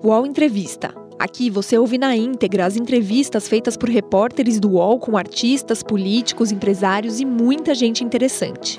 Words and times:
UOL 0.00 0.24
Entrevista. 0.24 0.94
Aqui 1.18 1.50
você 1.50 1.76
ouve 1.76 1.98
na 1.98 2.14
íntegra 2.14 2.64
as 2.64 2.76
entrevistas 2.76 3.48
feitas 3.48 3.76
por 3.76 3.88
repórteres 3.88 4.60
do 4.60 4.70
UOL 4.70 5.00
com 5.00 5.16
artistas, 5.16 5.82
políticos, 5.82 6.52
empresários 6.52 7.18
e 7.18 7.24
muita 7.24 7.74
gente 7.74 8.04
interessante. 8.04 8.78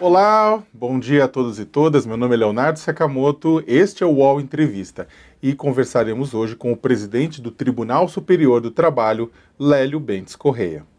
Olá, 0.00 0.62
bom 0.72 0.98
dia 0.98 1.24
a 1.24 1.28
todos 1.28 1.60
e 1.60 1.66
todas. 1.66 2.06
Meu 2.06 2.16
nome 2.16 2.34
é 2.34 2.38
Leonardo 2.38 2.78
Sakamoto, 2.78 3.62
este 3.66 4.02
é 4.02 4.06
o 4.06 4.14
UOL 4.14 4.40
Entrevista 4.40 5.06
e 5.42 5.54
conversaremos 5.54 6.32
hoje 6.32 6.56
com 6.56 6.72
o 6.72 6.76
presidente 6.76 7.38
do 7.38 7.50
Tribunal 7.50 8.08
Superior 8.08 8.62
do 8.62 8.70
Trabalho, 8.70 9.30
Lélio 9.58 10.00
Bentes 10.00 10.34
Correia. 10.34 10.90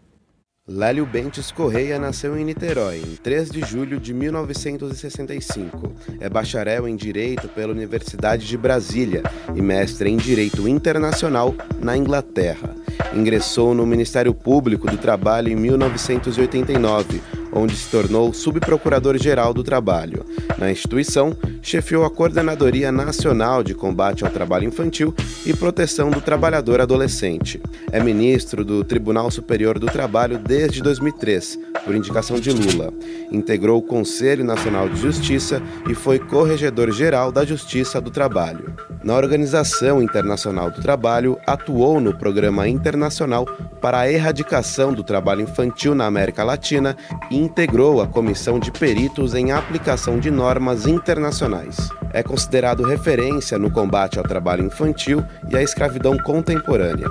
Lélio 0.66 1.06
Bentes 1.06 1.52
Correia 1.52 2.00
nasceu 2.00 2.38
em 2.38 2.46
Niterói 2.46 3.00
em 3.00 3.18
3 3.18 3.52
de 3.52 3.60
julho 3.60 4.00
de 4.00 4.14
1965. 4.14 5.92
É 6.22 6.30
bacharel 6.30 6.88
em 6.88 6.96
Direito 6.96 7.50
pela 7.50 7.74
Universidade 7.74 8.48
de 8.48 8.58
Brasília 8.58 9.24
e 9.54 9.62
mestre 9.62 10.10
em 10.10 10.16
Direito 10.16 10.66
Internacional 10.66 11.54
na 11.82 11.98
Inglaterra. 11.98 12.74
Ingressou 13.14 13.74
no 13.74 13.86
Ministério 13.86 14.34
Público 14.34 14.90
do 14.90 14.98
Trabalho 14.98 15.50
em 15.50 15.56
1989 15.58 17.43
onde 17.54 17.76
se 17.76 17.90
tornou 17.90 18.34
subprocurador-geral 18.34 19.54
do 19.54 19.64
trabalho. 19.64 20.26
Na 20.58 20.72
instituição, 20.72 21.36
chefiou 21.62 22.04
a 22.04 22.10
Coordenadoria 22.10 22.92
Nacional 22.92 23.64
de 23.64 23.74
Combate 23.74 24.24
ao 24.24 24.32
Trabalho 24.32 24.68
Infantil 24.68 25.14
e 25.46 25.54
Proteção 25.54 26.10
do 26.10 26.20
Trabalhador 26.20 26.82
Adolescente. 26.82 27.62
É 27.92 28.02
ministro 28.02 28.66
do 28.66 28.84
Tribunal 28.84 29.30
Superior 29.30 29.78
do 29.78 29.88
Trabalho 29.88 30.38
desde 30.38 30.82
2003, 30.82 31.60
por 31.86 31.96
indicação 31.96 32.40
de 32.40 32.52
Lula. 32.52 32.94
Integrou 33.32 33.80
o 33.80 33.84
Conselho 33.84 34.44
Nacional 34.44 34.90
de 34.90 35.00
Justiça 35.00 35.62
e 35.90 35.94
foi 35.94 36.20
corregedor-geral 36.20 37.32
da 37.32 37.46
Justiça 37.46 38.02
do 38.02 38.10
Trabalho. 38.10 38.74
Na 39.04 39.16
Organização 39.16 40.02
Internacional 40.02 40.72
do 40.72 40.82
Trabalho, 40.82 41.38
atuou 41.46 42.00
no 42.00 42.18
Programa 42.18 42.68
Internacional 42.68 43.46
para 43.82 44.00
a 44.00 44.12
Erradicação 44.12 44.94
do 44.94 45.04
Trabalho 45.04 45.42
Infantil 45.42 45.94
na 45.94 46.06
América 46.06 46.44
Latina 46.44 46.96
e 47.30 47.43
integrou 47.44 48.02
a 48.02 48.08
Comissão 48.08 48.58
de 48.58 48.72
Peritos 48.72 49.36
em 49.36 49.52
Aplicação 49.52 50.18
de 50.18 50.32
Normas 50.32 50.88
Internacionais. 50.88 51.90
É 52.14 52.24
considerado 52.24 52.84
referência 52.84 53.60
no 53.60 53.70
combate 53.70 54.18
ao 54.18 54.24
trabalho 54.24 54.66
infantil 54.66 55.24
e 55.52 55.58
à 55.58 55.62
escravidão 55.62 56.18
contemporânea. 56.18 57.10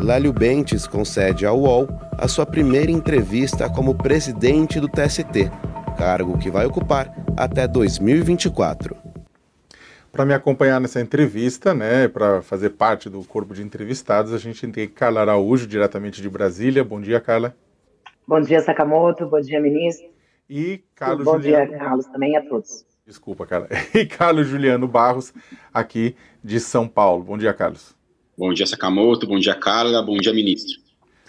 Lélio 0.00 0.32
Bentes 0.32 0.86
concede 0.86 1.46
ao 1.46 1.58
UOL 1.58 1.88
a 2.12 2.28
sua 2.28 2.44
primeira 2.44 2.90
entrevista 2.90 3.70
como 3.70 3.94
presidente 3.94 4.78
do 4.78 4.88
TST, 4.88 5.50
cargo 5.96 6.36
que 6.36 6.50
vai 6.50 6.66
ocupar 6.66 7.12
até 7.36 7.66
2024. 7.66 8.94
Para 10.12 10.26
me 10.26 10.34
acompanhar 10.34 10.80
nessa 10.80 11.00
entrevista, 11.00 11.72
né, 11.72 12.06
para 12.08 12.42
fazer 12.42 12.70
parte 12.70 13.08
do 13.08 13.22
corpo 13.24 13.54
de 13.54 13.62
entrevistados, 13.62 14.32
a 14.34 14.38
gente 14.38 14.66
tem 14.66 14.88
Carla 14.88 15.20
Araújo, 15.20 15.66
diretamente 15.66 16.20
de 16.20 16.28
Brasília. 16.28 16.84
Bom 16.84 17.00
dia, 17.00 17.20
Carla. 17.20 17.54
Bom 18.30 18.40
dia, 18.40 18.60
Sakamoto. 18.60 19.26
Bom 19.26 19.40
dia, 19.40 19.60
ministro. 19.60 20.06
E 20.48 20.84
Carlos 20.94 21.24
Bom 21.24 21.32
Juliano... 21.32 21.66
dia, 21.66 21.78
Carlos, 21.80 22.06
também 22.06 22.36
a 22.36 22.48
todos. 22.48 22.86
Desculpa, 23.04 23.44
Carla. 23.44 23.66
E 23.92 24.06
Carlos 24.06 24.46
Juliano 24.46 24.86
Barros, 24.86 25.34
aqui 25.74 26.14
de 26.40 26.60
São 26.60 26.86
Paulo. 26.86 27.24
Bom 27.24 27.36
dia, 27.36 27.52
Carlos. 27.52 27.92
Bom 28.38 28.54
dia, 28.54 28.64
Sakamoto. 28.68 29.26
Bom 29.26 29.40
dia, 29.40 29.56
Carla. 29.56 30.00
Bom 30.00 30.16
dia, 30.16 30.32
ministro. 30.32 30.80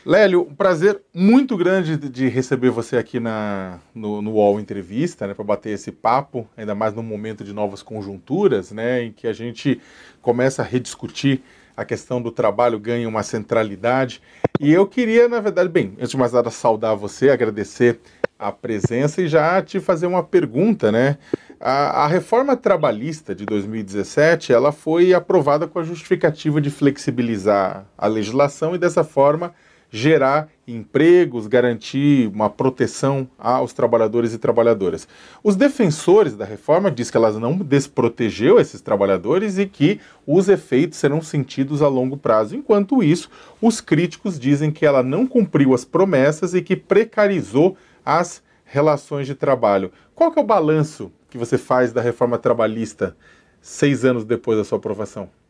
Lélio, 0.05 0.41
um 0.43 0.53
prazer 0.53 1.01
muito 1.11 1.57
grande 1.57 1.97
de 1.97 2.27
receber 2.27 2.69
você 2.69 2.97
aqui 2.97 3.19
na, 3.19 3.79
no, 3.95 4.21
no 4.21 4.33
UOL 4.33 4.59
Entrevista, 4.59 5.25
né, 5.25 5.33
para 5.33 5.43
bater 5.43 5.71
esse 5.71 5.91
papo, 5.91 6.47
ainda 6.55 6.75
mais 6.75 6.93
num 6.93 7.01
momento 7.01 7.43
de 7.43 7.51
novas 7.51 7.81
conjunturas, 7.81 8.71
né, 8.71 9.05
em 9.05 9.11
que 9.11 9.25
a 9.25 9.33
gente 9.33 9.81
começa 10.21 10.61
a 10.61 10.65
rediscutir 10.65 11.41
a 11.75 11.85
questão 11.85 12.21
do 12.21 12.31
trabalho 12.31 12.79
ganha 12.79 13.07
uma 13.07 13.23
centralidade. 13.23 14.21
E 14.59 14.71
eu 14.71 14.87
queria, 14.87 15.27
na 15.27 15.39
verdade, 15.39 15.69
bem, 15.69 15.93
antes 15.97 16.11
de 16.11 16.17
mais 16.17 16.33
nada, 16.33 16.49
saudar 16.49 16.95
você, 16.95 17.29
agradecer 17.29 17.99
a 18.37 18.51
presença 18.51 19.21
e 19.21 19.27
já 19.27 19.61
te 19.61 19.79
fazer 19.79 20.07
uma 20.07 20.23
pergunta, 20.23 20.91
né? 20.91 21.17
A, 21.59 22.05
a, 22.05 22.07
reforma 22.07 22.57
trabalhista 22.57 23.35
de 23.35 23.45
2017 23.45 24.51
ela 24.51 24.71
foi 24.71 25.13
aprovada 25.13 25.67
com 25.67 25.77
a 25.77 25.83
justificativa 25.83 26.59
de 26.59 26.71
flexibilizar 26.71 27.85
a 27.95 28.07
legislação 28.07 28.73
e 28.73 28.79
dessa 28.79 29.03
forma 29.03 29.53
gerar 29.91 30.47
empregos, 30.65 31.47
garantir 31.47 32.27
uma 32.33 32.49
proteção 32.49 33.27
aos 33.37 33.73
trabalhadores 33.73 34.33
e 34.33 34.37
trabalhadoras. 34.37 35.05
Os 35.43 35.57
defensores 35.57 36.33
da 36.33 36.45
reforma 36.45 36.89
dizem 36.89 37.11
que 37.11 37.17
ela 37.17 37.31
não 37.33 37.57
desprotegeu 37.57 38.57
esses 38.57 38.79
trabalhadores 38.79 39.57
e 39.57 39.65
que 39.65 39.99
os 40.25 40.47
efeitos 40.47 40.97
serão 40.97 41.21
sentidos 41.21 41.81
a 41.81 41.89
longo 41.89 42.15
prazo. 42.15 42.55
Enquanto 42.55 43.03
isso, 43.03 43.29
os 43.61 43.81
críticos 43.81 44.39
dizem 44.39 44.71
que 44.71 44.85
ela 44.85 45.03
não 45.03 45.27
cumpriu 45.27 45.73
as 45.73 45.83
promessas 45.83 46.53
e 46.53 46.61
que 46.61 46.77
precarizou 46.77 47.75
as 48.05 48.41
relações 48.63 49.27
de 49.27 49.35
trabalho. 49.35 49.91
Qual 50.15 50.33
é 50.33 50.39
o 50.39 50.43
balanço 50.43 51.11
que 51.29 51.37
você 51.37 51.57
faz 51.57 51.91
da 51.91 52.01
reforma 52.01 52.37
trabalhista 52.37 53.17
seis 53.59 54.05
anos 54.05 54.23
depois 54.23 54.57
da 54.57 54.63
sua 54.63 54.77
aprovação? 54.77 55.40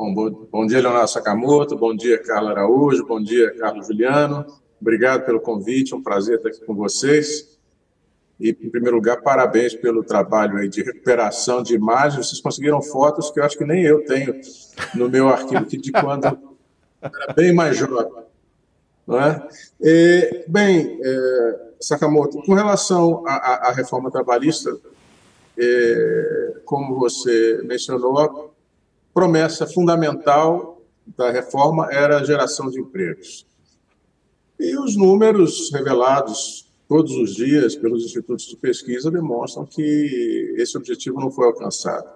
Bom, 0.00 0.14
bom, 0.14 0.30
bom 0.50 0.66
dia, 0.66 0.80
Leonardo 0.80 1.10
Sakamoto, 1.10 1.76
bom 1.76 1.94
dia, 1.94 2.16
Carla 2.22 2.52
Araújo, 2.52 3.04
bom 3.06 3.22
dia, 3.22 3.54
Carlos 3.58 3.86
Juliano. 3.86 4.46
Obrigado 4.80 5.26
pelo 5.26 5.38
convite, 5.38 5.94
um 5.94 6.02
prazer 6.02 6.36
estar 6.38 6.48
aqui 6.48 6.64
com 6.64 6.74
vocês. 6.74 7.58
E, 8.40 8.48
em 8.48 8.70
primeiro 8.70 8.96
lugar, 8.96 9.20
parabéns 9.20 9.74
pelo 9.74 10.02
trabalho 10.02 10.56
aí 10.56 10.70
de 10.70 10.82
recuperação 10.82 11.62
de 11.62 11.74
imagens. 11.74 12.28
Vocês 12.28 12.40
conseguiram 12.40 12.80
fotos 12.80 13.30
que 13.30 13.40
eu 13.40 13.44
acho 13.44 13.58
que 13.58 13.64
nem 13.66 13.82
eu 13.82 14.02
tenho 14.06 14.40
no 14.94 15.06
meu 15.10 15.28
arquivo 15.28 15.58
aqui 15.58 15.76
de 15.76 15.92
quando 15.92 16.24
era 17.02 17.34
bem 17.36 17.52
mais 17.52 17.76
jovem. 17.76 18.24
Não 19.06 19.20
é? 19.20 19.48
E, 19.82 20.46
bem, 20.48 20.98
é, 21.04 21.60
Sakamoto, 21.78 22.40
com 22.46 22.54
relação 22.54 23.22
à, 23.26 23.68
à 23.68 23.72
reforma 23.72 24.10
trabalhista, 24.10 24.74
é, 25.58 26.54
como 26.64 26.98
você 26.98 27.60
mencionou, 27.64 28.49
promessa 29.20 29.66
fundamental 29.66 30.80
da 31.14 31.30
reforma 31.30 31.92
era 31.92 32.20
a 32.20 32.24
geração 32.24 32.70
de 32.70 32.80
empregos. 32.80 33.46
E 34.58 34.78
os 34.78 34.96
números 34.96 35.70
revelados 35.70 36.72
todos 36.88 37.12
os 37.12 37.34
dias 37.34 37.76
pelos 37.76 38.02
institutos 38.02 38.46
de 38.46 38.56
pesquisa 38.56 39.10
demonstram 39.10 39.66
que 39.66 40.54
esse 40.56 40.74
objetivo 40.74 41.20
não 41.20 41.30
foi 41.30 41.48
alcançado. 41.48 42.08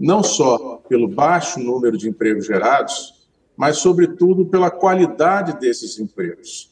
Não 0.00 0.22
só 0.22 0.76
pelo 0.88 1.06
baixo 1.06 1.60
número 1.60 1.98
de 1.98 2.08
empregos 2.08 2.46
gerados, 2.46 3.28
mas, 3.54 3.76
sobretudo, 3.76 4.46
pela 4.46 4.70
qualidade 4.70 5.60
desses 5.60 5.98
empregos. 5.98 6.70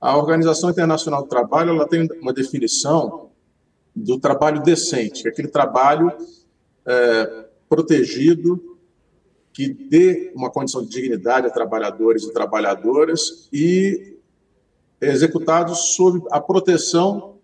A 0.00 0.16
Organização 0.16 0.70
Internacional 0.70 1.22
do 1.22 1.28
Trabalho 1.28 1.70
ela 1.70 1.88
tem 1.88 2.08
uma 2.20 2.32
definição 2.32 3.30
do 3.96 4.16
trabalho 4.20 4.62
decente, 4.62 5.26
é 5.26 5.30
aquele 5.30 5.48
trabalho 5.48 6.12
é, 6.86 7.41
protegido, 7.72 8.78
que 9.50 9.66
dê 9.72 10.30
uma 10.34 10.50
condição 10.50 10.82
de 10.82 10.90
dignidade 10.90 11.46
a 11.46 11.50
trabalhadores 11.50 12.24
e 12.24 12.30
trabalhadoras 12.30 13.48
e 13.50 14.18
executados 15.00 15.94
sob 15.94 16.22
a 16.30 16.38
proteção 16.38 17.38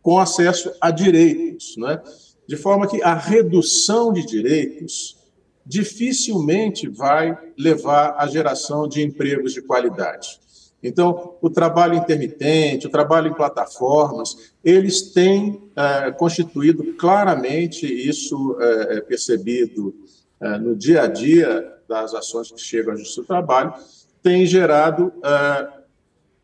com 0.00 0.18
acesso 0.18 0.72
a 0.80 0.90
direitos, 0.90 1.76
né? 1.76 2.02
de 2.48 2.56
forma 2.56 2.88
que 2.88 3.02
a 3.02 3.12
redução 3.12 4.10
de 4.10 4.24
direitos 4.24 5.18
dificilmente 5.66 6.88
vai 6.88 7.36
levar 7.58 8.14
à 8.16 8.26
geração 8.26 8.88
de 8.88 9.02
empregos 9.02 9.52
de 9.52 9.60
qualidade. 9.60 10.40
Então, 10.86 11.36
o 11.40 11.50
trabalho 11.50 11.94
intermitente, 11.94 12.86
o 12.86 12.90
trabalho 12.90 13.28
em 13.28 13.34
plataformas, 13.34 14.52
eles 14.62 15.12
têm 15.12 15.70
é, 15.74 16.10
constituído 16.12 16.94
claramente 16.94 17.86
isso 17.86 18.56
é, 18.60 18.96
é 18.96 19.00
percebido 19.00 19.94
é, 20.40 20.58
no 20.58 20.76
dia 20.76 21.02
a 21.02 21.06
dia 21.06 21.72
das 21.88 22.14
ações 22.14 22.50
que 22.50 22.60
chegam 22.60 22.94
à 22.94 22.96
Justiça 22.96 23.22
do 23.22 23.26
Trabalho, 23.26 23.74
tem 24.22 24.44
gerado 24.46 25.12
é, 25.24 25.68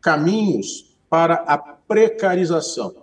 caminhos 0.01 0.95
para 1.09 1.35
a 1.35 1.57
precarização, 1.57 2.95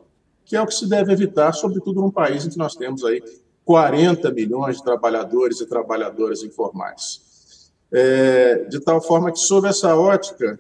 que 0.45 0.57
é 0.57 0.61
o 0.61 0.67
que 0.67 0.75
se 0.75 0.89
deve 0.89 1.13
evitar, 1.13 1.53
sobretudo 1.53 2.01
num 2.01 2.11
país 2.11 2.45
em 2.45 2.51
que 2.51 2.59
nós 2.59 2.75
temos 2.75 3.05
aí 3.05 3.23
40 3.65 4.31
milhões 4.33 4.79
de 4.79 4.85
trabalhadores 4.85 5.61
e 5.61 5.67
trabalhadoras 5.67 6.43
informais. 6.43 7.71
É, 7.93 8.65
de 8.69 8.81
tal 8.81 9.01
forma 9.01 9.33
que, 9.33 9.39
sob 9.39 9.69
essa 9.69 9.97
ótica, 9.97 10.59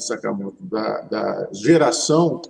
Sakamoto, 0.00 0.62
da, 0.64 1.00
da 1.02 1.48
geração 1.52 2.40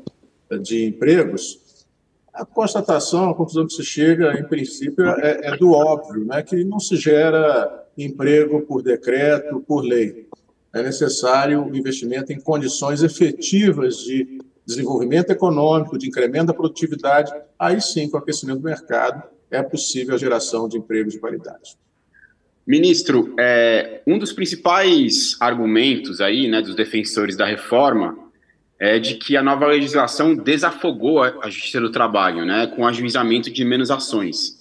de 0.62 0.87
empregos, 0.87 1.87
a 2.35 2.45
constatação, 2.45 3.31
a 3.31 3.35
conclusão 3.35 3.67
que 3.67 3.75
se 3.75 3.85
chega, 3.85 4.39
em 4.39 4.45
princípio, 4.45 5.06
é, 5.06 5.41
é, 5.45 5.56
do 5.56 5.71
óbvio, 5.71 6.25
né, 6.25 6.43
que 6.43 6.65
não 6.65 6.81
se 6.81 6.97
gera 6.97 7.87
emprego 7.97 8.62
por 8.62 8.83
decreto, 8.83 9.61
por 9.61 9.85
lei. 9.85 10.29
É 10.73 10.83
necessário 10.83 11.65
o 11.65 11.77
investimento 11.77 12.33
em 12.33 12.41
condições 12.41 13.05
efetivas 13.05 13.99
de 13.99 14.41
desenvolvimento 14.67 15.31
econômico, 15.31 15.97
de 15.97 16.09
incremento 16.09 16.47
da 16.47 16.55
produtividade, 16.55 17.33
aí 17.56 17.81
sim, 17.81 18.11
com 18.11 18.17
o 18.17 18.21
aquecimento 18.21 18.59
do 18.59 18.65
mercado, 18.65 19.23
é 19.49 19.62
possível 19.62 20.17
a 20.17 20.19
geração 20.19 20.69
de 20.69 20.77
empregos 20.77 21.12
de 21.12 21.21
qualidade. 21.21 21.77
Ministro, 22.67 23.35
é, 23.39 24.01
um 24.07 24.19
dos 24.19 24.33
principais 24.33 25.37
argumentos 25.39 26.21
aí, 26.21 26.49
né, 26.49 26.63
dos 26.63 26.75
defensores 26.75 27.37
da 27.37 27.45
reforma 27.45 28.17
é 28.79 28.99
de 28.99 29.15
que 29.15 29.37
a 29.37 29.43
nova 29.43 29.67
legislação 29.67 30.35
desafogou 30.35 31.23
a, 31.23 31.49
Justiça 31.49 31.81
do 31.81 31.93
Trabalho, 31.93 32.45
né, 32.45 32.67
com 32.67 32.87
ajuizamento 32.87 33.51
de 33.51 33.65
menos 33.65 33.91
ações. 33.91 34.59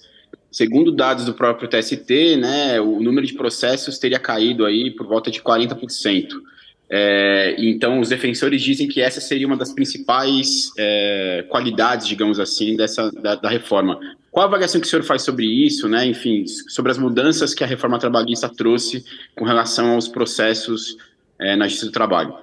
Segundo 0.52 0.92
dados 0.92 1.26
do 1.26 1.34
próprio 1.34 1.68
TST, 1.68 2.38
né, 2.38 2.80
o 2.80 3.02
número 3.02 3.26
de 3.26 3.34
processos 3.34 3.98
teria 3.98 4.20
caído 4.20 4.66
aí 4.66 4.92
por 4.92 5.08
volta 5.08 5.32
de 5.32 5.42
40%. 5.42 6.28
É, 6.90 7.56
então, 7.58 8.00
os 8.00 8.10
defensores 8.10 8.62
dizem 8.62 8.88
que 8.88 9.02
essa 9.02 9.20
seria 9.20 9.48
uma 9.48 9.58
das 9.58 9.72
principais 9.72 10.72
é, 10.78 11.46
qualidades, 11.50 12.08
digamos 12.08 12.40
assim, 12.40 12.76
dessa 12.76 13.12
da, 13.12 13.36
da, 13.36 13.50
reforma. 13.50 14.00
Qual 14.32 14.44
a 14.44 14.48
avaliação 14.48 14.80
que 14.80 14.88
o 14.88 14.90
senhor 14.90 15.04
faz 15.04 15.24
sobre 15.24 15.46
isso, 15.46 15.88
né? 15.88 16.06
Enfim, 16.06 16.46
sobre 16.48 16.92
as 16.92 16.98
mudanças 16.98 17.54
que 17.54 17.64
a 17.64 17.68
reforma 17.68 17.98
trabalhista 17.98 18.50
trouxe 18.50 19.04
com 19.36 19.46
relação 19.46 19.94
aos 19.94 20.08
processos 20.08 20.98
é, 21.40 21.56
na 21.56 21.68
Justiça 21.68 21.88
do 21.88 21.92
Trabalho? 21.92 22.36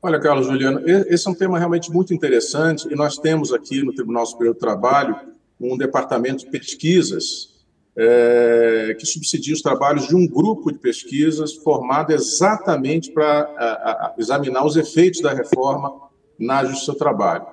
Olha, 0.00 0.18
Carlos 0.18 0.46
Juliano, 0.46 0.80
esse 0.84 1.28
é 1.28 1.30
um 1.30 1.34
tema 1.34 1.58
realmente 1.58 1.90
muito 1.90 2.12
interessante 2.12 2.88
e 2.90 2.96
nós 2.96 3.18
temos 3.18 3.52
aqui 3.52 3.84
no 3.84 3.92
Tribunal 3.92 4.26
Superior 4.26 4.54
do 4.54 4.58
Trabalho 4.58 5.16
um 5.60 5.76
departamento 5.76 6.44
de 6.44 6.50
pesquisas 6.50 7.51
é, 7.96 8.96
que 8.98 9.06
subsidia 9.06 9.54
os 9.54 9.60
trabalhos 9.60 10.08
de 10.08 10.16
um 10.16 10.26
grupo 10.26 10.72
de 10.72 10.78
pesquisas 10.78 11.54
formado 11.54 12.12
exatamente 12.12 13.10
para 13.10 14.14
examinar 14.18 14.64
os 14.64 14.76
efeitos 14.76 15.20
da 15.20 15.32
reforma 15.32 15.92
na 16.38 16.64
Justiça 16.64 16.92
do 16.92 16.98
Trabalho. 16.98 17.46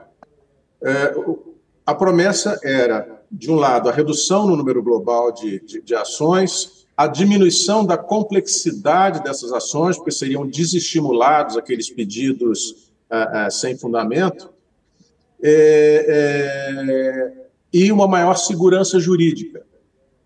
É, 0.81 1.13
a 1.85 1.93
promessa 1.93 2.59
era, 2.63 3.21
de 3.31 3.51
um 3.51 3.55
lado, 3.55 3.89
a 3.89 3.91
redução 3.91 4.47
no 4.47 4.55
número 4.55 4.81
global 4.81 5.31
de, 5.31 5.59
de, 5.59 5.81
de 5.81 5.95
ações, 5.95 6.87
a 6.95 7.07
diminuição 7.07 7.85
da 7.85 7.97
complexidade 7.97 9.23
dessas 9.23 9.51
ações, 9.53 9.97
porque 9.97 10.11
seriam 10.11 10.45
desestimulados 10.45 11.57
aqueles 11.57 11.89
pedidos 11.89 12.91
é, 13.09 13.45
é, 13.45 13.49
sem 13.49 13.77
fundamento, 13.77 14.49
é, 15.41 16.05
é, 16.07 17.47
e 17.71 17.91
uma 17.91 18.07
maior 18.07 18.35
segurança 18.35 18.99
jurídica. 18.99 19.65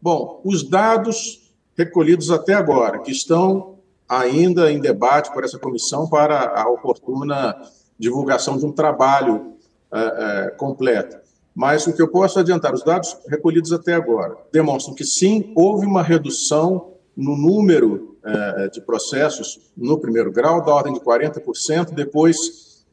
Bom, 0.03 0.41
os 0.43 0.63
dados 0.63 1.49
recolhidos 1.77 2.29
até 2.29 2.53
agora, 2.53 2.99
que 2.99 3.09
estão 3.09 3.79
ainda 4.07 4.69
em 4.69 4.77
debate 4.77 5.31
por 5.31 5.45
essa 5.45 5.57
comissão 5.57 6.09
para 6.09 6.59
a 6.61 6.69
oportuna 6.69 7.55
divulgação 7.97 8.57
de 8.57 8.65
um 8.65 8.71
trabalho 8.73 9.53
é, 9.89 9.99
é, 9.99 10.49
completo. 10.57 11.15
Mas 11.55 11.87
o 11.87 11.93
que 11.93 12.01
eu 12.01 12.09
posso 12.09 12.37
adiantar, 12.37 12.73
os 12.73 12.83
dados 12.83 13.15
recolhidos 13.29 13.71
até 13.71 13.93
agora 13.93 14.35
demonstram 14.51 14.93
que 14.93 15.05
sim, 15.05 15.53
houve 15.55 15.85
uma 15.85 16.03
redução 16.03 16.95
no 17.15 17.37
número 17.37 18.17
é, 18.25 18.67
de 18.67 18.81
processos 18.81 19.71
no 19.77 19.97
primeiro 19.97 20.33
grau, 20.33 20.65
da 20.65 20.75
ordem 20.75 20.91
de 20.91 20.99
40%, 20.99 21.91
depois 21.91 22.83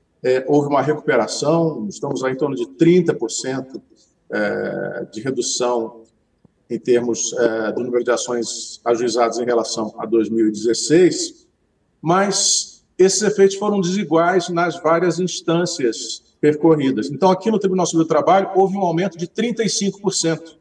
houve 0.47 0.69
uma 0.69 0.83
recuperação, 0.83 1.89
estamos 1.89 2.23
aí 2.23 2.35
em 2.35 2.37
torno 2.37 2.55
de 2.55 2.67
30% 2.67 3.83
é, 4.31 5.07
de 5.11 5.21
redução 5.21 6.00
em 6.71 6.79
termos 6.79 7.33
é, 7.33 7.73
do 7.73 7.83
número 7.83 8.05
de 8.05 8.11
ações 8.13 8.81
ajuizadas 8.85 9.39
em 9.39 9.45
relação 9.45 9.93
a 9.99 10.07
2016, 10.07 11.47
mas 12.01 12.85
esses 12.97 13.21
efeitos 13.23 13.57
foram 13.57 13.81
desiguais 13.81 14.49
nas 14.49 14.81
várias 14.81 15.19
instâncias 15.19 16.23
percorridas. 16.41 17.11
Então, 17.11 17.31
aqui 17.31 17.51
no 17.51 17.59
Tribunal 17.59 17.87
Superior 17.87 18.05
do 18.05 18.09
Trabalho, 18.09 18.51
houve 18.55 18.77
um 18.77 18.83
aumento 18.83 19.19
de 19.19 19.27
35%, 19.27 20.57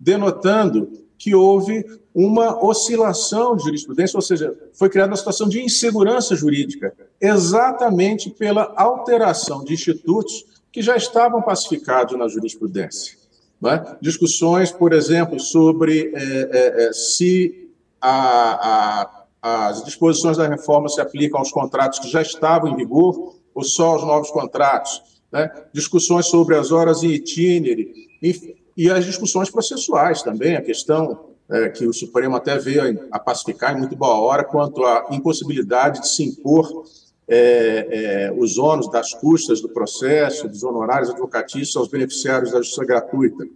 denotando 0.00 0.88
que 1.18 1.34
houve 1.34 1.84
uma 2.14 2.64
oscilação 2.64 3.56
de 3.56 3.64
jurisprudência, 3.64 4.16
ou 4.16 4.22
seja, 4.22 4.56
foi 4.72 4.88
criada 4.88 5.10
uma 5.10 5.16
situação 5.16 5.48
de 5.48 5.60
insegurança 5.60 6.34
jurídica, 6.34 6.94
exatamente 7.20 8.30
pela 8.30 8.72
alteração 8.76 9.62
de 9.64 9.74
institutos 9.74 10.44
que 10.72 10.80
já 10.80 10.96
estavam 10.96 11.42
pacificados 11.42 12.18
na 12.18 12.28
jurisprudência. 12.28 13.23
É? 13.66 13.96
Discussões, 14.00 14.70
por 14.70 14.92
exemplo, 14.92 15.40
sobre 15.40 16.12
é, 16.14 16.88
é, 16.88 16.92
se 16.92 17.70
a, 18.00 19.26
a, 19.42 19.68
as 19.68 19.84
disposições 19.84 20.36
da 20.36 20.46
reforma 20.46 20.88
se 20.88 21.00
aplicam 21.00 21.38
aos 21.38 21.50
contratos 21.50 21.98
que 21.98 22.10
já 22.10 22.20
estavam 22.20 22.70
em 22.70 22.76
vigor 22.76 23.36
ou 23.54 23.64
só 23.64 23.92
aos 23.92 24.02
novos 24.02 24.30
contratos. 24.30 25.02
Né? 25.32 25.50
Discussões 25.72 26.26
sobre 26.26 26.56
as 26.56 26.72
horas 26.72 27.02
em 27.02 27.08
itinerary 27.08 27.92
e, 28.22 28.56
e 28.76 28.90
as 28.90 29.04
discussões 29.04 29.50
processuais 29.50 30.22
também, 30.22 30.56
a 30.56 30.62
questão 30.62 31.32
que 31.76 31.86
o 31.86 31.92
Supremo 31.92 32.36
até 32.36 32.56
veio 32.56 33.06
a 33.10 33.18
pacificar 33.18 33.74
em 33.74 33.78
muito 33.78 33.94
boa 33.94 34.18
hora 34.18 34.42
quanto 34.42 34.82
à 34.82 35.08
impossibilidade 35.10 36.00
de 36.00 36.08
se 36.08 36.24
impor 36.24 36.84
é, 37.26 38.28
é, 38.28 38.32
os 38.36 38.58
ônus 38.58 38.90
das 38.90 39.14
custas 39.14 39.60
do 39.60 39.68
processo, 39.68 40.48
dos 40.48 40.62
honorários 40.62 41.10
advocatícios 41.10 41.76
aos 41.76 41.88
beneficiários 41.88 42.52
da 42.52 42.58
justiça 42.58 42.84
gratuita. 42.84 43.46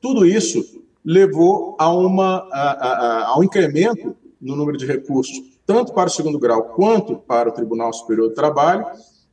Tudo 0.00 0.26
isso 0.26 0.82
levou 1.04 1.76
a, 1.78 1.92
uma, 1.92 2.48
a, 2.52 2.70
a, 2.72 3.26
a 3.28 3.38
um 3.38 3.44
incremento 3.44 4.14
no 4.40 4.54
número 4.54 4.76
de 4.76 4.86
recursos, 4.86 5.40
tanto 5.64 5.92
para 5.92 6.08
o 6.08 6.12
segundo 6.12 6.38
grau 6.38 6.64
quanto 6.74 7.16
para 7.16 7.48
o 7.48 7.52
Tribunal 7.52 7.92
Superior 7.92 8.28
do 8.28 8.34
Trabalho, 8.34 8.86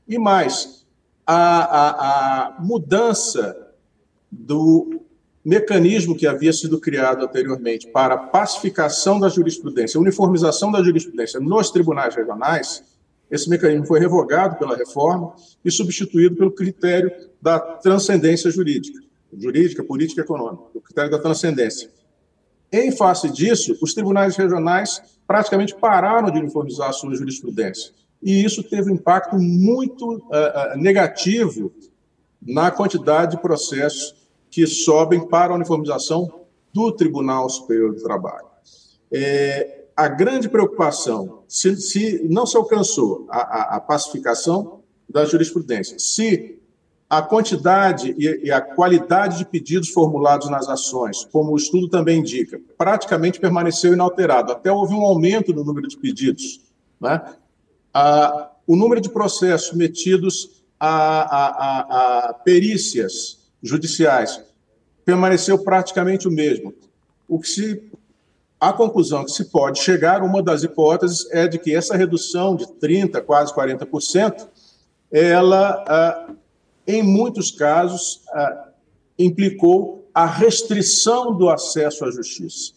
e 0.08 0.18
mais, 0.18 0.86
a, 1.26 2.58
mudança 2.60 3.56
do 4.32 5.02
mecanismo 5.44 6.16
que 6.16 6.26
havia 6.26 6.54
sido 6.54 6.80
criado 6.80 7.26
anteriormente 7.26 7.88
para 7.88 8.18
pacificação 8.18 9.20
da 9.20 9.28
jurisprudência, 9.30 10.00
uniformização 10.00 10.72
da 10.72 10.82
jurisprudência 10.82 11.40
nos 11.40 11.70
tribunais 11.70 12.16
regionais, 12.16 12.84
esse 13.34 13.50
mecanismo 13.50 13.88
foi 13.88 14.00
revogado 14.00 14.58
pela 14.58 14.78
reforma 14.78 15.34
e 15.66 15.72
substituído 15.72 16.36
pelo 16.36 16.52
critério 16.52 17.12
da 17.42 17.60
transcendência 17.60 18.52
jurídica, 18.52 19.02
jurídica, 19.36 19.84
política 19.84 20.22
e 20.22 20.24
econômica, 20.24 20.66
o 20.76 20.80
critério 20.80 21.10
da 21.10 21.18
transcendência. 21.18 21.90
Em 22.72 22.92
face 22.92 23.32
disso, 23.32 23.76
os 23.82 23.96
tribunais 23.96 24.36
regionais 24.36 25.02
praticamente 25.26 25.74
pararam 25.74 26.30
de 26.30 26.38
uniformizar 26.38 26.90
a 26.90 26.94
sua 26.94 27.16
jurisprudência. 27.16 27.92
E 28.22 28.46
isso 28.46 28.62
teve 28.62 28.92
um 28.92 28.96
impacto 28.96 29.36
muito 29.36 30.18
uh, 30.18 30.78
negativo 30.78 31.74
na 32.40 32.70
quantidade 32.70 33.36
de 33.36 33.42
processos 33.42 34.16
que 34.52 34.68
sobem 34.68 35.28
para 35.28 35.54
a 35.54 35.56
uniformização 35.56 36.42
do 36.72 36.92
Tribunal 36.92 37.50
Superior 37.50 37.96
do 37.96 38.04
Trabalho. 38.04 38.46
É, 39.12 39.83
a 39.96 40.08
grande 40.08 40.50
preocupação, 40.50 41.44
se, 41.48 41.76
se 41.78 42.28
não 42.30 42.46
se 42.46 42.58
alcançou 42.58 43.28
a, 43.30 43.38
a, 43.38 43.76
a, 43.76 43.80
pacificação 43.80 44.82
da 45.08 45.24
jurisprudência, 45.26 46.00
se 46.00 46.60
a 47.10 47.22
quantidade 47.22 48.16
e, 48.18 48.48
e, 48.48 48.52
a 48.52 48.60
qualidade 48.60 49.38
de 49.38 49.46
pedidos 49.46 49.90
formulados 49.90 50.50
nas 50.50 50.68
ações, 50.68 51.26
como 51.26 51.52
o 51.52 51.58
estudo 51.58 51.88
também 51.88 52.20
indica, 52.20 52.60
praticamente 52.78 53.40
permaneceu 53.40 53.94
inalterado, 53.94 54.52
até 54.52 54.72
houve 54.72 54.96
um 54.96 55.02
aumento 55.02 55.54
no 55.54 55.64
número 55.64 55.88
de 55.88 55.98
pedidos. 55.98 56.62
Né? 57.00 57.22
A, 57.94 58.50
o 58.66 58.76
número 58.76 59.00
de 59.00 59.10
processos 59.10 59.68
submetidos 59.68 60.64
a, 60.80 62.30
a 62.30 62.34
perícias 62.34 63.40
judiciais 63.62 64.44
permaneceu 65.06 65.58
praticamente 65.60 66.28
o 66.28 66.32
mesmo. 66.32 66.74
O 67.28 67.40
que 67.40 67.48
se 67.48 67.92
a 68.64 68.72
conclusão 68.72 69.26
que 69.26 69.32
se 69.32 69.52
pode 69.52 69.80
chegar, 69.80 70.24
uma 70.24 70.42
das 70.42 70.64
hipóteses 70.64 71.30
é 71.34 71.50
de 71.50 71.60
que 71.60 71.76
essa 71.76 71.98
redução 71.98 72.56
de 72.56 72.66
30%, 72.66 73.22
quase 73.22 73.54
40%, 73.54 74.48
ela, 75.12 75.84
ah, 75.86 76.34
em 76.88 77.04
muitos 77.04 77.52
casos, 77.52 78.22
ah, 78.32 78.70
implicou 79.20 80.08
a 80.14 80.26
restrição 80.26 81.36
do 81.36 81.50
acesso 81.50 82.06
à 82.06 82.12
justiça. 82.12 82.72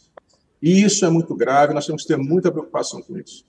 E 0.61 0.83
isso 0.83 1.07
é 1.07 1.09
muito 1.09 1.37
grave, 1.37 1.73
nós 1.73 1.87
temos 1.87 2.03
que 2.03 2.09
ter 2.09 2.17
muita 2.17 2.51
preocupação 2.51 3.01
com 3.01 3.17
isso. 3.17 3.47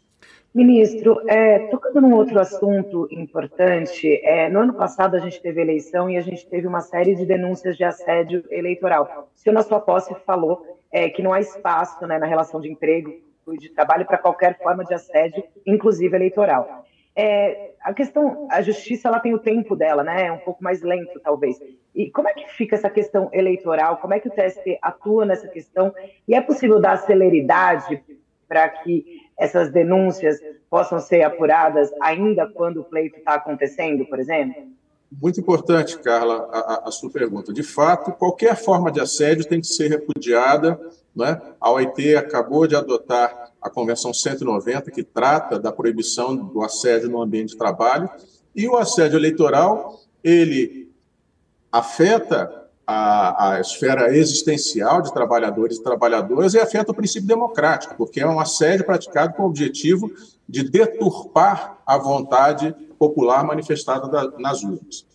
Ministro, 0.53 1.19
é, 1.27 1.67
tocando 1.69 2.01
num 2.01 2.13
outro 2.13 2.39
assunto 2.39 3.07
importante, 3.09 4.21
é, 4.23 4.47
no 4.47 4.59
ano 4.59 4.75
passado 4.75 5.15
a 5.15 5.19
gente 5.19 5.41
teve 5.41 5.59
eleição 5.59 6.07
e 6.07 6.17
a 6.17 6.21
gente 6.21 6.45
teve 6.47 6.67
uma 6.67 6.81
série 6.81 7.15
de 7.15 7.25
denúncias 7.25 7.75
de 7.75 7.83
assédio 7.83 8.43
eleitoral. 8.51 9.31
O 9.35 9.39
senhor, 9.39 9.55
na 9.55 9.63
sua 9.63 9.79
posse, 9.79 10.15
falou 10.23 10.76
é, 10.91 11.09
que 11.09 11.21
não 11.21 11.33
há 11.33 11.39
espaço 11.39 12.05
né, 12.07 12.17
na 12.17 12.25
relação 12.25 12.59
de 12.61 12.69
emprego 12.69 13.13
e 13.53 13.57
de 13.57 13.69
trabalho 13.69 14.05
para 14.05 14.17
qualquer 14.17 14.57
forma 14.57 14.83
de 14.83 14.93
assédio, 14.93 15.43
inclusive 15.65 16.15
eleitoral. 16.15 16.85
É, 17.15 17.71
a 17.81 17.93
questão, 17.93 18.47
a 18.51 18.61
justiça 18.61 19.07
ela 19.07 19.19
tem 19.19 19.33
o 19.33 19.39
tempo 19.39 19.75
dela, 19.75 20.03
né? 20.03 20.27
É 20.27 20.31
um 20.31 20.37
pouco 20.37 20.63
mais 20.63 20.83
lento, 20.83 21.19
talvez. 21.19 21.57
E 21.95 22.11
como 22.11 22.29
é 22.29 22.33
que 22.33 22.47
fica 22.51 22.75
essa 22.75 22.91
questão 22.91 23.29
eleitoral? 23.33 23.97
Como 23.97 24.13
é 24.13 24.19
que 24.19 24.27
o 24.27 24.31
TST 24.31 24.77
atua 24.81 25.25
nessa 25.25 25.47
questão? 25.47 25.91
E 26.27 26.35
é 26.35 26.41
possível 26.41 26.79
dar 26.79 26.97
celeridade 26.97 28.03
para 28.47 28.69
que 28.69 29.03
essas 29.37 29.71
denúncias 29.71 30.39
possam 30.69 30.99
ser 30.99 31.23
apuradas 31.23 31.91
ainda 32.01 32.47
quando 32.47 32.81
o 32.81 32.83
pleito 32.83 33.17
está 33.17 33.33
acontecendo, 33.33 34.05
por 34.05 34.19
exemplo? 34.19 34.67
Muito 35.11 35.39
importante, 35.39 35.97
Carla, 35.99 36.49
a, 36.51 36.89
a, 36.89 36.91
sua 36.91 37.09
pergunta. 37.09 37.53
De 37.53 37.63
fato, 37.63 38.11
qualquer 38.11 38.55
forma 38.55 38.91
de 38.91 38.99
assédio 38.99 39.47
tem 39.47 39.61
que 39.61 39.67
ser 39.67 39.89
repudiada. 39.89 40.79
Né? 41.15 41.41
A 41.59 41.71
OIT 41.71 42.15
acabou 42.15 42.67
de 42.67 42.75
adotar 42.75 43.51
a 43.61 43.69
Convenção 43.69 44.13
190, 44.13 44.91
que 44.91 45.03
trata 45.03 45.57
da 45.57 45.71
proibição 45.71 46.35
do 46.35 46.61
assédio 46.61 47.09
no 47.09 47.21
ambiente 47.21 47.49
de 47.49 47.57
trabalho. 47.57 48.09
E 48.55 48.67
o 48.67 48.75
assédio 48.75 49.17
eleitoral, 49.17 49.99
ele 50.23 50.91
afeta 51.71 52.67
a, 52.85 53.55
a, 53.55 53.61
esfera 53.61 54.15
existencial 54.15 55.01
de 55.01 55.13
trabalhadores 55.13 55.77
e 55.77 55.83
trabalhadoras 55.83 56.53
e 56.53 56.59
afeta 56.59 56.91
o 56.91 56.95
princípio 56.95 57.27
democrático, 57.27 57.95
porque 57.97 58.21
é 58.21 58.27
um 58.27 58.39
assédio 58.39 58.85
praticado 58.85 59.33
com 59.33 59.43
o 59.43 59.47
objetivo 59.47 60.09
de 60.47 60.63
deturpar 60.69 61.81
a 61.85 61.97
vontade 61.97 62.73
popular 62.97 63.45
manifestada 63.45 64.07
da, 64.07 64.37
nas 64.39 64.63
urnas. 64.63 65.05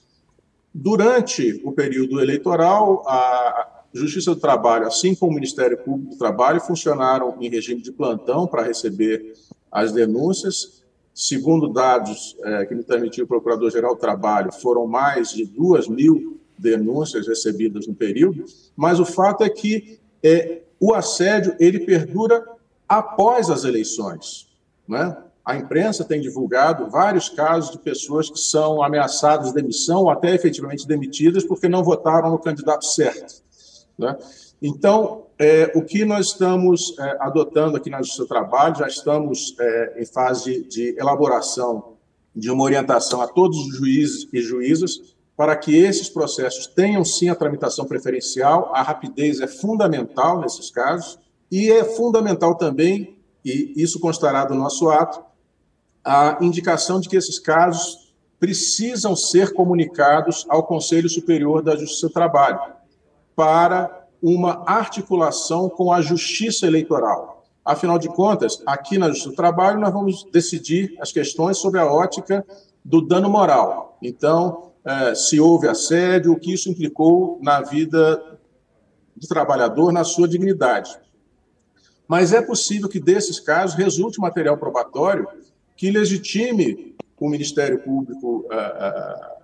Durante 0.74 1.60
o 1.64 1.72
período 1.72 2.20
eleitoral, 2.20 3.02
a 3.06 3.82
Justiça 3.92 4.34
do 4.34 4.40
Trabalho, 4.40 4.86
assim 4.86 5.14
como 5.14 5.32
o 5.32 5.34
Ministério 5.34 5.76
Público 5.76 6.12
do 6.12 6.18
Trabalho, 6.18 6.60
funcionaram 6.60 7.36
em 7.40 7.48
regime 7.50 7.82
de 7.82 7.92
plantão 7.92 8.46
para 8.46 8.62
receber 8.62 9.34
as 9.70 9.92
denúncias. 9.92 10.82
Segundo 11.14 11.68
dados 11.68 12.36
é, 12.42 12.64
que 12.64 12.74
me 12.74 12.82
transmitiu 12.82 13.24
o 13.24 13.28
Procurador-Geral 13.28 13.94
do 13.94 14.00
Trabalho, 14.00 14.50
foram 14.50 14.86
mais 14.86 15.30
de 15.30 15.44
duas 15.44 15.86
mil 15.86 16.40
denúncias 16.56 17.26
recebidas 17.26 17.86
no 17.86 17.94
período, 17.94 18.46
mas 18.74 18.98
o 18.98 19.04
fato 19.04 19.44
é 19.44 19.50
que 19.50 19.98
é, 20.22 20.62
o 20.80 20.94
assédio 20.94 21.54
ele 21.58 21.80
perdura 21.80 22.42
após 22.88 23.50
as 23.50 23.64
eleições. 23.64 24.51
Né? 24.88 25.16
A 25.44 25.56
imprensa 25.56 26.04
tem 26.04 26.20
divulgado 26.20 26.88
vários 26.88 27.28
casos 27.28 27.72
de 27.72 27.78
pessoas 27.78 28.30
que 28.30 28.38
são 28.38 28.82
ameaçadas 28.82 29.48
de 29.48 29.54
demissão 29.54 30.02
ou 30.02 30.10
até 30.10 30.34
efetivamente 30.34 30.86
demitidas 30.86 31.44
porque 31.44 31.68
não 31.68 31.82
votaram 31.82 32.30
no 32.30 32.38
candidato 32.38 32.84
certo. 32.84 33.42
Né? 33.98 34.16
Então, 34.60 35.26
é, 35.38 35.72
o 35.74 35.82
que 35.82 36.04
nós 36.04 36.28
estamos 36.28 36.96
é, 36.98 37.16
adotando 37.18 37.76
aqui 37.76 37.90
na 37.90 37.98
Justiça 37.98 38.22
do 38.22 38.28
Trabalho, 38.28 38.76
já 38.76 38.86
estamos 38.86 39.56
é, 39.58 40.00
em 40.00 40.06
fase 40.06 40.62
de, 40.64 40.96
elaboração 40.96 41.94
de 42.34 42.48
uma 42.48 42.62
orientação 42.62 43.20
a 43.20 43.26
todos 43.26 43.58
os 43.58 43.76
juízes 43.76 44.28
e 44.32 44.40
juízas 44.40 45.16
para 45.36 45.56
que 45.56 45.76
esses 45.76 46.08
processos 46.08 46.68
tenham 46.68 47.04
sim 47.04 47.28
a 47.28 47.34
tramitação 47.34 47.84
preferencial. 47.84 48.70
A 48.72 48.82
rapidez 48.82 49.40
é 49.40 49.48
fundamental 49.48 50.40
nesses 50.40 50.70
casos 50.70 51.18
e 51.50 51.70
é 51.70 51.84
fundamental 51.84 52.54
também, 52.54 53.18
e 53.44 53.72
isso 53.76 53.98
constará 54.00 54.44
do 54.44 54.54
nosso 54.54 54.88
ato, 54.90 55.22
a 56.04 56.38
indicação 56.40 57.00
de 57.00 57.08
que 57.08 57.16
esses 57.16 57.38
casos 57.38 58.12
precisam 58.38 59.14
ser 59.14 59.52
comunicados 59.52 60.44
ao 60.48 60.64
Conselho 60.64 61.08
Superior 61.08 61.62
da 61.62 61.76
Justiça 61.76 62.08
do 62.08 62.12
Trabalho 62.12 62.60
para 63.36 64.06
uma 64.20 64.64
articulação 64.66 65.68
com 65.68 65.92
a 65.92 66.00
Justiça 66.00 66.66
Eleitoral. 66.66 67.44
Afinal 67.64 67.98
de 67.98 68.08
contas, 68.08 68.60
aqui 68.66 68.98
na 68.98 69.08
Justiça 69.08 69.30
do 69.30 69.36
Trabalho, 69.36 69.78
nós 69.78 69.92
vamos 69.92 70.24
decidir 70.32 70.96
as 71.00 71.12
questões 71.12 71.58
sobre 71.58 71.78
a 71.78 71.86
ótica 71.86 72.44
do 72.84 73.00
dano 73.00 73.30
moral. 73.30 73.96
Então, 74.02 74.72
é, 74.84 75.14
se 75.14 75.38
houve 75.38 75.68
assédio, 75.68 76.32
o 76.32 76.38
que 76.38 76.52
isso 76.52 76.68
implicou 76.68 77.38
na 77.40 77.60
vida 77.60 78.20
do 79.16 79.26
trabalhador, 79.28 79.92
na 79.92 80.02
sua 80.02 80.26
dignidade. 80.26 80.98
Mas 82.12 82.34
é 82.34 82.42
possível 82.42 82.90
que 82.90 83.00
desses 83.00 83.40
casos 83.40 83.74
resulte 83.74 84.20
material 84.20 84.58
probatório 84.58 85.26
que 85.74 85.90
legitime 85.90 86.94
o 87.18 87.26
Ministério 87.26 87.78
Público 87.78 88.40
uh, 88.40 88.48
uh, 88.48 89.42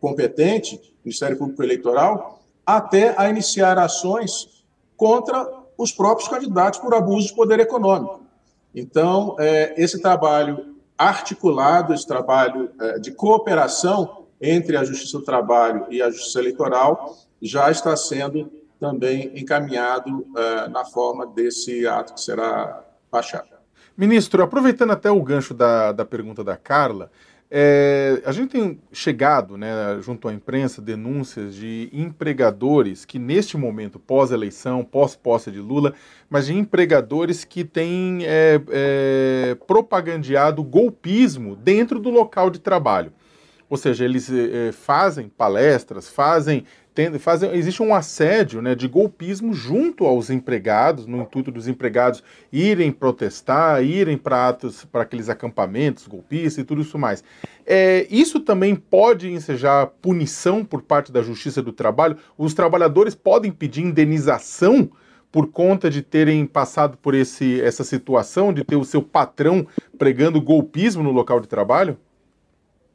competente, 0.00 0.80
Ministério 1.04 1.38
Público 1.38 1.62
Eleitoral, 1.62 2.42
até 2.66 3.14
a 3.16 3.30
iniciar 3.30 3.78
ações 3.78 4.64
contra 4.96 5.48
os 5.78 5.92
próprios 5.92 6.28
candidatos 6.28 6.80
por 6.80 6.92
abuso 6.92 7.28
de 7.28 7.36
poder 7.36 7.60
econômico. 7.60 8.22
Então, 8.74 9.36
é, 9.38 9.80
esse 9.80 10.02
trabalho 10.02 10.74
articulado, 10.98 11.94
esse 11.94 12.04
trabalho 12.04 12.68
é, 12.80 12.98
de 12.98 13.12
cooperação 13.12 14.26
entre 14.40 14.76
a 14.76 14.82
Justiça 14.82 15.18
do 15.18 15.24
Trabalho 15.24 15.86
e 15.88 16.02
a 16.02 16.10
Justiça 16.10 16.40
Eleitoral 16.40 17.16
já 17.40 17.70
está 17.70 17.96
sendo 17.96 18.50
também 18.78 19.32
encaminhado 19.34 20.26
é, 20.36 20.68
na 20.68 20.84
forma 20.84 21.26
desse 21.26 21.86
ato 21.86 22.14
que 22.14 22.20
será 22.20 22.84
baixado. 23.10 23.48
Ministro, 23.96 24.42
aproveitando 24.42 24.92
até 24.92 25.10
o 25.10 25.22
gancho 25.22 25.52
da, 25.52 25.90
da 25.92 26.04
pergunta 26.04 26.44
da 26.44 26.56
Carla, 26.56 27.10
é, 27.50 28.20
a 28.26 28.32
gente 28.32 28.50
tem 28.50 28.78
chegado, 28.92 29.56
né, 29.56 29.98
junto 30.02 30.28
à 30.28 30.32
imprensa, 30.32 30.82
denúncias 30.82 31.54
de 31.54 31.88
empregadores 31.92 33.06
que, 33.06 33.18
neste 33.18 33.56
momento, 33.56 33.98
pós-eleição, 33.98 34.84
pós-posse 34.84 35.50
de 35.50 35.58
Lula, 35.58 35.94
mas 36.28 36.46
de 36.46 36.54
empregadores 36.54 37.44
que 37.44 37.64
têm 37.64 38.20
é, 38.24 38.60
é, 38.70 39.56
propagandeado 39.66 40.62
golpismo 40.62 41.56
dentro 41.56 41.98
do 41.98 42.10
local 42.10 42.50
de 42.50 42.60
trabalho. 42.60 43.12
Ou 43.70 43.76
seja, 43.76 44.02
eles 44.02 44.30
fazem 44.72 45.28
palestras, 45.28 46.08
fazem 46.08 46.64
tem, 46.98 47.16
fazem, 47.16 47.54
existe 47.54 47.80
um 47.80 47.94
assédio 47.94 48.60
né, 48.60 48.74
de 48.74 48.88
golpismo 48.88 49.54
junto 49.54 50.04
aos 50.04 50.30
empregados, 50.30 51.06
no 51.06 51.22
intuito 51.22 51.52
dos 51.52 51.68
empregados 51.68 52.24
irem 52.52 52.90
protestar, 52.90 53.84
irem 53.84 54.18
para 54.18 54.48
atos, 54.48 54.84
para 54.84 55.02
aqueles 55.02 55.28
acampamentos 55.28 56.08
golpistas 56.08 56.58
e 56.58 56.64
tudo 56.64 56.82
isso 56.82 56.98
mais. 56.98 57.22
É, 57.64 58.04
isso 58.10 58.40
também 58.40 58.74
pode 58.74 59.30
ensejar 59.30 59.86
punição 60.02 60.64
por 60.64 60.82
parte 60.82 61.12
da 61.12 61.22
Justiça 61.22 61.62
do 61.62 61.72
Trabalho? 61.72 62.16
Os 62.36 62.52
trabalhadores 62.52 63.14
podem 63.14 63.52
pedir 63.52 63.82
indenização 63.82 64.90
por 65.30 65.52
conta 65.52 65.88
de 65.88 66.02
terem 66.02 66.44
passado 66.46 66.98
por 66.98 67.14
esse, 67.14 67.60
essa 67.60 67.84
situação, 67.84 68.52
de 68.52 68.64
ter 68.64 68.74
o 68.74 68.84
seu 68.84 69.02
patrão 69.02 69.64
pregando 69.96 70.42
golpismo 70.42 71.04
no 71.04 71.12
local 71.12 71.38
de 71.38 71.46
trabalho? 71.46 71.96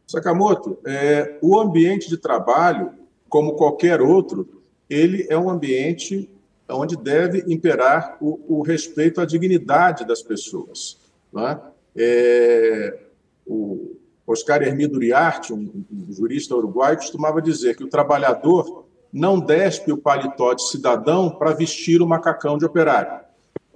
Sakamoto, 0.05 0.77
é, 0.85 1.37
o 1.41 1.57
ambiente 1.57 2.09
de 2.09 2.17
trabalho 2.17 3.01
como 3.33 3.53
qualquer 3.53 3.99
outro, 3.99 4.47
ele 4.87 5.25
é 5.27 5.35
um 5.35 5.49
ambiente 5.49 6.29
onde 6.69 6.95
deve 6.95 7.43
imperar 7.51 8.15
o, 8.21 8.59
o 8.59 8.61
respeito 8.61 9.19
à 9.19 9.25
dignidade 9.25 10.05
das 10.05 10.21
pessoas. 10.21 10.99
É? 11.35 11.57
É, 11.95 12.99
o 13.43 13.95
Oscar 14.27 14.61
Hermídio 14.61 14.97
Uriarte, 14.97 15.51
um, 15.51 15.83
um 15.91 16.13
jurista 16.13 16.55
uruguaio, 16.55 16.97
costumava 16.97 17.41
dizer 17.41 17.75
que 17.75 17.83
o 17.83 17.89
trabalhador 17.89 18.85
não 19.11 19.39
despe 19.39 19.91
o 19.91 19.97
paletó 19.97 20.53
de 20.53 20.69
cidadão 20.69 21.31
para 21.31 21.55
vestir 21.55 22.03
o 22.03 22.07
macacão 22.07 22.55
de 22.55 22.65
operário. 22.65 23.19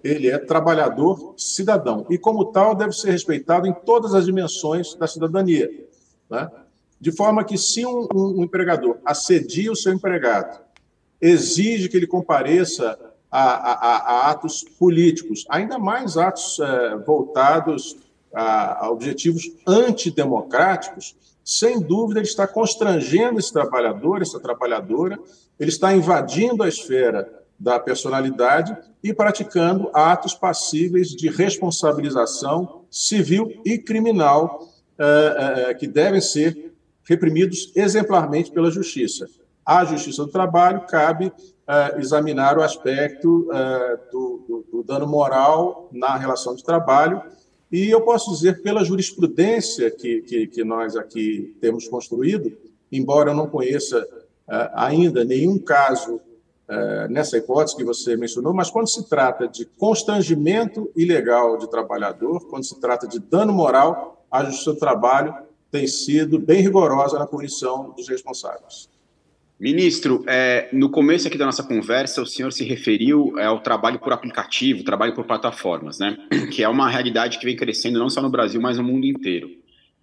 Ele 0.04 0.30
é 0.30 0.38
trabalhador 0.38 1.34
cidadão 1.36 2.06
e, 2.12 2.18
como 2.20 2.46
tal, 2.46 2.76
deve 2.76 2.92
ser 2.92 3.10
respeitado 3.10 3.66
em 3.66 3.74
todas 3.74 4.14
as 4.14 4.24
dimensões 4.24 4.94
da 4.94 5.08
cidadania. 5.08 5.68
Né? 6.30 6.48
De 7.00 7.12
forma 7.12 7.44
que, 7.44 7.58
se 7.58 7.86
um, 7.86 8.08
um, 8.14 8.44
empregador 8.44 8.98
assedia 9.06 9.72
o 9.72 9.76
seu 9.76 9.94
empregado, 9.94 10.60
exige 11.22 11.90
que 11.90 11.98
ele 11.98 12.08
compareça 12.08 12.98
a, 13.30 13.42
a, 13.42 13.98
a 13.98 14.32
atos 14.32 14.64
políticos, 14.80 15.46
ainda 15.50 15.78
mais 15.78 16.18
atos 16.18 16.60
é, 16.60 16.96
voltados 16.98 17.98
a, 18.34 18.86
a 18.86 18.92
objetivos 18.92 19.52
antidemocráticos, 19.66 21.16
sem 21.44 21.80
dúvida 21.80 22.20
ele 22.20 22.28
está 22.28 22.46
constrangendo 22.46 23.40
esse 23.40 23.54
trabalhador, 23.54 24.22
essa 24.22 24.40
trabalhadora, 24.40 25.18
ele 25.60 25.70
está 25.70 25.94
invadindo 25.94 26.64
a 26.64 26.68
esfera 26.68 27.32
da 27.60 27.80
personalidade 27.80 28.76
e 29.04 29.14
praticando 29.14 29.90
atos 29.94 30.34
passíveis 30.34 31.10
de 31.10 31.30
responsabilização 31.30 32.82
civil 32.92 33.62
e 33.66 33.78
criminal 33.78 34.68
é, 35.00 35.70
é, 35.70 35.74
que 35.74 35.88
devem 35.88 36.22
ser 36.22 36.67
reprimidos 37.08 37.72
exemplarmente 37.76 38.52
pela 38.52 38.70
Justiça. 38.70 39.28
À 39.66 39.84
Justiça 39.86 40.24
do 40.26 40.32
Trabalho 40.32 40.82
cabe 40.88 41.28
uh, 41.28 42.00
examinar 42.00 42.58
o 42.58 42.62
aspecto 42.62 43.50
uh, 43.50 44.12
do, 44.12 44.46
do, 44.48 44.66
do, 44.72 44.84
dano 44.84 45.08
moral 45.08 45.90
na 45.92 46.16
relação 46.16 46.56
de 46.56 46.64
trabalho, 46.64 47.22
e 47.70 47.90
eu 47.90 48.02
posso 48.02 48.32
dizer, 48.32 48.62
pela 48.62 48.84
jurisprudência 48.84 49.92
que, 49.92 50.22
que, 50.22 50.48
que 50.48 50.64
nós 50.64 50.96
aqui 50.96 51.58
temos 51.60 51.88
construído, 51.88 52.56
embora 52.90 53.32
eu 53.32 53.36
não 53.36 53.48
conheça 53.48 54.00
uh, 54.02 54.70
ainda 54.74 55.24
nenhum 55.24 55.58
caso 55.58 56.22
nessa 57.10 57.38
hipótese 57.38 57.78
que 57.78 57.84
você 57.86 58.18
mencionou, 58.18 58.54
mas 58.54 58.70
quando 58.70 58.90
se 58.90 59.08
trata 59.08 59.48
de 59.48 59.64
constrangimento 59.64 60.92
ilegal 60.98 61.58
de 61.58 61.70
trabalhador, 61.70 62.46
quando 62.50 62.66
se 62.66 62.78
trata 62.78 63.08
de 63.08 63.20
dano 63.20 63.54
moral, 63.54 64.26
a 64.30 64.44
Justiça 64.44 64.74
do 64.74 64.78
Trabalho 64.78 65.34
tem 65.72 65.88
sido 65.88 66.40
bem 66.40 66.62
rigorosa 66.62 67.20
na 67.20 67.28
punição 67.28 67.94
dos 67.96 68.08
responsáveis. 68.08 68.90
Ministro, 69.60 70.24
é, 70.28 70.70
no 70.72 70.88
começo 70.88 71.28
aqui 71.28 71.38
da 71.38 71.46
nossa 71.46 71.64
conversa, 71.64 72.22
o 72.22 72.28
senhor 72.28 72.54
se 72.54 72.64
referiu 72.64 73.34
é, 73.40 73.46
ao 73.46 73.60
trabalho 73.60 73.98
por 73.98 74.14
aplicativo, 74.14 74.84
trabalho 74.84 75.16
por 75.16 75.26
plataformas, 75.26 75.98
né? 75.98 76.16
Que 76.54 76.64
é 76.64 76.70
uma 76.70 76.88
realidade 76.88 77.40
que 77.40 77.46
vem 77.46 77.56
crescendo 77.56 77.98
não 77.98 78.10
só 78.10 78.22
no 78.22 78.30
Brasil, 78.30 78.62
mas 78.62 78.78
no 78.78 78.84
mundo 78.84 79.06
inteiro. 79.08 79.50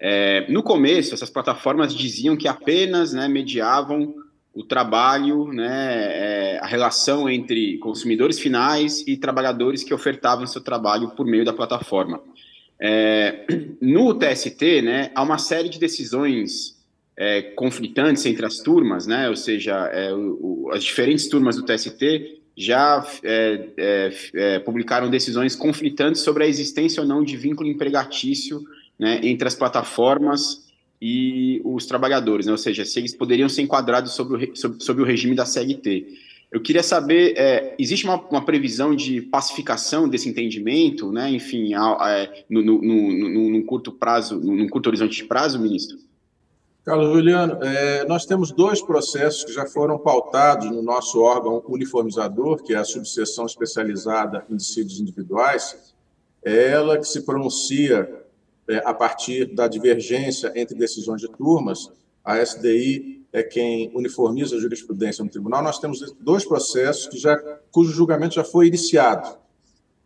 É, 0.01 0.45
no 0.51 0.61
começo, 0.63 1.15
essas 1.15 1.31
plataformas 1.31 1.95
diziam 1.95 2.37
que 2.37 2.49
apenas 2.49 3.13
né, 3.13 3.29
mediavam 3.29 4.13
o 4.53 4.65
trabalho, 4.65 5.53
né, 5.53 6.57
é, 6.57 6.59
a 6.61 6.67
relação 6.67 7.29
entre 7.29 7.79
consumidores 7.79 8.39
finais 8.39 9.05
e 9.07 9.17
trabalhadores 9.17 9.85
que 9.85 9.95
ofertavam 9.95 10.47
seu 10.47 10.61
trabalho 10.61 11.11
por 11.11 11.27
meio 11.27 11.45
da 11.45 11.53
plataforma. 11.53 12.21
É, 12.81 13.47
no 13.81 14.15
TST, 14.15 14.83
né, 14.83 15.11
há 15.15 15.23
uma 15.23 15.39
série 15.39 15.69
de 15.69 15.79
decisões 15.79 16.75
é, 17.17 17.43
conflitantes 17.43 18.27
entre 18.27 18.45
as 18.45 18.59
turmas, 18.59 19.07
né, 19.07 19.29
ou 19.29 19.37
seja, 19.37 19.75
é, 19.93 20.13
o, 20.13 20.71
as 20.73 20.83
diferentes 20.83 21.29
turmas 21.29 21.57
do 21.57 21.65
TST 21.65 22.41
já 22.57 23.05
é, 23.23 23.69
é, 23.77 24.15
é, 24.35 24.59
publicaram 24.61 25.11
decisões 25.11 25.57
conflitantes 25.57 26.21
sobre 26.23 26.45
a 26.45 26.47
existência 26.47 27.03
ou 27.03 27.09
não 27.09 27.25
de 27.25 27.37
vínculo 27.37 27.69
empregatício 27.69 28.63
né, 28.99 29.21
entre 29.23 29.49
as 29.49 29.55
plataformas 29.55 30.65
e 31.01 31.61
os 31.65 31.87
trabalhadores, 31.87 32.47
né, 32.47 32.53
ou 32.53 32.59
seja, 32.59 32.85
se 32.85 32.99
eles 32.99 33.15
poderiam 33.15 33.49
ser 33.49 33.63
enquadrados 33.63 34.13
sobre 34.13 34.47
o, 34.53 34.57
sobre, 34.57 34.85
sobre 34.85 35.03
o 35.03 35.07
regime 35.07 35.35
da 35.35 35.45
CLT. 35.45 36.07
Eu 36.51 36.61
queria 36.61 36.83
saber, 36.83 37.35
é, 37.37 37.75
existe 37.79 38.05
uma, 38.05 38.21
uma, 38.29 38.45
previsão 38.45 38.95
de 38.95 39.21
pacificação 39.21 40.09
desse 40.09 40.29
entendimento, 40.29 41.11
né, 41.11 41.29
enfim, 41.31 41.75
é, 41.75 42.45
no, 42.49 42.63
no, 42.63 42.81
no, 42.81 43.51
num 43.51 43.67
curto 43.67 43.91
prazo, 43.91 44.39
num 44.39 44.69
curto 44.69 44.87
horizonte 44.87 45.17
de 45.17 45.25
prazo, 45.25 45.59
ministro? 45.59 45.99
Carlos 46.85 47.15
Juliano, 47.15 47.59
é, 47.63 48.05
nós 48.07 48.27
temos 48.27 48.53
dois 48.53 48.83
processos 48.83 49.43
que 49.43 49.53
já 49.53 49.65
foram 49.65 49.99
pautados 49.99 50.71
no 50.71 50.83
nosso 50.83 51.19
órgão 51.23 51.65
uniformizador, 51.67 52.63
que 52.63 52.75
é 52.75 52.77
a 52.77 52.85
subseção 52.85 53.47
especializada 53.47 54.45
em 54.51 54.57
dissídios 54.57 55.01
individuais, 55.01 55.95
é 56.45 56.69
ela 56.69 56.99
que 56.99 57.09
se 57.09 57.23
pronuncia 57.23 58.23
é, 58.69 58.83
a 58.85 58.93
partir 58.93 59.47
da 59.55 59.67
divergência 59.67 60.53
entre 60.55 60.77
decisões 60.77 61.23
de 61.23 61.29
turmas, 61.29 61.91
a 62.23 62.39
SDI 62.39 63.24
é 63.35 63.43
quem 63.43 63.91
uniformiza 63.93 64.55
a 64.55 64.61
jurisprudência 64.61 65.25
no 65.25 65.29
tribunal. 65.29 65.61
Nós 65.61 65.81
temos 65.81 66.15
dois 66.21 66.45
processos 66.45 67.09
que 67.09 67.19
já, 67.19 67.37
cujo 67.73 67.91
julgamento 67.91 68.37
já 68.37 68.45
foi 68.45 68.69
iniciado 68.69 69.37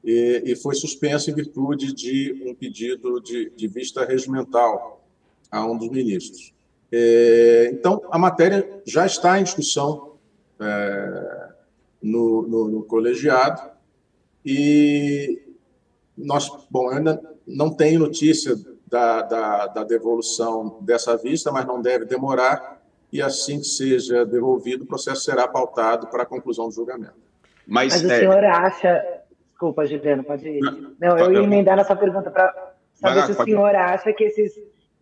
e, 0.02 0.42
e 0.47 0.56
foi 0.56 0.75
suspenso 0.75 1.30
em 1.30 1.35
virtude 1.35 1.92
de 1.92 2.42
um 2.47 2.54
pedido 2.54 3.20
de, 3.20 3.50
de 3.50 3.68
vista 3.68 4.02
regimental 4.02 5.06
a 5.50 5.62
um 5.66 5.76
dos 5.76 5.90
ministros. 5.90 6.54
É, 6.90 7.68
então, 7.70 8.00
a 8.11 8.18
matéria 8.18 8.80
já 8.87 9.04
está 9.04 9.38
em 9.38 9.44
discussão 9.44 10.14
é, 10.58 11.49
no, 12.02 12.49
no, 12.49 12.68
no, 12.68 12.82
colegiado 12.85 13.61
e 14.42 15.42
nós, 16.16 16.50
bom, 16.70 16.88
ainda 16.88 17.20
não 17.47 17.68
tenho 17.68 18.00
notícia 18.00 18.56
da, 18.87 19.20
da, 19.20 19.66
da, 19.66 19.85
devolução 19.85 20.78
dessa 20.80 21.14
vista, 21.14 21.52
mas 21.52 21.66
não 21.66 21.82
deve 21.82 22.06
demorar 22.06 22.77
e 23.12 23.22
assim 23.22 23.58
que 23.58 23.66
seja 23.66 24.24
devolvido, 24.24 24.84
o 24.84 24.86
processo 24.86 25.22
será 25.22 25.48
pautado 25.48 26.08
para 26.08 26.22
a 26.22 26.26
conclusão 26.26 26.68
do 26.68 26.74
julgamento. 26.74 27.14
Mas, 27.66 28.02
mas 28.02 28.04
o 28.04 28.12
é... 28.12 28.18
senhor 28.20 28.44
acha... 28.44 29.04
Desculpa, 29.50 29.84
Juliano, 29.86 30.22
pode 30.22 30.48
ir. 30.48 30.60
Não, 30.60 30.94
não 31.00 31.18
eu 31.18 31.32
ia 31.32 31.42
emendar 31.42 31.76
nessa 31.76 31.96
pergunta 31.96 32.30
para 32.30 32.74
saber 32.94 33.22
se 33.22 33.32
o 33.32 33.44
senhor 33.44 33.74
acha 33.74 34.12
que 34.12 34.22
esses 34.22 34.52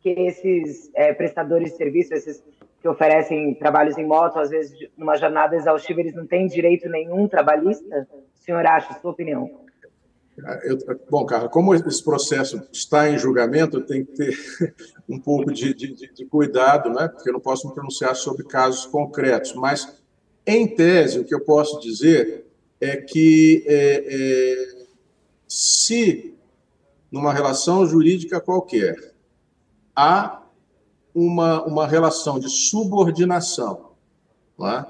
que 0.00 0.10
esses 0.10 0.90
é, 0.94 1.12
prestadores 1.12 1.72
de 1.72 1.76
serviço, 1.76 2.14
esses 2.14 2.42
que 2.80 2.88
oferecem 2.88 3.54
trabalhos 3.54 3.98
em 3.98 4.06
moto, 4.06 4.38
às 4.38 4.50
vezes 4.50 4.88
numa 4.96 5.16
jornada 5.16 5.56
exaustiva, 5.56 6.00
eles 6.00 6.14
não 6.14 6.24
têm 6.24 6.46
direito 6.46 6.88
nenhum 6.88 7.26
trabalhista? 7.26 8.06
O 8.12 8.38
senhor 8.38 8.64
acha, 8.64 8.94
sua 9.00 9.10
opinião? 9.10 9.65
Eu, 10.64 10.78
bom, 11.08 11.24
Carla, 11.24 11.48
como 11.48 11.74
esse 11.74 12.04
processo 12.04 12.60
está 12.70 13.08
em 13.08 13.18
julgamento, 13.18 13.78
eu 13.78 13.86
tenho 13.86 14.04
que 14.04 14.12
ter 14.12 14.74
um 15.08 15.18
pouco 15.18 15.50
de, 15.50 15.72
de, 15.72 15.94
de, 15.94 16.24
cuidado, 16.26 16.90
né? 16.90 17.08
porque 17.08 17.30
eu 17.30 17.32
não 17.32 17.40
posso 17.40 17.66
me 17.66 17.74
pronunciar 17.74 18.14
sobre 18.14 18.44
casos 18.44 18.84
concretos. 18.84 19.54
Mas, 19.54 19.96
em 20.46 20.66
tese, 20.74 21.18
o 21.18 21.24
que 21.24 21.34
eu 21.34 21.40
posso 21.40 21.80
dizer 21.80 22.44
é 22.78 22.96
que 22.96 23.64
é, 23.66 24.04
é, 24.08 24.86
se, 25.48 26.34
numa 27.10 27.32
relação 27.32 27.86
jurídica 27.86 28.38
qualquer, 28.38 29.14
há 29.94 30.42
uma, 31.14 31.64
uma 31.64 31.86
relação 31.86 32.38
de 32.38 32.50
subordinação. 32.50 33.92
É? 34.60 34.84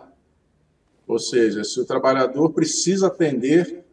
Ou 1.06 1.20
seja, 1.20 1.62
se 1.62 1.80
o 1.80 1.86
trabalhador 1.86 2.52
precisa 2.52 3.06
atender 3.06 3.85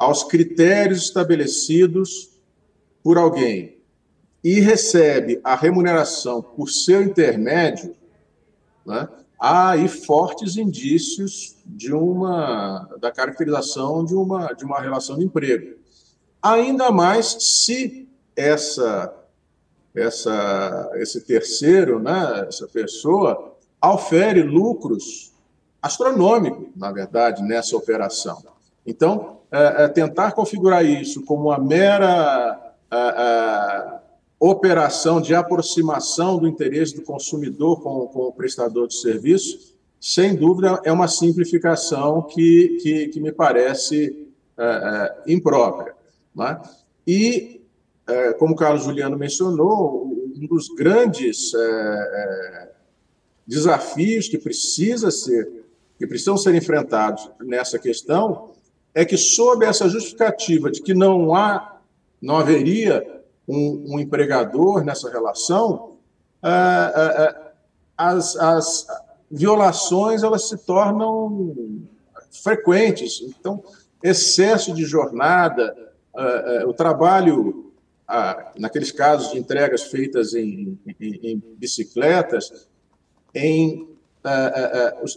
aos 0.00 0.24
critérios 0.24 1.02
estabelecidos 1.02 2.30
por 3.02 3.18
alguém 3.18 3.76
e 4.42 4.58
recebe 4.58 5.38
a 5.44 5.54
remuneração 5.54 6.40
por 6.40 6.70
seu 6.70 7.02
intermédio, 7.02 7.94
né, 8.86 9.06
há 9.38 9.72
aí 9.72 9.86
fortes 9.88 10.56
indícios 10.56 11.54
de 11.66 11.92
uma 11.92 12.88
da 12.98 13.12
caracterização 13.12 14.02
de 14.02 14.14
uma 14.14 14.54
de 14.54 14.64
uma 14.64 14.80
relação 14.80 15.18
de 15.18 15.24
emprego. 15.26 15.76
Ainda 16.42 16.90
mais 16.90 17.36
se 17.38 18.08
essa 18.34 19.14
essa, 19.94 20.88
esse 20.94 21.20
terceiro, 21.22 21.98
né, 21.98 22.46
essa 22.48 22.66
pessoa, 22.68 23.56
ofere 23.82 24.40
lucros 24.40 25.34
astronômicos, 25.82 26.68
na 26.76 26.92
verdade, 26.92 27.42
nessa 27.42 27.76
operação. 27.76 28.40
Então, 28.86 29.39
é, 29.50 29.84
é 29.84 29.88
tentar 29.88 30.32
configurar 30.32 30.84
isso 30.84 31.24
como 31.24 31.48
uma 31.48 31.58
mera 31.58 32.74
é, 32.90 32.96
é, 32.96 34.00
operação 34.38 35.20
de 35.20 35.34
aproximação 35.34 36.38
do 36.38 36.46
interesse 36.46 36.94
do 36.94 37.02
consumidor 37.02 37.80
com, 37.82 38.06
com, 38.06 38.20
o 38.20 38.32
prestador 38.32 38.86
de 38.86 38.94
serviço, 38.94 39.76
sem 40.00 40.34
dúvida, 40.34 40.80
é 40.84 40.92
uma 40.92 41.08
simplificação 41.08 42.22
que, 42.22 42.78
que, 42.80 43.08
que 43.08 43.20
me 43.20 43.32
parece 43.32 44.28
é, 44.56 45.14
imprópria. 45.26 45.94
Né? 46.34 46.60
E 47.06 47.60
como 48.38 48.54
o 48.54 48.56
Carlos 48.56 48.82
Juliano 48.82 49.16
mencionou, 49.16 50.04
um 50.34 50.44
dos 50.44 50.68
grandes 50.68 51.52
desafios 53.46 54.26
que 54.26 54.36
precisa 54.36 55.12
ser, 55.12 55.48
que 55.96 56.08
precisam 56.08 56.36
ser 56.36 56.56
enfrentados 56.56 57.30
nessa 57.40 57.78
questão, 57.78 58.50
é 58.94 59.04
que 59.04 59.16
sob 59.16 59.64
essa 59.64 59.88
justificativa 59.88 60.70
de 60.70 60.82
que 60.82 60.94
não 60.94 61.34
há, 61.34 61.78
não 62.20 62.36
haveria 62.36 63.22
um, 63.46 63.94
um 63.94 64.00
empregador 64.00 64.84
nessa 64.84 65.10
relação, 65.10 65.96
é, 66.42 66.48
é, 66.48 67.52
as, 67.96 68.36
as 68.36 68.86
violações 69.30 70.22
elas 70.22 70.48
se 70.48 70.56
tornam 70.58 71.54
frequentes. 72.42 73.20
Então, 73.22 73.62
excesso 74.02 74.72
de 74.72 74.84
jornada, 74.84 75.76
o 76.66 76.72
trabalho 76.72 77.72
naqueles 78.58 78.90
casos 78.90 79.32
de 79.32 79.38
entregas 79.38 79.82
feitas 79.82 80.34
em, 80.34 80.78
em, 81.00 81.20
em 81.22 81.42
bicicletas, 81.56 82.68
em 83.34 83.88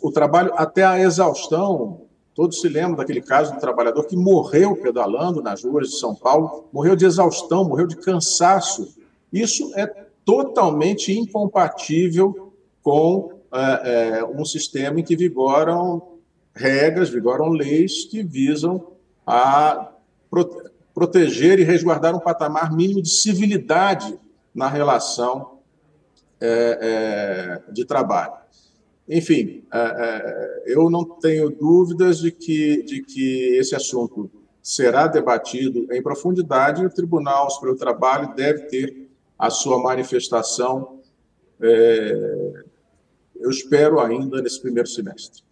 o, 0.01 0.09
o 0.09 0.11
trabalho 0.11 0.53
até 0.55 0.83
a 0.83 0.99
exaustão. 0.99 2.01
Todos 2.35 2.61
se 2.61 2.67
lembram 2.67 2.95
daquele 2.95 3.21
caso 3.21 3.53
do 3.53 3.59
trabalhador 3.59 4.05
que 4.05 4.15
morreu 4.15 4.75
pedalando 4.75 5.41
nas 5.41 5.63
ruas 5.63 5.89
de 5.89 5.99
São 5.99 6.15
Paulo, 6.15 6.65
morreu 6.73 6.95
de 6.95 7.05
exaustão, 7.05 7.63
morreu 7.63 7.85
de 7.85 7.95
cansaço. 7.95 8.95
Isso 9.31 9.71
é 9.75 9.85
totalmente 10.25 11.11
incompatível 11.17 12.53
com 12.81 13.33
é, 13.51 14.17
é, 14.19 14.25
um 14.25 14.43
sistema 14.43 14.99
em 14.99 15.03
que 15.03 15.15
vigoram 15.15 16.01
regras, 16.55 17.09
vigoram 17.09 17.49
leis 17.49 18.05
que 18.05 18.23
visam 18.23 18.87
a 19.25 19.91
proteger 20.93 21.59
e 21.59 21.63
resguardar 21.63 22.15
um 22.15 22.19
patamar 22.19 22.73
mínimo 22.73 23.01
de 23.01 23.09
civilidade 23.09 24.19
na 24.53 24.67
relação 24.67 25.59
é, 26.41 27.61
de 27.71 27.85
trabalho. 27.85 28.42
Enfim, 29.07 29.63
é, 29.71 29.79
é, 29.79 30.63
eu 30.67 30.89
não 30.89 31.03
tenho 31.03 31.49
dúvidas 31.49 32.19
de 32.19 32.31
que, 32.31 32.83
de 32.83 33.03
que 33.03 33.57
esse 33.57 33.75
assunto 33.75 34.31
será 34.61 35.07
debatido 35.07 35.87
em 35.91 36.01
profundidade 36.01 36.81
e 36.81 36.85
o 36.85 36.89
Tribunal 36.89 37.49
Superior 37.49 37.75
do 37.75 37.79
Trabalho 37.79 38.33
deve 38.33 38.63
ter 38.67 39.09
a 39.37 39.49
sua 39.49 39.81
manifestação, 39.81 41.01
é, 41.61 42.63
eu 43.35 43.49
espero 43.49 43.99
ainda 43.99 44.41
nesse 44.41 44.61
primeiro 44.61 44.87
semestre. 44.87 45.43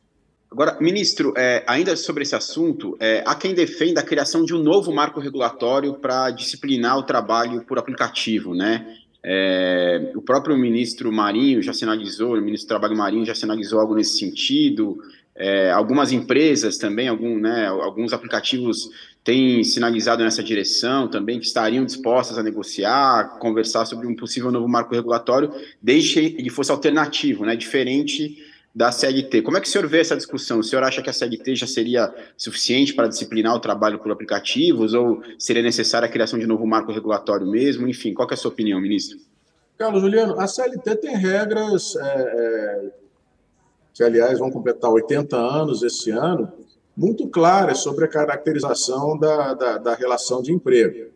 Agora, 0.50 0.78
ministro, 0.80 1.34
é, 1.36 1.64
ainda 1.68 1.96
sobre 1.96 2.24
esse 2.24 2.36
assunto, 2.36 2.98
é, 3.00 3.24
há 3.26 3.36
quem 3.36 3.54
defenda 3.54 4.02
a 4.02 4.04
criação 4.04 4.44
de 4.44 4.54
um 4.54 4.62
novo 4.62 4.94
marco 4.94 5.20
regulatório 5.20 5.96
para 5.96 6.30
disciplinar 6.32 6.98
o 6.98 7.04
trabalho 7.04 7.66
por 7.66 7.80
aplicativo, 7.80 8.54
né? 8.54 8.98
É, 9.24 10.12
o 10.16 10.22
próprio 10.22 10.58
ministro 10.58 11.12
Marinho 11.12 11.62
já 11.62 11.74
sinalizou, 11.74 12.34
o 12.34 12.42
ministro 12.42 12.68
do 12.68 12.70
Trabalho 12.70 12.98
Marinho 12.98 13.26
já 13.26 13.36
sinalizou 13.36 13.80
algo 13.80 13.96
nesse 13.96 14.18
sentido. 14.18 15.00
É, 15.36 15.72
algumas 15.72 16.12
empresas 16.12 16.78
também, 16.78 17.08
algum, 17.08 17.40
né, 17.40 17.68
alguns 17.68 18.14
aplicativos 18.14 18.90
têm 19.24 19.64
sinalizado 19.64 20.24
nessa 20.24 20.44
direção 20.44 21.08
também, 21.08 21.40
que 21.40 21.46
estariam 21.46 21.86
dispostas 21.86 22.38
a 22.38 22.44
negociar, 22.44 23.38
conversar 23.40 23.86
sobre 23.86 24.08
um 24.08 24.16
possível 24.16 24.52
novo 24.52 24.68
marco 24.68 24.94
regulatório, 24.94 25.52
desde 25.82 26.14
que 26.14 26.36
ele 26.40 26.50
fosse 26.50 26.72
alternativo, 26.72 27.46
né, 27.46 27.56
diferente 27.56 28.51
da 28.74 28.92
CLT. 28.92 29.42
Como 29.42 29.58
é 29.58 29.62
que 29.62 29.68
o 29.68 29.70
senhor 29.70 29.88
vê 29.88 30.00
essa 30.00 30.16
discussão? 30.16 30.60
O 30.60 30.64
senhor 30.64 30.84
acha 30.84 31.02
que 31.02 31.10
a 31.10 31.14
CLT 31.14 31.56
já 31.56 31.68
seria 31.68 32.14
suficiente 32.38 32.94
para 32.94 33.08
disciplinar 33.08 33.54
o 33.54 33.60
trabalho 33.60 34.00
por 34.00 34.12
aplicativos 34.12 34.94
ou 34.94 35.22
seria 35.38 35.62
necessária 35.62 36.08
a 36.08 36.12
criação 36.12 36.40
de 36.40 36.48
novo 36.48 36.66
marco 36.66 36.92
regulatório 36.92 37.46
mesmo? 37.46 37.88
Enfim, 37.88 38.14
qual 38.14 38.28
é 38.30 38.34
a 38.34 38.38
sua 38.38 38.50
opinião, 38.50 38.80
ministro? 38.80 39.20
Carlos 39.78 40.02
Juliano, 40.02 40.40
a 40.40 40.48
CLT 40.48 40.96
tem 40.98 41.16
regras 41.16 41.96
é, 41.96 42.02
é, 42.02 42.92
que, 43.94 44.04
aliás, 44.04 44.40
vão 44.40 44.50
completar 44.50 44.90
80 44.90 45.36
anos 45.36 45.84
esse 45.84 46.12
ano, 46.12 46.52
muito 46.96 47.28
claras 47.28 47.80
sobre 47.80 48.06
a 48.06 48.08
caracterização 48.08 49.18
da, 49.18 49.54
da, 49.54 49.78
da 49.80 49.96
relação 49.96 50.42
de 50.42 50.54
emprego. 50.54 51.12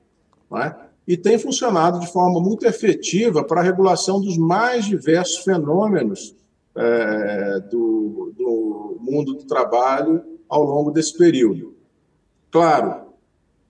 Não 0.49 0.61
é? 0.61 0.75
E 1.07 1.15
tem 1.15 1.37
funcionado 1.37 1.99
de 1.99 2.11
forma 2.11 2.41
muito 2.41 2.65
efetiva 2.65 3.43
para 3.43 3.61
a 3.61 3.63
regulação 3.63 4.19
dos 4.19 4.37
mais 4.37 4.85
diversos 4.85 5.43
fenômenos 5.43 6.33
é, 6.75 7.59
do, 7.71 8.33
do, 8.37 8.97
mundo 8.99 9.33
do 9.33 9.45
trabalho 9.45 10.23
ao 10.49 10.63
longo 10.63 10.91
desse 10.91 11.17
período. 11.17 11.75
Claro, 12.51 13.13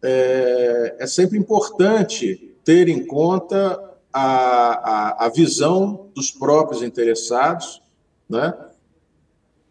é, 0.02 0.96
é 1.00 1.08
sempre 1.08 1.38
importante 1.38 2.56
ter 2.64 2.88
em 2.90 3.06
conta 3.06 3.80
a, 4.12 4.24
a, 4.24 5.26
a 5.26 5.30
visão 5.30 6.10
dos 6.16 6.32
próprios 6.32 6.82
interessados, 6.82 7.82
né? 8.30 8.54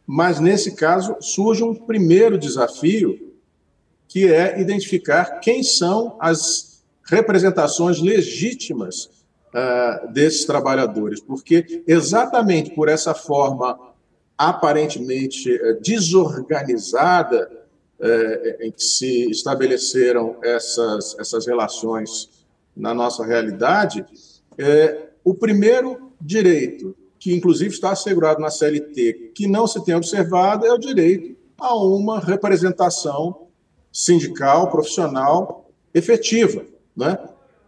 mas 0.07 0.39
nesse 0.39 0.77
caso 0.77 1.17
surge 1.21 1.63
um 1.65 1.75
primeiro 1.75 2.39
desafio, 2.39 3.33
que 4.07 4.31
é 4.31 4.61
identificar 4.61 5.41
quem 5.41 5.63
são 5.63 6.17
as 6.21 6.85
representações 7.05 8.01
legítimas 8.01 9.11
uh, 9.55 10.13
desses 10.13 10.45
trabalhadores, 10.45 11.21
porque 11.21 11.83
exatamente 11.87 12.71
por 12.71 12.89
essa 12.89 13.15
forma 13.15 13.79
aparentemente 14.37 15.51
uh, 15.55 15.81
desorganizada 15.81 17.49
uh, 18.01 18.63
em 18.63 18.73
que 18.73 18.83
se 18.83 19.31
estabeleceram 19.31 20.37
essas, 20.43 21.17
essas 21.19 21.47
relações 21.47 22.45
na 22.77 22.93
nossa 22.93 23.25
realidade, 23.25 24.05
o 25.23 25.33
primeiro 25.33 26.11
direito, 26.21 26.97
que 27.21 27.33
inclusive 27.33 27.73
está 27.73 27.93
assegurado 27.93 28.41
na 28.41 28.51
CLT, 28.51 29.31
que 29.33 29.47
não 29.47 29.65
se 29.65 29.85
tem 29.85 29.95
observado, 29.95 30.67
é 30.67 30.73
o 30.73 30.79
direito 30.79 31.37
a 31.57 31.77
uma 31.77 32.19
representação 32.19 33.47
sindical, 33.93 34.71
profissional 34.71 35.71
efetiva. 35.95 36.65
Né? 36.97 37.17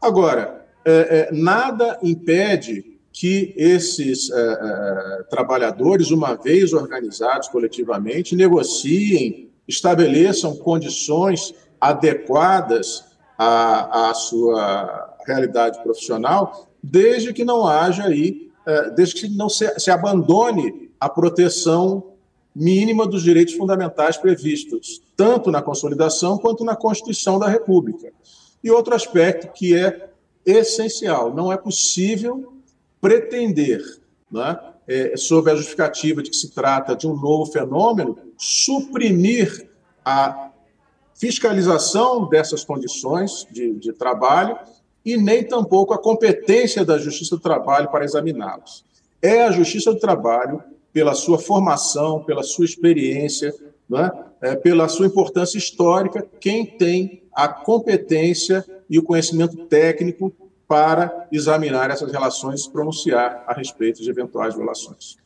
Agora, 0.03 0.56
é, 0.89 0.93
é, 0.93 1.33
nada 1.33 1.99
impede 2.01 2.97
que 3.13 3.53
esses 3.57 4.31
é, 4.31 5.25
trabalhadores, 5.29 6.13
uma 6.13 6.35
vez 6.35 6.73
organizados 6.73 7.49
coletivamente, 7.49 8.37
negociem, 8.37 9.51
estabeleçam 9.67 10.55
condições 10.57 11.53
adequadas 11.81 13.05
à, 13.37 14.11
à 14.11 14.15
sua 14.15 15.17
realidade 15.27 15.83
profissional, 15.83 16.69
desde 16.81 17.33
que 17.33 17.45
não 17.45 17.67
haja 17.67 18.05
aí, 18.05 18.49
desde 18.95 19.15
que 19.15 19.29
não 19.29 19.49
se, 19.49 19.69
se 19.81 19.91
abandone 19.91 20.91
a 21.01 21.09
proteção 21.09 22.13
mínima 22.55 23.07
dos 23.07 23.23
direitos 23.23 23.55
fundamentais 23.55 24.17
previstos, 24.17 25.03
tanto 25.17 25.51
na 25.51 25.61
consolidação 25.61 26.39
quanto 26.39 26.65
na 26.65 26.77
Constituição 26.77 27.39
da 27.41 27.49
República. 27.49 28.13
E 28.63 28.71
outro 28.71 28.95
aspecto 28.95 29.53
que 29.53 29.77
é 29.77 30.06
essencial. 30.47 31.35
Não 31.35 31.53
é 31.53 31.57
possível 31.57 32.55
pretender, 33.01 33.83
né, 34.31 34.59
é, 34.87 35.17
sob 35.17 35.51
a 35.51 35.57
justificativa 35.57 36.23
de 36.23 36.31
que 36.31 36.37
se 36.37 36.53
trata 36.53 36.95
de 36.95 37.07
um 37.07 37.17
novo 37.17 37.51
fenômeno, 37.51 38.17
suprimir 38.39 39.69
a 40.05 40.51
fiscalização 41.15 42.29
dessas 42.29 42.63
condições 42.65 43.47
de, 43.51 43.73
de 43.75 43.93
trabalho 43.93 44.57
e 45.05 45.17
nem 45.17 45.43
tampouco 45.43 45.93
a 45.93 45.99
competência 45.99 46.85
da 46.85 46.99
Justiça 46.99 47.37
do 47.37 47.43
Trabalho 47.43 47.91
para 47.91 48.05
examiná-los. 48.05 48.85
É 49.21 49.43
a 49.43 49.51
Justiça 49.51 49.93
do 49.93 49.99
Trabalho, 49.99 50.63
pela 50.93 51.15
sua 51.15 51.39
formação, 51.39 52.23
pela 52.23 52.43
sua 52.43 52.65
experiência, 52.65 53.55
né, 53.89 54.11
é, 54.41 54.55
pela 54.55 54.89
sua 54.89 55.07
importância 55.07 55.59
histórica, 55.59 56.27
quem 56.41 56.67
tem 56.67 57.23
a 57.33 57.49
competência 57.49 58.65
e 58.89 58.99
o 58.99 59.03
conhecimento 59.03 59.57
técnico 59.67 60.33
para 60.69 61.29
examinar 61.31 61.91
essas 61.91 62.11
relações 62.11 62.67
pronunciar 62.67 63.45
a 63.47 63.55
respeito 63.55 64.03
de 64.03 64.11
eventuais 64.11 64.55
violações. 64.55 65.17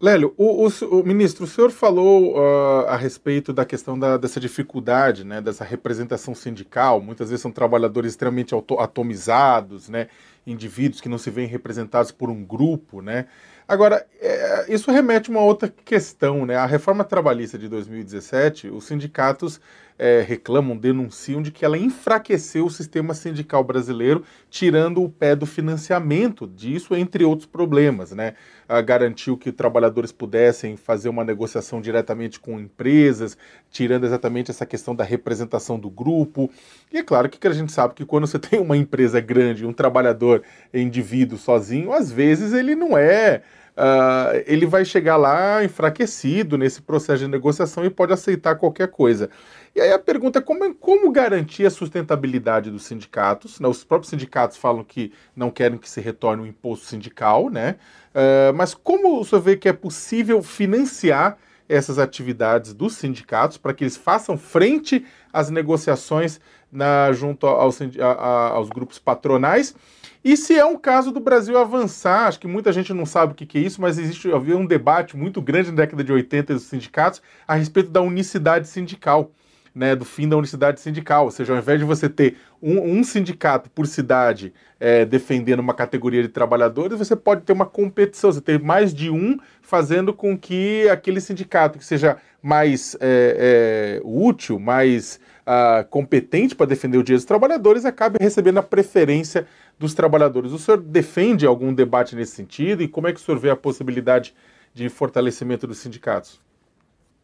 Lélio, 0.00 0.32
o, 0.36 0.64
o, 0.64 1.00
o, 1.00 1.04
ministro, 1.04 1.44
o 1.44 1.46
senhor 1.46 1.70
falou 1.70 2.36
uh, 2.36 2.86
a 2.86 2.96
respeito 2.96 3.52
da 3.52 3.64
questão 3.64 3.98
da, 3.98 4.16
dessa 4.16 4.38
dificuldade, 4.38 5.24
né, 5.24 5.40
dessa 5.40 5.64
representação 5.64 6.36
sindical. 6.36 7.00
Muitas 7.00 7.30
vezes 7.30 7.42
são 7.42 7.50
trabalhadores 7.50 8.12
extremamente 8.12 8.54
atomizados, 8.78 9.88
né, 9.88 10.06
indivíduos 10.46 11.00
que 11.00 11.08
não 11.08 11.18
se 11.18 11.30
veem 11.30 11.48
representados 11.48 12.12
por 12.12 12.30
um 12.30 12.44
grupo, 12.44 13.02
né. 13.02 13.26
Agora, 13.68 14.06
é, 14.18 14.64
isso 14.72 14.90
remete 14.90 15.30
a 15.30 15.32
uma 15.32 15.42
outra 15.42 15.68
questão, 15.84 16.46
né. 16.46 16.56
A 16.56 16.64
reforma 16.64 17.04
trabalhista 17.04 17.58
de 17.58 17.68
2017, 17.68 18.68
os 18.68 18.84
sindicatos 18.84 19.60
é, 19.98 20.24
reclamam, 20.26 20.76
denunciam 20.76 21.42
de 21.42 21.50
que 21.50 21.64
ela 21.64 21.76
enfraqueceu 21.76 22.64
o 22.64 22.70
sistema 22.70 23.12
sindical 23.12 23.64
brasileiro, 23.64 24.24
tirando 24.48 25.02
o 25.02 25.08
pé 25.08 25.34
do 25.34 25.44
financiamento 25.44 26.46
disso, 26.46 26.94
entre 26.94 27.24
outros 27.24 27.46
problemas, 27.46 28.12
né? 28.12 28.34
Ah, 28.68 28.80
garantiu 28.80 29.36
que 29.36 29.50
trabalhadores 29.50 30.12
pudessem 30.12 30.76
fazer 30.76 31.08
uma 31.08 31.24
negociação 31.24 31.80
diretamente 31.80 32.38
com 32.38 32.60
empresas, 32.60 33.36
tirando 33.70 34.04
exatamente 34.04 34.50
essa 34.50 34.64
questão 34.64 34.94
da 34.94 35.02
representação 35.02 35.78
do 35.78 35.90
grupo. 35.90 36.50
E 36.92 36.98
é 36.98 37.02
claro 37.02 37.28
que 37.28 37.46
a 37.46 37.52
gente 37.52 37.72
sabe 37.72 37.94
que 37.94 38.04
quando 38.04 38.26
você 38.26 38.38
tem 38.40 38.60
uma 38.60 38.76
empresa 38.76 39.20
grande, 39.20 39.66
um 39.66 39.72
trabalhador 39.72 40.42
indivíduo 40.72 41.36
sozinho, 41.36 41.92
às 41.92 42.12
vezes 42.12 42.52
ele 42.52 42.74
não 42.74 42.96
é 42.96 43.42
uh, 43.78 44.42
ele 44.44 44.66
vai 44.66 44.84
chegar 44.84 45.16
lá 45.16 45.62
enfraquecido 45.64 46.58
nesse 46.58 46.82
processo 46.82 47.20
de 47.20 47.28
negociação 47.28 47.84
e 47.84 47.90
pode 47.90 48.12
aceitar 48.12 48.56
qualquer 48.56 48.88
coisa. 48.88 49.30
E 49.74 49.80
aí 49.80 49.92
a 49.92 49.98
pergunta 49.98 50.40
é 50.40 50.42
como, 50.42 50.74
como 50.74 51.12
garantir 51.12 51.64
a 51.64 51.70
sustentabilidade 51.70 52.70
dos 52.70 52.82
sindicatos? 52.82 53.60
Né? 53.60 53.68
Os 53.68 53.84
próprios 53.84 54.10
sindicatos 54.10 54.56
falam 54.56 54.82
que 54.82 55.12
não 55.36 55.50
querem 55.50 55.78
que 55.78 55.88
se 55.88 56.00
retorne 56.00 56.42
o 56.42 56.44
um 56.44 56.48
imposto 56.48 56.86
sindical, 56.86 57.48
né? 57.48 57.76
Uh, 58.10 58.52
mas 58.54 58.74
como 58.74 59.20
o 59.20 59.24
senhor 59.24 59.40
vê 59.40 59.56
que 59.56 59.68
é 59.68 59.72
possível 59.72 60.42
financiar 60.42 61.38
essas 61.68 61.98
atividades 61.98 62.72
dos 62.72 62.94
sindicatos 62.94 63.58
para 63.58 63.74
que 63.74 63.84
eles 63.84 63.96
façam 63.96 64.36
frente 64.38 65.04
às 65.32 65.50
negociações 65.50 66.40
na, 66.72 67.12
junto 67.12 67.46
aos, 67.46 67.78
a, 68.00 68.48
aos 68.54 68.70
grupos 68.70 68.98
patronais 68.98 69.74
e 70.24 70.36
se 70.36 70.58
é 70.58 70.64
um 70.64 70.76
caso 70.76 71.12
do 71.12 71.20
Brasil 71.20 71.56
avançar, 71.56 72.26
acho 72.26 72.40
que 72.40 72.46
muita 72.46 72.72
gente 72.72 72.92
não 72.92 73.06
sabe 73.06 73.32
o 73.32 73.34
que, 73.34 73.58
é 73.58 73.60
isso, 73.60 73.80
mas 73.80 73.98
existe 73.98 74.30
havia 74.32 74.56
um 74.56 74.66
debate 74.66 75.16
muito 75.16 75.40
grande 75.40 75.70
na 75.70 75.76
década 75.76 76.02
de 76.02 76.12
80 76.12 76.54
dos 76.54 76.64
sindicatos 76.64 77.22
a 77.46 77.54
respeito 77.54 77.90
da 77.90 78.02
unicidade 78.02 78.68
sindical. 78.68 79.32
Né, 79.74 79.94
do 79.94 80.04
fim 80.04 80.28
da 80.28 80.36
unicidade 80.36 80.80
sindical, 80.80 81.26
ou 81.26 81.30
seja, 81.30 81.52
ao 81.52 81.58
invés 81.58 81.78
de 81.78 81.84
você 81.84 82.08
ter 82.08 82.36
um, 82.60 82.98
um 82.98 83.04
sindicato 83.04 83.70
por 83.70 83.86
cidade 83.86 84.52
é, 84.80 85.04
defendendo 85.04 85.60
uma 85.60 85.74
categoria 85.74 86.20
de 86.20 86.28
trabalhadores, 86.28 86.98
você 86.98 87.14
pode 87.14 87.42
ter 87.42 87.52
uma 87.52 87.66
competição, 87.66 88.32
você 88.32 88.40
ter 88.40 88.58
mais 88.58 88.92
de 88.92 89.08
um 89.08 89.38
fazendo 89.62 90.12
com 90.12 90.36
que 90.36 90.88
aquele 90.88 91.20
sindicato 91.20 91.78
que 91.78 91.84
seja 91.84 92.16
mais 92.42 92.96
é, 92.98 94.00
é, 94.00 94.00
útil, 94.02 94.58
mais 94.58 95.20
uh, 95.48 95.84
competente 95.88 96.54
para 96.54 96.66
defender 96.66 96.98
o 96.98 97.02
direito 97.02 97.20
dos 97.20 97.26
trabalhadores, 97.26 97.84
acabe 97.84 98.18
recebendo 98.20 98.58
a 98.58 98.62
preferência 98.62 99.46
dos 99.78 99.94
trabalhadores. 99.94 100.52
O 100.52 100.58
senhor 100.58 100.80
defende 100.80 101.46
algum 101.46 101.72
debate 101.72 102.16
nesse 102.16 102.32
sentido 102.32 102.82
e 102.82 102.88
como 102.88 103.06
é 103.06 103.12
que 103.12 103.20
o 103.20 103.22
senhor 103.22 103.38
vê 103.38 103.50
a 103.50 103.56
possibilidade 103.56 104.34
de 104.74 104.88
fortalecimento 104.88 105.66
dos 105.66 105.78
sindicatos? 105.78 106.40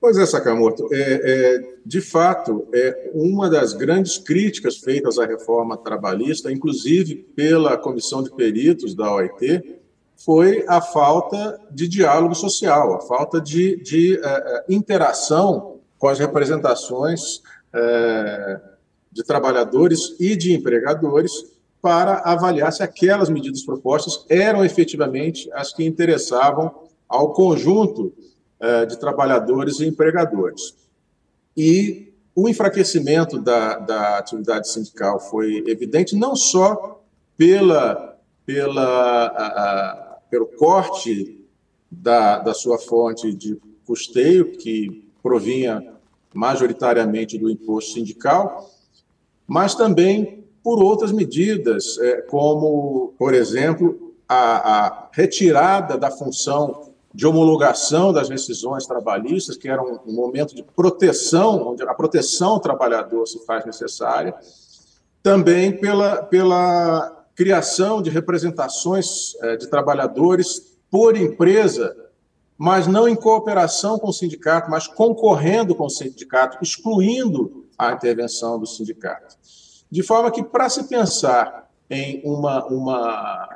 Pois 0.01 0.19
é, 0.19 0.27
Sakamoto. 0.27 0.87
É, 0.93 0.99
é, 0.99 1.75
de 1.85 2.01
fato, 2.01 2.69
é 2.75 3.11
uma 3.15 3.49
das 3.49 3.73
grandes 3.73 4.19
críticas 4.19 4.77
feitas 4.77 5.19
à 5.19 5.25
reforma 5.25 5.79
trabalhista, 5.79 6.53
inclusive 6.53 7.15
pela 7.35 7.77
comissão 7.79 8.23
de 8.23 8.31
peritos 8.31 8.95
da 8.95 9.13
OIT, 9.15 9.81
foi 10.17 10.65
a 10.69 10.81
falta 10.81 11.59
de 11.71 11.89
diálogo 11.89 12.35
social, 12.35 12.95
a 12.95 13.01
falta 13.01 13.41
de, 13.41 13.77
de 13.83 14.17
uh, 14.17 14.73
interação 14.73 15.81
com 15.99 16.09
as 16.09 16.19
representações 16.19 17.37
uh, 17.73 18.61
de 19.11 19.23
trabalhadores 19.25 20.15
e 20.21 20.37
de 20.37 20.53
empregadores 20.53 21.54
para 21.85 22.21
avaliar 22.21 22.73
se 22.73 22.83
aquelas 22.83 23.29
medidas 23.29 23.63
propostas 23.63 24.25
eram 24.31 24.65
efetivamente 24.65 25.51
as 25.53 25.71
que 25.71 25.85
interessavam 25.85 26.75
ao 27.07 27.35
conjunto 27.35 28.11
é, 28.59 28.87
de 28.87 28.99
trabalhadores 28.99 29.81
e 29.81 29.87
empregadores. 29.87 30.75
E 31.55 32.11
o 32.35 32.49
enfraquecimento 32.49 33.39
da, 33.39 33.79
da 33.81 34.17
atividade 34.17 34.67
sindical 34.67 35.21
foi 35.21 35.63
evidente 35.67 36.17
não 36.17 36.35
só 36.35 37.05
pela, 37.37 38.19
pela, 38.47 39.27
a, 39.27 39.47
a, 39.47 40.19
pelo 40.31 40.47
corte 40.47 41.47
da, 41.91 42.39
da 42.39 42.55
sua 42.55 42.79
fonte 42.79 43.31
de 43.35 43.61
custeio, 43.87 44.57
que 44.57 45.07
provinha 45.23 45.87
majoritariamente 46.33 47.37
do 47.37 47.51
imposto 47.51 47.93
sindical, 47.93 48.71
mas 49.47 49.75
também 49.75 50.44
por 50.65 50.83
outras 50.83 51.13
medidas, 51.13 51.99
é, 51.99 52.23
como, 52.23 53.13
por 53.19 53.35
exemplo, 53.35 54.15
a, 54.27 54.87
a 54.87 55.09
retirada 55.13 55.99
da 55.99 56.11
função 56.11 56.95
de 57.13 57.27
homologação 57.27 58.15
das 58.15 58.31
decisões 58.31 58.87
trabalhistas, 58.87 59.59
que 59.59 59.69
era 59.69 59.83
um, 59.83 60.01
um 60.07 60.15
momento 60.15 60.55
de 60.55 60.63
proteção, 60.63 61.69
onde 61.69 61.83
a 61.83 61.95
proteção 61.95 62.53
ao 62.53 62.61
trabalhador 62.61 63.27
se 63.27 63.45
faz 63.45 63.67
necessária, 63.67 64.35
também 65.23 65.79
pela, 65.79 66.23
pela 66.23 67.25
criação 67.35 68.01
de 68.01 68.09
representações 68.09 69.35
é, 69.43 69.57
de 69.57 69.69
trabalhadores 69.69 70.79
por 70.91 71.15
empresa, 71.15 71.95
mas 72.57 72.87
não 72.87 73.07
em 73.07 73.15
cooperação 73.15 73.99
com 73.99 74.09
o 74.09 74.13
sindicato, 74.13 74.71
mas 74.71 74.87
concorrendo 74.87 75.75
com 75.75 75.85
o 75.85 75.91
sindicato, 75.91 76.57
excluindo 76.63 77.67
a 77.77 77.93
intervenção 77.93 78.59
do 78.59 78.67
sindicato. 78.67 79.37
De 79.95 80.03
forma 80.03 80.29
que, 80.29 80.43
para 80.43 80.69
se 80.69 80.89
pensar 80.89 81.71
em 81.89 82.21
uma, 82.25 82.67
uma, 82.67 83.49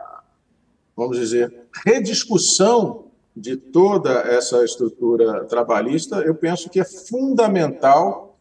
vamos 0.96 1.18
dizer, 1.18 1.64
rediscussão 1.84 3.06
de 3.34 3.56
toda 3.56 4.12
essa 4.20 4.64
estrutura 4.64 5.46
trabalhista, 5.46 6.18
eu 6.18 6.36
penso 6.36 6.70
que 6.70 6.78
é 6.78 6.84
fundamental 6.84 8.38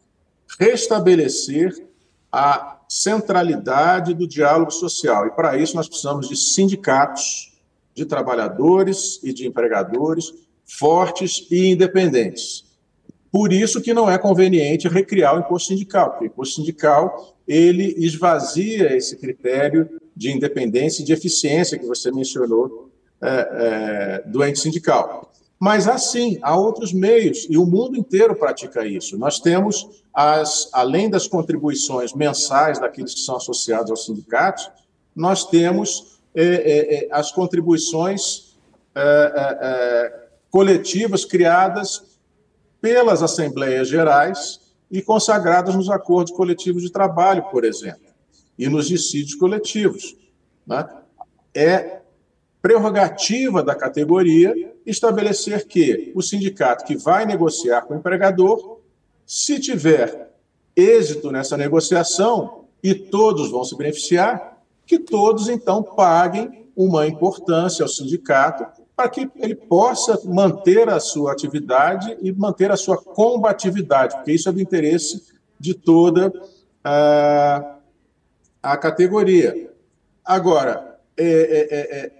restabelecer 0.60 1.88
a 2.30 2.78
centralidade 2.88 4.14
do 4.14 4.28
diálogo 4.28 4.70
social. 4.70 5.26
E 5.26 5.32
para 5.32 5.58
isso 5.58 5.74
nós 5.74 5.88
precisamos 5.88 6.28
de 6.28 6.36
sindicatos, 6.36 7.58
de 7.96 8.06
trabalhadores 8.06 9.18
e 9.24 9.32
de 9.32 9.44
empregadores 9.44 10.32
fortes 10.64 11.48
e 11.50 11.72
independentes. 11.72 12.64
Por 13.30 13.52
isso 13.52 13.80
que 13.80 13.92
não 13.92 14.10
é 14.10 14.16
conveniente 14.16 14.88
recriar 14.88 15.36
o 15.36 15.40
imposto 15.40 15.68
sindical, 15.68 16.10
porque 16.10 16.24
o 16.24 16.28
imposto 16.28 16.56
sindical 16.56 17.36
ele 17.46 17.94
esvazia 17.98 18.96
esse 18.96 19.16
critério 19.16 19.88
de 20.16 20.32
independência 20.32 21.02
e 21.02 21.04
de 21.04 21.12
eficiência 21.12 21.78
que 21.78 21.86
você 21.86 22.10
mencionou 22.10 22.90
é, 23.20 23.28
é, 23.28 24.28
do 24.28 24.44
ente 24.44 24.58
sindical. 24.58 25.32
Mas 25.58 25.88
assim, 25.88 26.38
há 26.40 26.56
outros 26.56 26.92
meios, 26.92 27.46
e 27.50 27.58
o 27.58 27.66
mundo 27.66 27.96
inteiro 27.96 28.34
pratica 28.34 28.86
isso. 28.86 29.18
Nós 29.18 29.40
temos, 29.40 30.02
as, 30.14 30.68
além 30.72 31.10
das 31.10 31.26
contribuições 31.26 32.14
mensais 32.14 32.78
daqueles 32.78 33.14
que 33.14 33.20
são 33.20 33.36
associados 33.36 33.90
aos 33.90 34.06
sindicatos, 34.06 34.70
nós 35.14 35.44
temos 35.44 36.18
é, 36.34 36.44
é, 36.44 36.94
é 36.94 37.08
as 37.10 37.32
contribuições 37.32 38.56
é, 38.94 40.12
coletivas 40.50 41.24
criadas 41.24 42.07
pelas 42.80 43.22
Assembleias 43.22 43.88
Gerais 43.88 44.60
e 44.90 45.02
consagradas 45.02 45.74
nos 45.74 45.90
acordos 45.90 46.32
coletivos 46.32 46.82
de 46.82 46.90
trabalho, 46.90 47.44
por 47.50 47.64
exemplo, 47.64 48.08
e 48.58 48.68
nos 48.68 48.88
dissídios 48.88 49.34
coletivos. 49.34 50.16
Né? 50.66 50.88
É 51.54 52.00
prerrogativa 52.60 53.62
da 53.62 53.74
categoria 53.74 54.54
estabelecer 54.84 55.66
que 55.66 56.12
o 56.14 56.22
sindicato 56.22 56.84
que 56.84 56.96
vai 56.96 57.26
negociar 57.26 57.82
com 57.82 57.94
o 57.94 57.98
empregador, 57.98 58.80
se 59.26 59.60
tiver 59.60 60.32
êxito 60.74 61.30
nessa 61.30 61.56
negociação 61.56 62.64
e 62.82 62.94
todos 62.94 63.50
vão 63.50 63.64
se 63.64 63.76
beneficiar, 63.76 64.62
que 64.86 64.98
todos 64.98 65.48
então 65.48 65.82
paguem 65.82 66.70
uma 66.74 67.06
importância 67.06 67.82
ao 67.82 67.88
sindicato 67.88 68.77
para 68.98 69.08
que 69.08 69.30
ele 69.36 69.54
possa 69.54 70.20
manter 70.24 70.88
a 70.88 70.98
sua 70.98 71.30
atividade 71.30 72.18
e 72.20 72.32
manter 72.32 72.72
a 72.72 72.76
sua 72.76 72.96
combatividade, 72.96 74.16
porque 74.16 74.32
isso 74.32 74.48
é 74.48 74.52
do 74.52 74.60
interesse 74.60 75.22
de 75.56 75.72
toda 75.72 76.32
a, 76.82 77.76
a 78.60 78.76
categoria. 78.76 79.72
Agora, 80.24 80.98
é, 81.16 81.24
é, 81.24 81.68
é, 81.70 81.98
é 81.98 82.12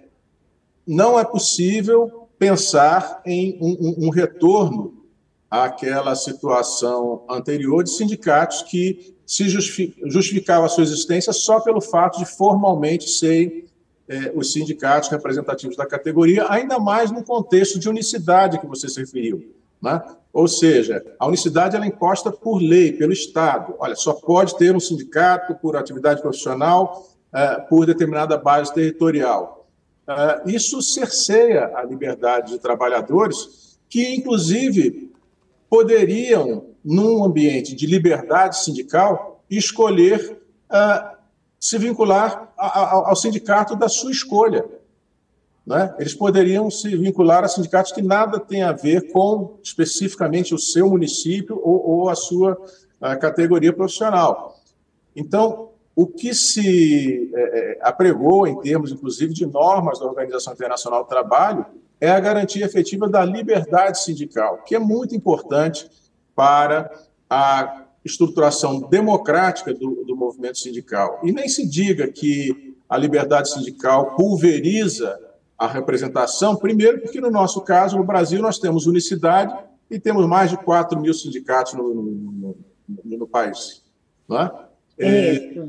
não 0.87 1.19
é 1.19 1.25
possível 1.25 2.29
pensar 2.39 3.21
em 3.25 3.59
um, 3.61 4.05
um, 4.07 4.09
retorno 4.09 5.03
àquela 5.51 6.15
situação 6.15 7.25
anterior 7.29 7.83
de 7.83 7.89
sindicatos 7.89 8.61
que 8.61 9.17
se 9.25 9.49
justificavam 9.49 10.65
a 10.65 10.69
sua 10.69 10.83
existência 10.83 11.33
só 11.33 11.59
pelo 11.59 11.81
fato 11.81 12.19
de 12.19 12.25
formalmente 12.25 13.09
serem 13.09 13.65
é, 14.09 14.31
os 14.33 14.51
sindicatos 14.51 15.07
representativos 15.09 15.77
da 15.77 15.85
categoria, 15.85 16.47
ainda 16.49 16.79
mais 16.79 17.11
no 17.11 17.23
contexto 17.23 17.77
de 17.77 17.87
unicidade 17.87 18.59
que 18.59 18.65
você 18.65 18.89
se 18.89 18.99
referiu. 18.99 19.53
Né? 19.79 20.01
Ou 20.33 20.47
seja, 20.47 21.05
a 21.19 21.27
unicidade 21.27 21.75
ela 21.75 21.85
é 21.85 21.87
imposta 21.87 22.31
por 22.31 22.57
lei, 22.57 22.91
pelo 22.91 23.13
Estado. 23.13 23.75
Olha, 23.77 23.95
só 23.95 24.13
pode 24.13 24.57
ter 24.57 24.75
um 24.75 24.79
sindicato 24.79 25.55
por 25.55 25.77
atividade 25.77 26.21
profissional 26.21 27.07
é, 27.31 27.59
por 27.61 27.85
determinada 27.85 28.35
base 28.37 28.73
territorial. 28.73 29.67
Uh, 30.07 30.49
isso 30.49 30.81
cerceia 30.81 31.71
a 31.75 31.83
liberdade 31.83 32.53
de 32.53 32.59
trabalhadores, 32.59 33.77
que, 33.87 34.15
inclusive, 34.15 35.13
poderiam, 35.69 36.65
num 36.83 37.23
ambiente 37.23 37.75
de 37.75 37.85
liberdade 37.85 38.57
sindical, 38.57 39.43
escolher 39.47 40.41
se 41.59 41.77
vincular 41.77 42.51
ao 42.57 43.15
sindicato 43.15 43.75
da 43.75 43.89
sua 43.89 44.11
escolha. 44.11 44.65
Né? 45.65 45.93
Eles 45.99 46.13
poderiam 46.13 46.71
se 46.71 46.95
vincular 46.95 47.43
a 47.43 47.47
sindicatos 47.47 47.91
que 47.91 48.01
nada 48.01 48.39
têm 48.39 48.63
a 48.63 48.71
ver 48.71 49.11
com 49.11 49.59
especificamente 49.61 50.55
o 50.55 50.57
seu 50.57 50.89
município 50.89 51.59
ou, 51.61 51.87
ou 51.87 52.09
a 52.09 52.15
sua 52.15 52.57
a 53.01 53.15
categoria 53.15 53.71
profissional. 53.71 54.57
Então, 55.15 55.69
o 55.95 56.05
que 56.05 56.33
se 56.33 57.31
é, 57.33 57.41
é, 57.41 57.79
apregou, 57.81 58.47
em 58.47 58.59
termos, 58.59 58.91
inclusive, 58.91 59.33
de 59.33 59.45
normas 59.45 59.99
da 59.99 60.05
Organização 60.05 60.53
Internacional 60.53 61.03
do 61.03 61.09
Trabalho, 61.09 61.65
é 61.99 62.09
a 62.09 62.19
garantia 62.19 62.65
efetiva 62.65 63.07
da 63.07 63.23
liberdade 63.25 63.99
sindical, 64.01 64.63
que 64.63 64.75
é 64.75 64.79
muito 64.79 65.15
importante 65.15 65.89
para 66.35 66.89
a 67.29 67.85
estruturação 68.03 68.81
democrática 68.81 69.73
do, 69.73 70.03
do 70.05 70.15
movimento 70.15 70.57
sindical. 70.57 71.19
E 71.23 71.31
nem 71.31 71.47
se 71.47 71.67
diga 71.67 72.07
que 72.07 72.75
a 72.89 72.97
liberdade 72.97 73.51
sindical 73.51 74.15
pulveriza 74.15 75.19
a 75.57 75.67
representação, 75.67 76.55
primeiro, 76.55 77.01
porque 77.01 77.19
no 77.19 77.29
nosso 77.29 77.61
caso, 77.61 77.97
no 77.97 78.03
Brasil, 78.03 78.41
nós 78.41 78.57
temos 78.57 78.87
unicidade 78.87 79.53
e 79.91 79.99
temos 79.99 80.25
mais 80.25 80.49
de 80.49 80.57
4 80.57 80.99
mil 80.99 81.13
sindicatos 81.13 81.73
no, 81.73 81.93
no, 81.93 82.55
no, 82.87 83.17
no 83.17 83.27
país. 83.27 83.83
Não 84.27 84.39
é? 84.39 84.51
É, 84.97 85.67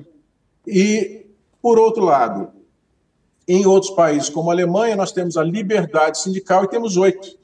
e, 0.66 1.26
por 1.60 1.78
outro 1.78 2.04
lado, 2.04 2.52
em 3.46 3.66
outros 3.66 3.90
países, 3.92 4.28
como 4.28 4.50
a 4.50 4.54
Alemanha, 4.54 4.94
nós 4.94 5.10
temos 5.10 5.36
a 5.36 5.42
liberdade 5.42 6.18
sindical 6.18 6.64
e 6.64 6.68
temos 6.68 6.96
oito. 6.96 7.38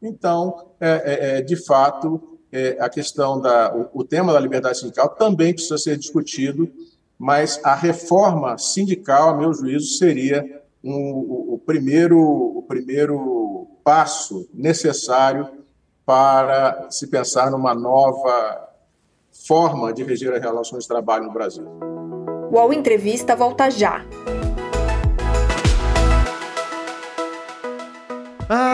Então, 0.00 0.70
é, 0.80 0.88
é, 0.88 1.38
é, 1.38 1.42
de 1.42 1.56
fato, 1.56 2.37
é, 2.52 2.76
a 2.80 2.88
questão 2.88 3.40
da. 3.40 3.74
O, 3.74 4.00
o, 4.00 4.04
tema 4.04 4.32
da 4.32 4.40
liberdade 4.40 4.78
sindical 4.78 5.10
também 5.10 5.52
precisa 5.52 5.78
ser 5.78 5.96
discutido, 5.96 6.70
mas 7.18 7.60
a 7.64 7.74
reforma 7.74 8.56
sindical, 8.58 9.30
a 9.30 9.36
meu 9.36 9.52
juízo, 9.52 9.98
seria 9.98 10.62
um, 10.82 11.12
o, 11.12 11.54
o, 11.54 11.58
primeiro, 11.58 12.18
o 12.18 12.62
primeiro 12.62 13.66
passo 13.84 14.48
necessário 14.54 15.48
para 16.06 16.88
se 16.90 17.06
pensar 17.06 17.50
numa 17.50 17.74
nova 17.74 18.68
forma 19.46 19.92
de 19.92 20.02
reger 20.02 20.32
as 20.32 20.40
relações 20.40 20.84
de 20.84 20.88
trabalho 20.88 21.24
no 21.24 21.32
Brasil. 21.32 21.66
O 22.50 22.72
Entrevista 22.72 23.36
volta 23.36 23.70
já. 23.70 24.04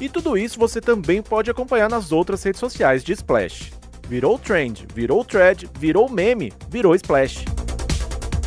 E 0.00 0.08
tudo 0.08 0.38
isso 0.38 0.60
você 0.60 0.80
também 0.80 1.20
pode 1.20 1.50
acompanhar 1.50 1.90
nas 1.90 2.12
outras 2.12 2.44
redes 2.44 2.60
sociais 2.60 3.02
de 3.02 3.12
Splash. 3.12 3.72
Virou 4.06 4.38
trend, 4.38 4.86
virou 4.94 5.24
thread, 5.24 5.68
virou 5.76 6.08
meme, 6.08 6.52
virou 6.68 6.94
Splash. 6.94 7.44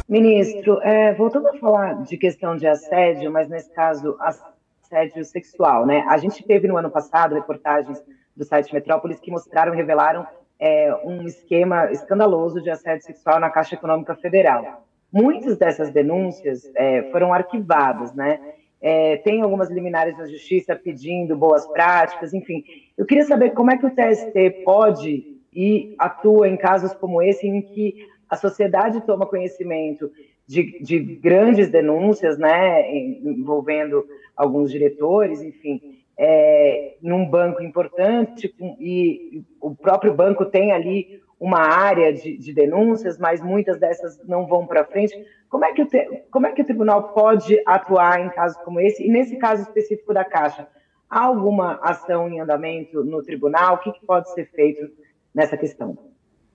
Ministro, 0.07 0.79
é, 0.81 1.13
voltando 1.13 1.49
a 1.49 1.57
falar 1.57 2.03
de 2.03 2.17
questão 2.17 2.55
de 2.55 2.65
assédio, 2.65 3.29
mas 3.29 3.49
nesse 3.49 3.69
caso 3.73 4.17
assédio 4.19 5.25
sexual, 5.25 5.85
né? 5.85 6.05
A 6.07 6.17
gente 6.17 6.41
teve 6.41 6.69
no 6.69 6.77
ano 6.77 6.89
passado 6.89 7.35
reportagens 7.35 8.01
do 8.35 8.45
site 8.45 8.73
Metrópolis 8.73 9.19
que 9.19 9.29
mostraram, 9.29 9.73
revelaram 9.73 10.25
é, 10.57 10.93
um 11.03 11.23
esquema 11.25 11.91
escandaloso 11.91 12.61
de 12.61 12.69
assédio 12.69 13.05
sexual 13.05 13.41
na 13.41 13.49
Caixa 13.49 13.75
Econômica 13.75 14.15
Federal. 14.15 14.85
Muitas 15.11 15.57
dessas 15.57 15.91
denúncias 15.91 16.71
é, 16.75 17.03
foram 17.11 17.33
arquivadas, 17.33 18.13
né? 18.13 18.39
É, 18.81 19.17
tem 19.17 19.41
algumas 19.41 19.69
liminares 19.69 20.17
da 20.17 20.25
Justiça 20.25 20.75
pedindo 20.75 21.35
boas 21.35 21.67
práticas, 21.67 22.33
enfim. 22.33 22.63
Eu 22.97 23.05
queria 23.05 23.25
saber 23.25 23.51
como 23.51 23.71
é 23.71 23.77
que 23.77 23.85
o 23.85 23.91
TST 23.91 24.63
pode 24.65 25.37
e 25.53 25.95
atua 25.99 26.47
em 26.47 26.57
casos 26.57 26.93
como 26.93 27.21
esse, 27.21 27.47
em 27.47 27.61
que 27.61 28.07
a 28.29 28.35
sociedade 28.35 29.01
toma 29.01 29.25
conhecimento 29.25 30.09
de, 30.47 30.81
de 30.81 30.99
grandes 30.99 31.69
denúncias, 31.69 32.37
né, 32.37 32.93
envolvendo 32.95 34.05
alguns 34.35 34.71
diretores, 34.71 35.41
enfim, 35.41 35.99
é, 36.17 36.95
num 37.01 37.25
banco 37.25 37.61
importante, 37.61 38.53
e 38.79 39.43
o 39.59 39.75
próprio 39.75 40.13
banco 40.13 40.45
tem 40.45 40.71
ali 40.71 41.21
uma 41.41 41.59
área 41.59 42.13
de, 42.13 42.37
de 42.37 42.53
denúncias, 42.53 43.17
mas 43.17 43.41
muitas 43.41 43.79
dessas 43.79 44.19
não 44.27 44.45
vão 44.45 44.67
para 44.67 44.85
frente. 44.85 45.25
Como 45.49 45.65
é, 45.65 45.73
que 45.73 45.81
o 45.81 45.87
te, 45.87 46.23
como 46.29 46.45
é 46.45 46.51
que 46.51 46.61
o 46.61 46.65
tribunal 46.65 47.09
pode 47.13 47.59
atuar 47.65 48.21
em 48.21 48.29
casos 48.29 48.61
como 48.63 48.79
esse? 48.79 49.03
E 49.03 49.09
nesse 49.09 49.35
caso 49.37 49.63
específico 49.63 50.13
da 50.13 50.23
Caixa, 50.23 50.67
há 51.09 51.25
alguma 51.25 51.79
ação 51.81 52.29
em 52.29 52.39
andamento 52.39 53.03
no 53.03 53.23
tribunal? 53.23 53.73
O 53.73 53.77
que, 53.79 53.91
que 53.91 54.05
pode 54.05 54.31
ser 54.35 54.51
feito 54.51 54.87
nessa 55.33 55.57
questão? 55.57 55.97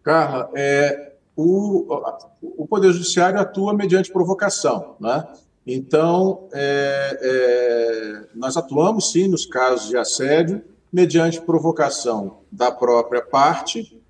Carla, 0.05 0.53
é, 0.55 1.15
o, 1.35 1.93
o 2.41 2.65
Poder 2.65 2.93
Judiciário 2.93 3.41
atua 3.41 3.75
mediante 3.75 4.13
provocação, 4.13 4.95
né? 5.01 5.27
Então, 5.67 6.49
é, 6.53 7.19
é, 7.21 8.25
nós 8.37 8.57
atuamos 8.57 9.11
sim 9.11 9.27
nos 9.27 9.45
casos 9.45 9.89
de 9.89 9.97
assédio, 9.97 10.63
mediante 10.93 11.41
provocação 11.41 12.39
da 12.53 12.71
própria 12.71 13.21
parte, 13.21 14.01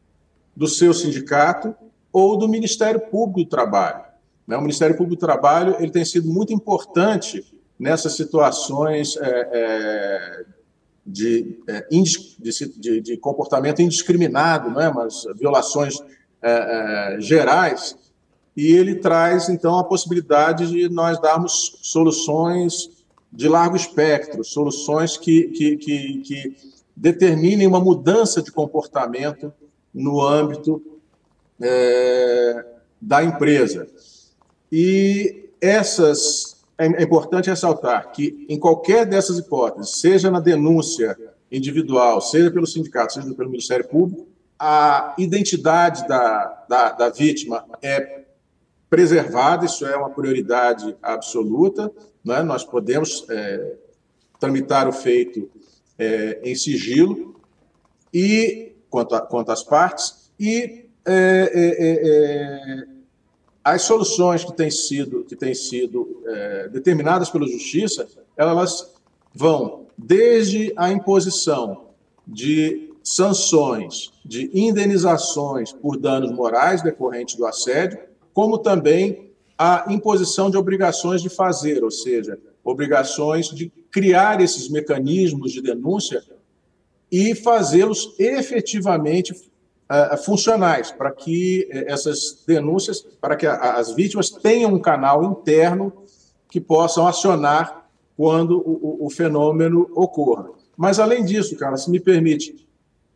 do 0.56 0.66
seu 0.66 0.94
sindicato 0.94 1.74
ou 2.12 2.36
do 2.36 2.48
Ministério 2.48 3.00
Público 3.00 3.44
do 3.44 3.50
Trabalho. 3.50 4.04
Né? 4.46 4.56
O 4.56 4.62
Ministério 4.62 4.96
Público 4.96 5.16
do 5.16 5.26
Trabalho 5.26 5.76
ele 5.78 5.90
tem 5.90 6.04
sido 6.04 6.28
muito 6.28 6.52
importante 6.52 7.44
nessas 7.78 8.16
situações 8.16 9.16
é, 9.18 9.48
é 9.52 10.44
de, 11.06 11.60
é, 11.68 11.86
de, 11.88 13.00
de, 13.00 13.16
comportamento 13.18 13.80
indiscriminado, 13.80 14.70
né? 14.70 14.90
mas 14.92 15.24
violações 15.38 16.00
é, 16.42 17.14
é, 17.16 17.20
gerais, 17.20 17.96
e 18.56 18.72
ele 18.72 18.96
traz, 18.96 19.48
então, 19.48 19.78
a 19.78 19.84
possibilidade 19.84 20.66
de 20.66 20.88
nós 20.88 21.20
darmos 21.20 21.78
soluções 21.82 22.90
de 23.30 23.48
largo 23.48 23.76
espectro, 23.76 24.42
soluções 24.42 25.16
que, 25.16 25.48
que, 25.48 25.76
que, 25.76 26.18
que 26.22 26.56
determinem 26.96 27.66
uma 27.66 27.78
mudança 27.78 28.42
de 28.42 28.50
comportamento 28.50 29.52
no 29.96 30.20
âmbito 30.20 30.82
é, 31.60 32.64
da 33.00 33.24
empresa. 33.24 33.88
E 34.70 35.48
essas, 35.60 36.62
é, 36.76 36.86
é 36.86 37.02
importante 37.02 37.48
ressaltar 37.48 38.12
que, 38.12 38.44
em 38.48 38.58
qualquer 38.58 39.06
dessas 39.06 39.38
hipóteses, 39.38 39.98
seja 39.98 40.30
na 40.30 40.38
denúncia 40.38 41.16
individual, 41.50 42.20
seja 42.20 42.50
pelo 42.50 42.66
sindicato, 42.66 43.14
seja 43.14 43.32
pelo 43.32 43.50
Ministério 43.50 43.88
Público, 43.88 44.28
a 44.58 45.14
identidade 45.18 46.06
da, 46.06 46.64
da, 46.68 46.92
da 46.92 47.08
vítima 47.08 47.64
é 47.82 48.24
preservada, 48.90 49.64
isso 49.64 49.86
é 49.86 49.96
uma 49.96 50.10
prioridade 50.10 50.94
absoluta. 51.02 51.90
Né? 52.24 52.42
Nós 52.42 52.64
podemos 52.64 53.26
é, 53.30 53.76
tramitar 54.38 54.88
o 54.88 54.92
feito 54.92 55.50
é, 55.98 56.40
em 56.42 56.54
sigilo 56.54 57.40
e 58.12 58.65
quanto, 58.96 59.14
a, 59.14 59.20
quanto 59.20 59.52
às 59.52 59.62
partes 59.62 60.30
e 60.40 60.86
é, 61.04 61.12
é, 61.12 61.86
é, 61.86 62.82
é 62.82 62.86
as 63.62 63.82
soluções 63.82 64.42
que 64.42 64.52
têm 64.54 64.70
sido 64.70 65.24
que 65.24 65.36
têm 65.36 65.54
sido 65.54 66.22
determinadas 66.72 67.28
pela 67.28 67.46
justiça 67.46 68.08
elas 68.36 68.94
vão 69.34 69.86
desde 69.98 70.72
a 70.76 70.90
imposição 70.90 71.86
de 72.26 72.94
sanções, 73.02 74.12
de 74.24 74.50
indenizações 74.52 75.72
por 75.72 75.96
danos 75.96 76.32
morais 76.32 76.82
decorrentes 76.82 77.36
do 77.36 77.46
assédio, 77.46 77.98
como 78.34 78.58
também 78.58 79.30
a 79.56 79.86
imposição 79.88 80.50
de 80.50 80.56
obrigações 80.56 81.22
de 81.22 81.28
fazer, 81.28 81.84
ou 81.84 81.90
seja, 81.90 82.38
obrigações 82.64 83.48
de 83.48 83.72
criar 83.90 84.40
esses 84.40 84.68
mecanismos 84.68 85.52
de 85.52 85.62
denúncia 85.62 86.22
e 87.10 87.34
fazê-los 87.34 88.14
efetivamente 88.18 89.32
uh, 89.32 90.16
funcionais, 90.18 90.90
para 90.90 91.10
que 91.10 91.68
uh, 91.72 91.90
essas 91.90 92.42
denúncias, 92.46 93.00
para 93.20 93.36
que 93.36 93.46
a, 93.46 93.74
as 93.74 93.92
vítimas 93.92 94.30
tenham 94.30 94.74
um 94.74 94.80
canal 94.80 95.24
interno 95.24 95.92
que 96.50 96.60
possam 96.60 97.06
acionar 97.06 97.88
quando 98.16 98.58
o, 98.58 99.02
o, 99.02 99.06
o 99.06 99.10
fenômeno 99.10 99.90
ocorra. 99.94 100.48
Mas, 100.76 100.98
além 100.98 101.24
disso, 101.24 101.56
cara, 101.56 101.76
se 101.76 101.90
me 101.90 102.00
permite, 102.00 102.66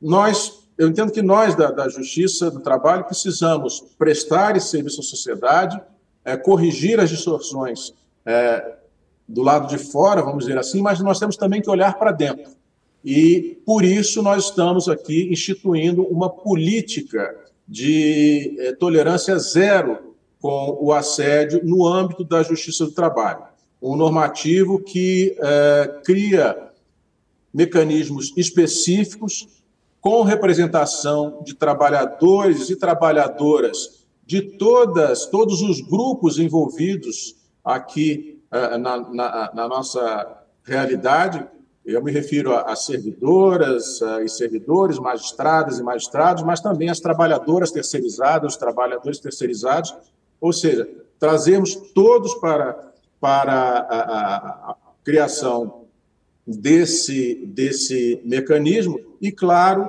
nós, 0.00 0.66
eu 0.79 0.88
entendo 0.88 1.12
que 1.12 1.22
nós, 1.22 1.55
da, 1.55 1.70
da 1.70 1.88
Justiça 1.88 2.50
do 2.50 2.61
Trabalho, 2.61 3.05
precisamos 3.05 3.81
prestar 3.98 4.57
esse 4.57 4.68
serviço 4.68 5.00
à 5.00 5.05
sociedade, 5.05 5.81
é, 6.24 6.37
corrigir 6.37 7.00
as 7.00 7.11
distorções 7.11 7.94
é, 8.24 8.76
do 9.29 9.42
lado 9.42 9.68
de 9.68 9.79
fora, 9.79 10.22
vamos 10.22 10.44
dizer 10.44 10.59
assim, 10.59 10.83
mas 10.83 11.00
nós 11.00 11.18
temos 11.18 11.37
também 11.37 11.61
que 11.61 11.70
olhar 11.70 11.98
para 11.98 12.12
dentro. 12.12 12.50
E, 13.04 13.58
por 13.64 13.84
isso, 13.84 14.22
nós 14.22 14.46
estamos 14.46 14.88
aqui 14.88 15.28
instituindo 15.30 16.02
uma 16.04 16.28
política 16.28 17.34
de 17.66 18.56
é, 18.58 18.72
tolerância 18.72 19.38
zero 19.38 19.98
com 20.40 20.78
o 20.80 20.92
assédio 20.92 21.60
no 21.64 21.86
âmbito 21.86 22.24
da 22.24 22.42
Justiça 22.42 22.84
do 22.84 22.92
Trabalho. 22.92 23.44
Um 23.80 23.96
normativo 23.96 24.78
que 24.78 25.36
é, 25.38 26.00
cria 26.04 26.70
mecanismos 27.52 28.32
específicos 28.36 29.48
com 30.00 30.22
representação 30.22 31.42
de 31.44 31.54
trabalhadores 31.54 32.70
e 32.70 32.76
trabalhadoras 32.76 34.00
de 34.24 34.40
todas, 34.40 35.26
todos 35.26 35.60
os 35.60 35.80
grupos 35.80 36.38
envolvidos 36.38 37.36
aqui 37.64 38.40
uh, 38.50 38.78
na, 38.78 38.98
na, 39.10 39.50
na, 39.52 39.68
nossa 39.68 40.44
realidade. 40.64 41.44
Eu 41.84 42.02
me 42.02 42.12
refiro 42.12 42.52
a, 42.52 42.72
a 42.72 42.76
servidoras 42.76 44.00
uh, 44.00 44.20
e 44.20 44.28
servidores, 44.28 44.98
magistradas 44.98 45.78
e 45.78 45.82
magistrados, 45.82 46.42
mas 46.42 46.60
também 46.60 46.90
as 46.90 47.00
trabalhadoras 47.00 47.70
terceirizadas, 47.70 48.52
os 48.52 48.58
trabalhadores 48.58 49.18
terceirizados, 49.18 49.94
ou 50.40 50.52
seja, 50.52 50.88
trazemos 51.18 51.74
todos 51.74 52.35
para, 52.35 52.92
para 53.18 53.52
a, 53.52 54.00
a, 54.00 54.70
a 54.72 54.76
criação 55.04 55.85
desse, 56.46 57.46
desse 57.46 58.20
mecanismo 58.24 59.00
e, 59.20 59.31
claro, 59.31 59.88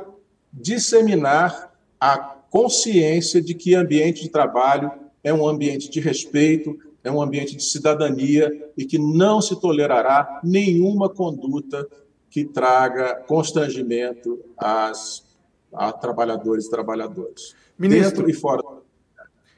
disseminar 0.51 1.73
a 1.99 2.17
consciência 2.17 3.41
de 3.41 3.53
que 3.53 3.75
ambiente 3.75 4.23
de 4.23 4.29
trabalho 4.29 4.91
é 5.23 5.33
um 5.33 5.47
ambiente 5.47 5.89
de 5.89 5.99
respeito, 5.99 6.77
é 7.03 7.11
um 7.11 7.21
ambiente 7.21 7.55
de 7.55 7.63
cidadania 7.63 8.49
e 8.77 8.85
que 8.85 8.97
não 8.97 9.41
se 9.41 9.59
tolerará 9.59 10.39
nenhuma 10.43 11.09
conduta 11.09 11.87
que 12.29 12.45
traga 12.45 13.15
constrangimento 13.27 14.39
às, 14.57 15.25
a 15.73 15.91
trabalhadores 15.91 16.65
e 16.65 16.69
trabalhadoras, 16.69 17.55
Ministro, 17.77 18.25
dentro 18.25 18.29
e 18.29 18.33
fora 18.33 18.61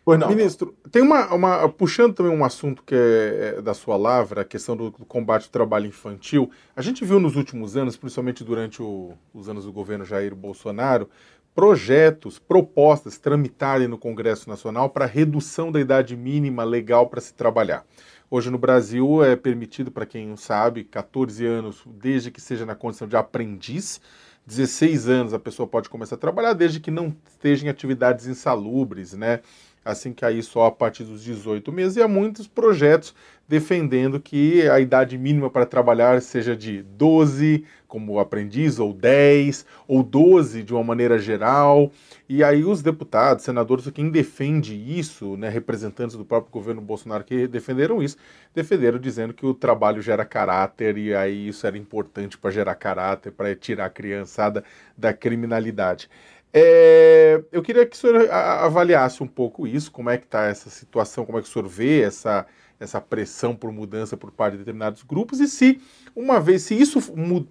Pois 0.06 0.20
não. 0.20 0.28
Ministro, 0.28 0.76
tem 0.92 1.02
uma, 1.02 1.34
uma, 1.34 1.70
Puxando 1.70 2.14
também 2.14 2.36
um 2.36 2.44
assunto 2.44 2.84
que 2.84 2.94
é, 2.94 3.56
é 3.58 3.62
da 3.62 3.74
sua 3.74 3.96
lavra, 3.96 4.42
a 4.42 4.46
questão 4.46 4.76
do, 4.76 4.92
do, 4.92 5.06
combate 5.06 5.46
ao 5.46 5.50
trabalho 5.50 5.88
infantil. 5.88 6.52
A 6.76 6.82
gente 6.82 7.06
viu 7.06 7.22
nos 7.22 7.38
últimos 7.38 7.78
anos, 7.78 7.96
principalmente 7.96 8.44
durante 8.44 8.82
o, 8.82 9.14
os 9.34 9.48
anos 9.48 9.64
do 9.64 9.72
governo 9.72 10.04
Jair 10.04 10.36
Bolsonaro, 10.36 11.10
projetos, 11.56 12.40
propostas 12.40 13.18
tramitarem 13.18 13.88
no 13.88 13.98
Congresso 13.98 14.50
Nacional 14.50 14.90
para 14.90 15.06
redução 15.06 15.72
da 15.72 15.80
idade 15.80 16.16
mínima 16.16 16.64
legal 16.64 17.08
para 17.08 17.22
se 17.22 17.34
trabalhar. 17.34 17.86
Hoje 18.30 18.50
no 18.50 18.58
Brasil 18.58 19.24
é 19.24 19.36
permitido, 19.36 19.92
para 19.92 20.08
quem 20.08 20.28
não 20.28 20.38
sabe, 20.38 20.84
14 20.84 21.46
anos, 21.46 21.84
desde 21.86 22.32
que 22.32 22.42
seja 22.42 22.66
na 22.66 22.74
condição 22.74 23.08
de 23.08 23.16
aprendiz. 23.16 24.02
16 24.46 25.08
anos 25.08 25.34
a 25.34 25.40
pessoa 25.40 25.68
pode 25.68 25.88
começar 25.88 26.16
a 26.16 26.18
trabalhar, 26.18 26.54
desde 26.54 26.80
que 26.80 26.90
não 26.90 27.16
esteja 27.28 27.66
em 27.66 27.70
atividades 27.70 28.26
insalubres, 28.26 29.14
né? 29.14 29.42
Assim 29.84 30.14
que 30.14 30.26
aí 30.26 30.42
só 30.42 30.66
a 30.66 30.72
partir 30.72 31.04
dos 31.04 31.24
18 31.24 31.72
meses, 31.72 31.98
e 31.98 32.02
há 32.02 32.08
muitos 32.08 32.48
projetos 32.48 33.14
defendendo 33.48 34.20
que 34.20 34.68
a 34.70 34.80
idade 34.80 35.18
mínima 35.18 35.50
para 35.50 35.66
trabalhar 35.66 36.22
seja 36.22 36.56
de 36.56 36.82
12 36.82 37.66
como 37.88 38.18
aprendiz, 38.18 38.80
ou 38.80 38.92
10, 38.92 39.68
ou 39.88 40.02
12 40.02 40.64
de 40.64 40.74
uma 40.74 40.84
maneira 40.84 41.20
geral. 41.20 41.92
E 42.28 42.44
aí 42.44 42.64
os 42.64 42.82
deputados, 42.82 43.44
senadores, 43.44 43.88
quem 43.92 44.10
defende 44.10 44.74
isso, 44.74 45.38
né, 45.38 45.48
representantes 45.48 46.16
do 46.16 46.26
próprio 46.26 46.52
governo 46.52 46.82
Bolsonaro 46.82 47.24
que 47.24 47.46
defenderam 47.48 48.02
isso, 48.02 48.18
defenderam 48.56 48.98
dizendo 48.98 49.32
que 49.32 49.46
o 49.46 49.54
trabalho 49.54 50.02
gera 50.02 50.26
caráter 50.26 50.98
e 50.98 51.14
aí 51.14 51.50
isso 51.50 51.68
era 51.68 51.78
importante 51.78 52.36
para 52.36 52.50
gerar 52.50 52.74
caráter, 52.74 53.32
para 53.32 53.56
tirar 53.56 53.86
a 53.86 53.90
criançada 53.92 54.64
da 54.98 55.14
criminalidade. 55.14 56.10
É, 56.56 57.44
eu 57.52 57.64
queria 57.64 57.84
que 57.84 57.96
o 57.96 58.00
senhor 58.00 58.30
avaliasse 58.30 59.24
um 59.24 59.28
pouco 59.28 59.66
isso, 59.66 59.92
como 59.92 60.12
é 60.12 60.20
que 60.20 60.26
está 60.26 60.46
essa 60.46 60.70
situação, 60.70 61.26
como 61.26 61.40
é 61.40 61.42
que 61.42 61.48
o 61.48 61.52
senhor 61.52 61.68
vê 61.68 62.02
essa, 62.02 62.46
essa 62.80 63.02
pressão 63.02 63.56
por 63.56 63.72
mudança 63.72 64.16
por 64.16 64.32
parte 64.32 64.54
de 64.54 64.60
determinados 64.60 65.02
grupos 65.02 65.40
e 65.40 65.48
se, 65.48 65.82
uma 66.16 66.40
vez, 66.40 66.62
se 66.62 66.80
isso 66.80 67.02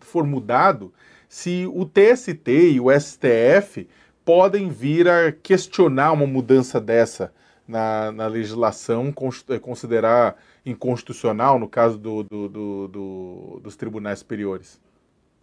for 0.00 0.24
mudado, 0.24 0.94
se 1.28 1.66
o 1.74 1.84
TST 1.84 2.48
e 2.48 2.78
o 2.78 2.88
STF 2.92 3.88
podem 4.24 4.68
vir 4.68 5.08
a 5.08 5.32
questionar 5.32 6.12
uma 6.12 6.26
mudança 6.26 6.80
dessa 6.80 7.32
na, 7.66 8.12
na 8.12 8.26
legislação, 8.28 9.12
é, 9.48 9.58
considerar 9.58 10.36
inconstitucional 10.64 11.58
no 11.58 11.68
caso 11.68 11.98
do, 11.98 12.22
do, 12.22 12.48
do, 12.88 13.60
dos 13.64 13.74
tribunais 13.74 14.20
superiores. 14.20 14.80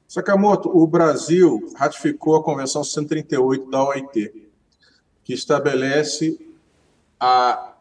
Sakamoto, 0.10 0.76
o 0.76 0.88
Brasil 0.88 1.70
ratificou 1.76 2.36
a 2.36 2.44
Convenção 2.44 2.84
138 2.84 3.70
da 3.70 3.84
OIT, 3.84 4.50
que 5.24 5.34
estabelece 5.34 6.40
a 7.20 7.76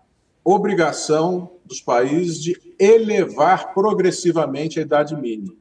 obrigação 0.44 1.52
dos 1.64 1.80
países 1.80 2.38
de 2.38 2.60
elevar 2.78 3.72
progressivamente 3.72 4.78
a 4.78 4.82
idade 4.82 5.16
mínima. 5.16 5.54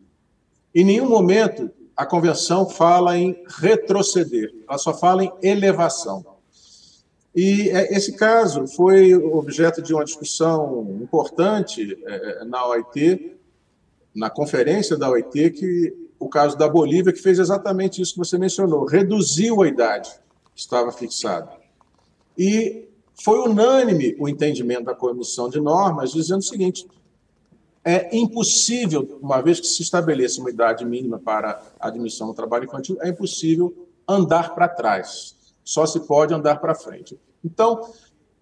Em 0.75 0.83
nenhum 0.83 1.07
momento 1.07 1.71
a 1.95 2.05
convenção 2.05 2.69
fala 2.69 3.17
em 3.17 3.41
retroceder, 3.47 4.53
ela 4.67 4.77
só 4.77 4.93
fala 4.93 5.23
em 5.23 5.31
elevação. 5.41 6.25
E 7.33 7.69
é, 7.69 7.95
esse 7.95 8.17
caso 8.17 8.67
foi 8.67 9.15
objeto 9.15 9.81
de 9.81 9.93
uma 9.93 10.03
discussão 10.03 10.97
importante 11.01 11.97
é, 12.05 12.43
na 12.43 12.67
OIT, 12.67 13.37
na 14.13 14.29
conferência 14.29 14.97
da 14.97 15.09
OIT, 15.09 15.51
que 15.51 16.06
o 16.19 16.27
caso 16.27 16.57
da 16.57 16.67
Bolívia, 16.67 17.13
que 17.13 17.21
fez 17.21 17.39
exatamente 17.39 18.01
isso 18.01 18.13
que 18.13 18.19
você 18.19 18.37
mencionou, 18.37 18.85
reduziu 18.85 19.61
a 19.61 19.67
idade 19.67 20.09
que 20.53 20.59
estava 20.59 20.91
fixada. 20.91 21.51
E 22.37 22.87
foi 23.21 23.39
unânime 23.39 24.15
o 24.19 24.27
entendimento 24.27 24.85
da 24.85 24.95
comissão 24.95 25.49
de 25.49 25.59
normas, 25.59 26.11
dizendo 26.11 26.39
o 26.39 26.43
seguinte: 26.43 26.87
é 27.83 28.15
impossível, 28.15 29.19
uma 29.21 29.41
vez 29.41 29.59
que 29.59 29.67
se 29.67 29.81
estabeleça 29.81 30.39
uma 30.39 30.49
idade 30.49 30.85
mínima 30.85 31.19
para 31.19 31.61
a 31.79 31.87
admissão 31.87 32.27
ao 32.27 32.33
trabalho 32.33 32.65
infantil, 32.65 32.97
é 33.01 33.09
impossível 33.09 33.87
andar 34.07 34.53
para 34.53 34.67
trás, 34.67 35.35
só 35.63 35.85
se 35.85 35.99
pode 36.01 36.33
andar 36.33 36.59
para 36.59 36.75
frente. 36.75 37.17
Então, 37.43 37.89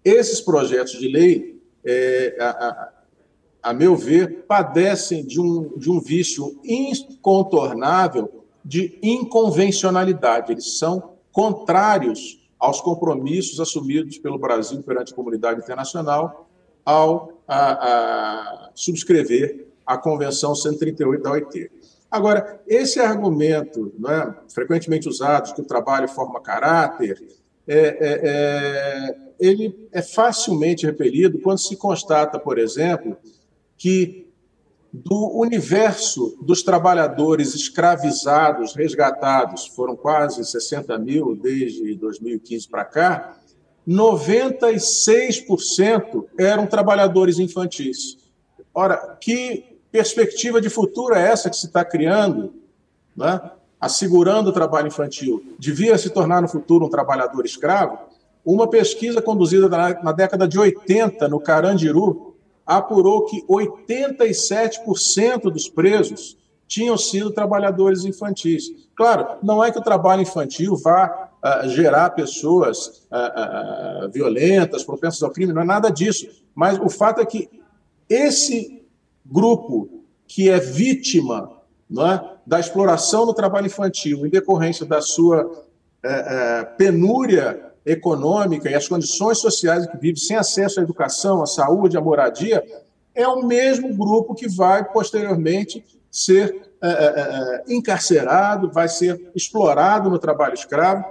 esses 0.04 0.42
projetos 0.42 0.94
de 0.94 1.08
lei, 1.08 1.62
é, 1.84 2.36
a, 2.40 2.50
a 2.50 2.94
meu 3.74 3.96
ver, 3.96 4.46
padecem 4.48 5.26
de 5.26 5.40
um, 5.40 5.78
de 5.78 5.90
um 5.90 6.00
vício 6.00 6.60
incontornável 6.64 8.46
de 8.64 8.98
inconvencionalidade. 9.02 10.52
Eles 10.52 10.78
são 10.78 11.16
contrários 11.32 12.40
aos 12.60 12.82
compromissos 12.82 13.60
assumidos 13.60 14.18
pelo 14.18 14.40
Brasil 14.40 14.82
perante 14.84 15.14
a 15.14 15.16
comunidade 15.16 15.62
internacional 15.62 16.50
ao 16.84 17.36
a, 17.48 18.68
a 18.68 18.70
subscrever 18.74 19.68
a 19.86 19.98
Convenção 19.98 20.56
138 20.56 21.24
da 21.24 21.32
OIT. 21.32 21.72
Agora, 22.10 22.62
esse 22.68 23.00
argumento, 23.00 23.94
é, 24.08 24.34
frequentemente 24.52 25.08
usado, 25.08 25.54
que 25.54 25.62
o 25.62 25.66
trabalho 25.66 26.08
forma 26.08 26.42
caráter, 26.42 27.22
é, 27.68 27.78
é, 27.78 28.22
é, 28.24 29.16
ele 29.40 29.90
é 29.92 30.02
facilmente 30.02 30.86
repelido 30.86 31.40
quando 31.40 31.60
se 31.60 31.76
constata, 31.76 32.40
por 32.40 32.58
exemplo, 32.58 33.18
que 33.78 34.26
do 35.04 35.38
universo 35.38 36.38
dos 36.42 36.64
trabalhadores 36.64 37.54
escravizados, 37.54 38.74
resgatados, 38.74 39.68
foram 39.68 39.96
quase 39.96 40.44
60 40.46 40.98
mil 40.98 41.36
desde 41.36 41.94
2015 41.96 42.70
para 42.70 42.86
cá, 42.86 43.38
96% 43.88 46.26
eram 46.38 46.66
trabalhadores 46.66 47.40
infantis. 47.40 48.18
Ora, 48.74 49.18
que 49.20 49.76
perspectiva 49.92 50.62
de 50.62 50.70
futuro 50.70 51.14
é 51.14 51.30
essa 51.30 51.50
que 51.50 51.56
se 51.56 51.68
está 51.68 51.86
criando, 51.86 52.54
né? 53.16 53.40
assegurando 53.80 54.50
o 54.50 54.54
trabalho 54.54 54.88
infantil? 54.88 55.56
Devia 55.60 55.96
se 55.98 56.10
tornar 56.10 56.42
no 56.42 56.48
futuro 56.48 56.86
um 56.86 56.90
trabalhador 56.90 57.46
escravo? 57.46 58.00
Uma 58.44 58.68
pesquisa 58.70 59.22
conduzida 59.22 59.70
na, 59.70 60.04
na 60.04 60.12
década 60.12 60.48
de 60.48 60.58
80 60.58 61.28
no 61.28 61.40
Carandiru, 61.40 62.35
apurou 62.66 63.26
que 63.26 63.46
87% 63.46 65.52
dos 65.52 65.70
presos 65.70 66.38
tinham 66.68 66.98
sido 66.98 67.32
trabalhadores 67.32 68.06
infantis. 68.06 68.72
Claro, 68.96 69.38
não 69.44 69.64
é 69.64 69.72
que 69.72 69.78
o 69.78 69.84
trabalho 69.84 70.24
infantil 70.24 70.76
vá 70.76 71.30
uh, 71.44 71.70
gerar 71.70 72.10
pessoas 72.12 73.06
uh, 73.12 74.06
uh, 74.06 74.10
violentas, 74.10 74.84
propensas 74.84 75.22
ao 75.22 75.32
crime, 75.32 75.54
não 75.54 75.62
é 75.62 75.66
nada 75.66 75.92
disso. 75.92 76.28
Mas 76.56 76.80
o 76.80 76.90
fato 76.90 77.22
é 77.22 77.26
que 77.26 77.48
esse 78.10 78.84
grupo 79.26 80.04
que 80.28 80.50
é 80.50 80.60
vítima 80.60 81.52
é, 81.92 82.36
da 82.46 82.60
exploração 82.60 83.26
do 83.26 83.34
trabalho 83.34 83.68
infantil 83.68 84.26
em 84.26 84.30
decorrência 84.30 84.86
da 84.86 85.02
sua 85.02 85.66
eh, 86.04 86.26
eh, 86.28 86.64
penúria 86.78 87.72
econômica 87.86 88.70
e 88.70 88.76
as 88.76 88.88
condições 88.88 89.38
sociais 89.38 89.86
que 89.86 89.98
vive 89.98 90.20
sem 90.20 90.36
acesso 90.36 90.80
à 90.80 90.84
educação, 90.84 91.42
à 91.42 91.46
saúde, 91.46 91.98
à 91.98 92.02
moradia, 92.02 92.64
é 93.14 93.28
o 93.28 93.46
mesmo 93.46 93.96
grupo 93.96 94.34
que 94.34 94.50
vai 94.50 94.84
posteriormente 94.84 95.86
ser 96.12 96.66
é, 96.82 96.88
é, 96.88 97.64
é 97.70 97.74
encarcerado, 97.74 98.72
vai 98.72 98.88
ser 98.88 99.32
explorado 99.36 100.10
no 100.10 100.20
trabalho 100.20 100.54
escravo. 100.54 101.06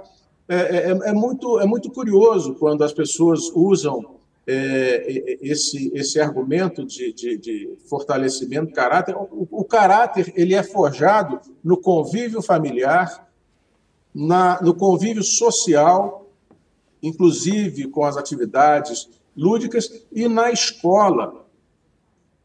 É, 0.47 0.55
é, 0.55 0.89
é, 0.89 1.13
muito, 1.13 1.59
é 1.59 1.65
muito 1.65 1.89
curioso 1.89 2.55
quando 2.55 2.83
as 2.83 2.93
pessoas 2.93 3.51
usam 3.55 4.15
é, 4.47 5.37
esse, 5.41 5.91
esse 5.95 6.19
argumento 6.19 6.85
de, 6.85 7.11
de, 7.13 7.37
de, 7.37 7.77
fortalecimento 7.89 8.67
do 8.67 8.73
caráter. 8.73 9.15
O, 9.15 9.47
o, 9.49 9.63
caráter 9.63 10.31
ele 10.35 10.53
é 10.53 10.61
forjado 10.61 11.39
no 11.63 11.77
convívio 11.77 12.43
familiar, 12.43 13.27
na, 14.13 14.61
no 14.61 14.75
convívio 14.75 15.23
social 15.23 16.24
inclusive 17.07 17.87
com 17.87 18.03
as 18.03 18.17
atividades 18.17 19.09
lúdicas, 19.35 20.05
e 20.11 20.27
na 20.27 20.51
escola. 20.51 21.45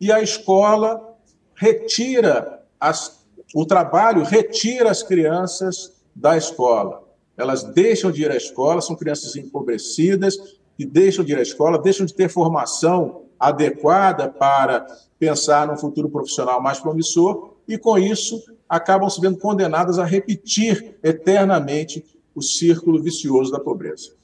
E 0.01 0.11
a 0.11 0.21
escola 0.21 1.17
retira 1.55 2.65
as, 2.79 3.25
o 3.55 3.65
trabalho 3.65 4.25
retira 4.25 4.91
as 4.91 5.03
crianças 5.03 5.93
da 6.15 6.37
escola. 6.37 7.05
Elas 7.37 7.63
deixam 7.63 8.11
de 8.11 8.23
ir 8.23 8.31
à 8.31 8.37
escola, 8.37 8.81
são 8.81 8.97
crianças 8.97 9.37
empobrecidas 9.37 10.37
que 10.77 10.85
deixam 10.85 11.25
de 11.25 11.33
ir 11.33 11.39
à 11.39 11.43
escola, 11.43 11.79
deixam 11.79 12.05
de 12.05 12.15
ter 12.15 12.29
formação 12.29 13.23
adequada 13.39 14.29
para 14.29 14.87
pensar 15.19 15.67
num 15.67 15.77
futuro 15.77 16.11
profissional 16.11 16.61
mais 16.61 16.81
promissor 16.81 17.55
e, 17.67 17.79
com 17.79 17.99
isso, 17.99 18.43
acabam 18.69 19.09
se 19.09 19.21
vendo 19.21 19.39
condenadas 19.39 19.99
a 19.99 20.05
repetir 20.05 20.99
eternamente 21.03 22.05
o 22.35 22.43
círculo 22.43 23.03
vicioso 23.03 23.51
da 23.51 23.61
pobreza. 23.61 24.20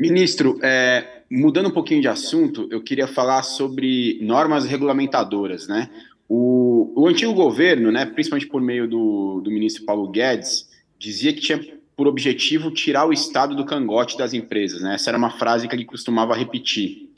Ministro, 0.00 0.58
é, 0.62 1.24
mudando 1.30 1.68
um 1.68 1.72
pouquinho 1.72 2.00
de 2.00 2.08
assunto, 2.08 2.66
eu 2.70 2.80
queria 2.80 3.06
falar 3.06 3.42
sobre 3.42 4.18
normas 4.22 4.64
regulamentadoras, 4.64 5.68
né? 5.68 5.90
O, 6.26 6.90
o 6.96 7.06
antigo 7.06 7.34
governo, 7.34 7.92
né, 7.92 8.06
principalmente 8.06 8.48
por 8.48 8.62
meio 8.62 8.88
do, 8.88 9.42
do 9.42 9.50
ministro 9.50 9.84
Paulo 9.84 10.08
Guedes, 10.08 10.70
dizia 10.98 11.34
que 11.34 11.40
tinha 11.40 11.60
por 11.94 12.06
objetivo 12.06 12.70
tirar 12.70 13.06
o 13.06 13.12
Estado 13.12 13.54
do 13.54 13.66
cangote 13.66 14.16
das 14.16 14.32
empresas, 14.32 14.80
né? 14.80 14.94
Essa 14.94 15.10
era 15.10 15.18
uma 15.18 15.30
frase 15.30 15.68
que 15.68 15.74
ele 15.74 15.84
costumava 15.84 16.34
repetir. 16.34 17.10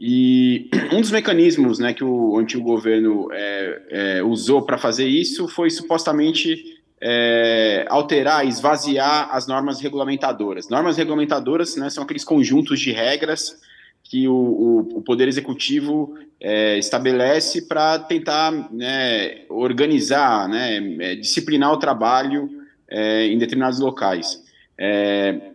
E 0.00 0.70
um 0.94 1.00
dos 1.00 1.10
mecanismos 1.10 1.80
né, 1.80 1.92
que 1.92 2.04
o 2.04 2.38
antigo 2.38 2.62
governo 2.62 3.28
é, 3.32 3.82
é, 3.90 4.22
usou 4.22 4.62
para 4.62 4.78
fazer 4.78 5.08
isso 5.08 5.48
foi 5.48 5.68
supostamente 5.68 6.79
é, 7.00 7.86
alterar, 7.88 8.46
esvaziar 8.46 9.28
as 9.32 9.46
normas 9.46 9.80
regulamentadoras. 9.80 10.68
Normas 10.68 10.96
regulamentadoras 10.96 11.76
né, 11.76 11.88
são 11.88 12.04
aqueles 12.04 12.24
conjuntos 12.24 12.78
de 12.78 12.92
regras 12.92 13.60
que 14.04 14.28
o, 14.28 14.34
o, 14.34 14.78
o 14.98 15.02
Poder 15.02 15.28
Executivo 15.28 16.18
é, 16.40 16.78
estabelece 16.78 17.62
para 17.62 17.98
tentar 17.98 18.50
né, 18.72 19.42
organizar, 19.48 20.48
né, 20.48 20.78
é, 21.00 21.14
disciplinar 21.14 21.72
o 21.72 21.78
trabalho 21.78 22.50
é, 22.88 23.26
em 23.26 23.38
determinados 23.38 23.78
locais. 23.78 24.42
É, 24.76 25.50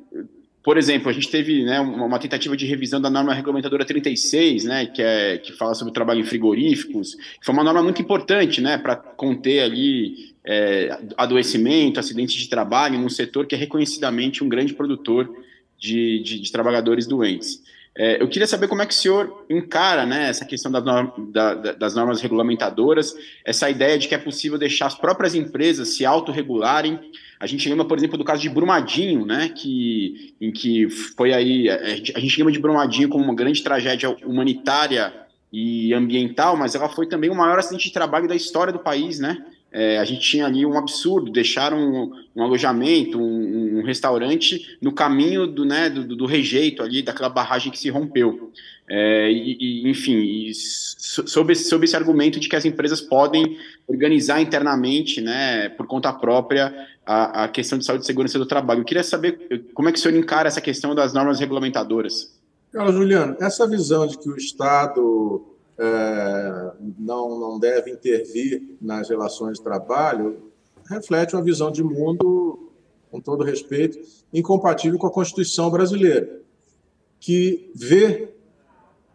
por 0.64 0.80
exemplo, 0.80 1.10
a 1.10 1.14
gente 1.14 1.30
teve 1.30 1.64
né, 1.64 1.80
uma, 1.80 2.18
tentativa 2.18 2.58
de 2.58 2.66
revisão 2.66 3.00
da 3.00 3.10
norma 3.10 3.36
regulamentadora 3.36 3.86
36, 3.86 4.64
né, 4.64 4.86
que, 4.88 5.02
é, 5.02 5.38
que 5.38 5.54
fala 5.54 5.76
sobre 5.76 5.92
o 5.92 5.94
trabalho 5.94 6.22
em 6.22 6.26
frigoríficos, 6.26 7.14
que 7.14 7.46
foi 7.46 7.54
uma 7.54 7.64
norma 7.64 7.84
muito 7.84 8.02
importante 8.02 8.62
né, 8.62 8.76
para 8.78 8.96
conter 8.96 9.62
ali 9.62 10.35
é, 10.46 10.98
adoecimento, 11.18 12.00
acidentes 12.00 12.36
de 12.36 12.48
trabalho 12.48 13.00
num 13.00 13.10
setor 13.10 13.46
que 13.46 13.56
é 13.56 13.58
reconhecidamente 13.58 14.44
um 14.44 14.50
grande 14.50 14.74
produtor 14.74 15.30
de, 15.78 16.22
de, 16.24 16.40
de 16.40 16.52
trabalhadores 16.52 17.08
doentes. 17.08 17.64
É, 17.98 18.22
eu 18.22 18.28
queria 18.28 18.46
saber 18.46 18.68
como 18.68 18.82
é 18.82 18.86
que 18.86 18.94
o 18.94 18.96
senhor 18.96 19.46
encara 19.50 20.06
né, 20.06 20.30
essa 20.30 20.44
questão 20.44 20.70
das, 20.72 20.84
norma, 20.84 21.14
da, 21.30 21.54
das 21.54 21.96
normas 21.96 22.22
regulamentadoras, 22.22 23.16
essa 23.44 23.70
ideia 23.70 23.98
de 23.98 24.08
que 24.08 24.16
é 24.16 24.18
possível 24.18 24.58
deixar 24.58 24.88
as 24.88 24.96
próprias 24.96 25.34
empresas 25.34 25.96
se 25.96 26.06
autorregularem 26.06 27.00
a 27.40 27.48
gente 27.48 27.68
lembra, 27.68 27.86
por 27.86 27.98
exemplo, 27.98 28.18
do 28.18 28.24
caso 28.24 28.42
de 28.42 28.50
Brumadinho, 28.50 29.26
né, 29.26 29.50
que, 29.50 30.34
em 30.40 30.52
que 30.52 30.90
foi 30.90 31.34
aí, 31.34 31.70
a 31.70 32.20
gente 32.20 32.38
lembra 32.38 32.54
de 32.54 32.60
Brumadinho 32.60 33.10
como 33.10 33.24
uma 33.24 33.36
grande 33.36 33.62
tragédia 33.62 34.10
humanitária 34.26 35.14
e 35.52 35.94
ambiental, 35.94 36.56
mas 36.56 36.76
ela 36.76 36.90
foi 36.90 37.08
também 37.08 37.30
o 37.30 37.36
maior 37.36 37.60
acidente 37.60 37.86
de 37.86 37.94
trabalho 37.94 38.28
da 38.28 38.36
história 38.36 38.72
do 38.72 38.80
país, 38.80 39.20
né? 39.20 39.46
É, 39.78 39.98
a 39.98 40.06
gente 40.06 40.22
tinha 40.22 40.46
ali 40.46 40.66
um 40.66 40.78
absurdo, 40.78 41.30
deixaram 41.30 41.78
um, 41.78 42.12
um 42.34 42.42
alojamento, 42.42 43.20
um, 43.20 43.80
um, 43.80 43.84
restaurante 43.84 44.78
no 44.82 44.94
caminho 44.94 45.46
do, 45.46 45.66
né, 45.66 45.90
do, 45.90 46.16
do, 46.16 46.26
rejeito 46.26 46.82
ali, 46.82 47.02
daquela 47.02 47.28
barragem 47.28 47.70
que 47.70 47.78
se 47.78 47.90
rompeu. 47.90 48.54
É, 48.88 49.30
e, 49.30 49.58
e, 49.60 49.90
enfim, 49.90 50.16
e 50.16 50.54
sob, 50.56 51.54
sob 51.54 51.84
esse 51.84 51.94
argumento 51.94 52.40
de 52.40 52.48
que 52.48 52.56
as 52.56 52.64
empresas 52.64 53.02
podem 53.02 53.58
organizar 53.86 54.40
internamente, 54.40 55.20
né, 55.20 55.68
por 55.68 55.86
conta 55.88 56.14
própria, 56.14 56.74
a, 57.06 57.44
a 57.44 57.48
questão 57.50 57.78
de 57.78 57.84
saúde 57.84 58.06
e 58.06 58.08
segurança 58.08 58.40
do 58.40 58.46
trabalho. 58.46 58.80
Eu 58.80 58.86
queria 58.86 59.04
saber 59.04 59.66
como 59.74 59.90
é 59.90 59.92
que 59.92 60.00
o 60.00 60.02
senhor 60.02 60.18
encara 60.18 60.48
essa 60.48 60.62
questão 60.62 60.96
das 60.96 61.14
normas 61.14 61.38
regulamentadoras. 61.38 62.34
Carlos 62.72 62.96
Juliano, 62.96 63.36
essa 63.42 63.68
visão 63.68 64.08
de 64.08 64.18
que 64.18 64.30
o 64.30 64.38
Estado 64.38 65.46
é, 65.78 66.72
não, 66.98 67.40
não 67.40 67.60
deve 67.60 67.92
intervir 67.92 68.78
nas 68.82 69.10
relações 69.10 69.58
de 69.58 69.64
trabalho, 69.64 70.52
reflete 70.90 71.36
uma 71.36 71.44
visão 71.44 71.72
de 71.72 71.84
mundo, 71.84 72.72
com 73.12 73.20
todo 73.20 73.44
respeito, 73.44 74.00
incompatível 74.34 74.98
com 75.00 75.08
a 75.08 75.12
Constituição 75.12 75.70
brasileira, 75.70 76.42
que 77.20 77.72
vê 77.76 78.34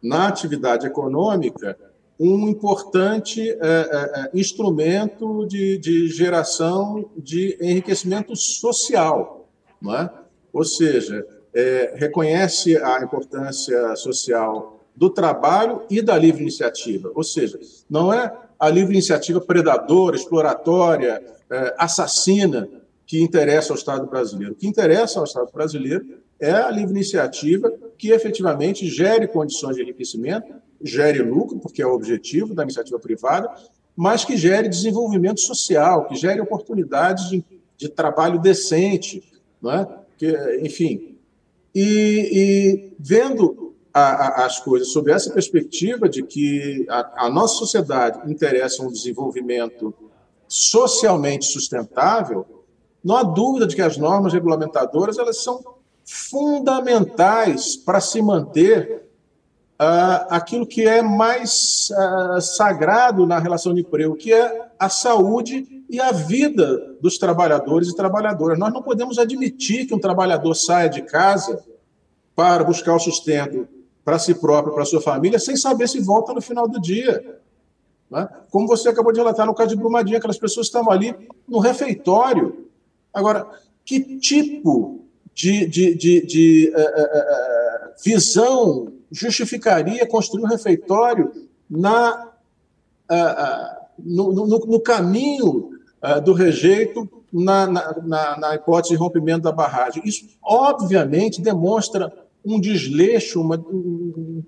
na 0.02 0.28
atividade 0.28 0.86
econômica 0.86 1.78
um 2.18 2.48
importante 2.48 3.50
é, 3.50 3.56
é, 3.56 4.20
é 4.20 4.30
instrumento 4.34 5.46
de, 5.46 5.78
de, 5.78 6.08
geração 6.08 7.10
de 7.16 7.56
enriquecimento 7.60 8.36
social, 8.36 9.48
não 9.80 9.96
é? 9.96 10.10
ou 10.52 10.64
seja, 10.64 11.26
é, 11.54 11.94
reconhece 11.96 12.76
a 12.76 13.02
importância 13.02 13.96
social 13.96 14.79
do 14.94 15.10
trabalho 15.10 15.82
e 15.90 16.02
da 16.02 16.16
livre 16.16 16.42
iniciativa. 16.42 17.10
Ou 17.14 17.22
seja, 17.22 17.58
não 17.88 18.12
é 18.12 18.32
a 18.58 18.68
livre 18.68 18.92
iniciativa 18.92 19.40
predadora, 19.40 20.16
exploratória, 20.16 21.22
é, 21.50 21.74
assassina 21.78 22.68
que 23.06 23.20
interessa 23.22 23.72
ao 23.72 23.76
Estado 23.76 24.06
brasileiro. 24.06 24.52
O 24.52 24.56
que 24.56 24.66
interessa 24.66 25.18
ao 25.18 25.24
Estado 25.24 25.50
brasileiro 25.52 26.18
é 26.38 26.52
a 26.52 26.70
livre 26.70 26.92
iniciativa 26.92 27.72
que 27.98 28.10
efetivamente 28.10 28.86
gere 28.86 29.26
condições 29.26 29.76
de 29.76 29.82
enriquecimento, 29.82 30.54
gere 30.80 31.20
lucro, 31.22 31.58
porque 31.58 31.82
é 31.82 31.86
o 31.86 31.92
objetivo 31.92 32.54
da 32.54 32.62
iniciativa 32.62 32.98
privada, 32.98 33.52
mas 33.96 34.24
que 34.24 34.36
gere 34.36 34.68
desenvolvimento 34.68 35.40
social, 35.40 36.06
que 36.06 36.14
gere 36.14 36.40
oportunidades 36.40 37.28
de, 37.28 37.44
de 37.76 37.88
trabalho 37.88 38.38
decente, 38.38 39.22
não 39.60 39.72
é? 39.72 39.86
que, 40.16 40.60
enfim. 40.62 41.16
E, 41.74 42.30
e 42.32 42.92
vendo 42.98 43.59
a, 43.92 44.00
a, 44.42 44.46
as 44.46 44.60
coisas 44.60 44.92
sob 44.92 45.10
essa 45.10 45.32
perspectiva 45.32 46.08
de 46.08 46.22
que 46.22 46.86
a, 46.88 47.26
a 47.26 47.30
nossa 47.30 47.56
sociedade 47.56 48.30
interessa 48.30 48.82
um 48.82 48.90
desenvolvimento 48.90 49.94
socialmente 50.48 51.46
sustentável, 51.46 52.46
não 53.02 53.16
há 53.16 53.22
dúvida 53.22 53.66
de 53.66 53.76
que 53.76 53.82
as 53.82 53.96
normas 53.96 54.32
regulamentadoras 54.32 55.18
elas 55.18 55.42
são 55.42 55.62
fundamentais 56.04 57.76
para 57.76 58.00
se 58.00 58.20
manter 58.20 59.04
uh, 59.80 60.26
aquilo 60.28 60.66
que 60.66 60.82
é 60.82 61.00
mais 61.00 61.88
uh, 61.90 62.40
sagrado 62.40 63.26
na 63.26 63.38
relação 63.38 63.72
de 63.72 63.80
emprego, 63.80 64.16
que 64.16 64.32
é 64.32 64.70
a 64.78 64.88
saúde 64.88 65.84
e 65.88 66.00
a 66.00 66.12
vida 66.12 66.96
dos 67.00 67.16
trabalhadores 67.16 67.88
e 67.88 67.96
trabalhadoras. 67.96 68.58
Nós 68.58 68.72
não 68.72 68.82
podemos 68.82 69.18
admitir 69.18 69.86
que 69.86 69.94
um 69.94 70.00
trabalhador 70.00 70.54
saia 70.54 70.88
de 70.88 71.02
casa 71.02 71.62
para 72.34 72.64
buscar 72.64 72.94
o 72.94 72.98
sustento 72.98 73.68
para 74.04 74.18
si 74.18 74.34
próprio, 74.34 74.74
para 74.74 74.84
sua 74.84 75.00
família, 75.00 75.38
sem 75.38 75.56
saber 75.56 75.88
se 75.88 76.00
volta 76.00 76.32
no 76.32 76.40
final 76.40 76.66
do 76.66 76.80
dia. 76.80 77.40
Né? 78.10 78.28
Como 78.50 78.66
você 78.66 78.88
acabou 78.88 79.12
de 79.12 79.20
relatar 79.20 79.46
no 79.46 79.54
caso 79.54 79.70
de 79.70 79.76
Brumadinho, 79.76 80.16
aquelas 80.16 80.38
pessoas 80.38 80.66
estavam 80.66 80.92
ali 80.92 81.14
no 81.46 81.58
refeitório. 81.58 82.66
Agora, 83.12 83.46
que 83.84 84.18
tipo 84.18 85.04
de, 85.34 85.66
de, 85.66 85.94
de, 85.94 86.26
de 86.26 86.72
uh, 86.74 86.80
uh, 86.80 87.92
visão 88.04 88.92
justificaria 89.10 90.06
construir 90.06 90.44
um 90.44 90.48
refeitório 90.48 91.32
na, 91.68 92.28
uh, 93.10 93.86
no, 93.98 94.32
no, 94.32 94.46
no, 94.46 94.80
caminho 94.80 95.70
do 96.24 96.32
rejeito 96.32 97.08
na, 97.32 97.66
na, 97.66 98.38
na 98.38 98.54
hipótese 98.54 98.94
de 98.94 98.98
rompimento 98.98 99.42
da 99.42 99.52
barragem? 99.52 100.02
Isso, 100.04 100.26
obviamente, 100.42 101.42
demonstra 101.42 102.10
um 102.44 102.60
desleixo, 102.60 103.40
uma, 103.40 103.62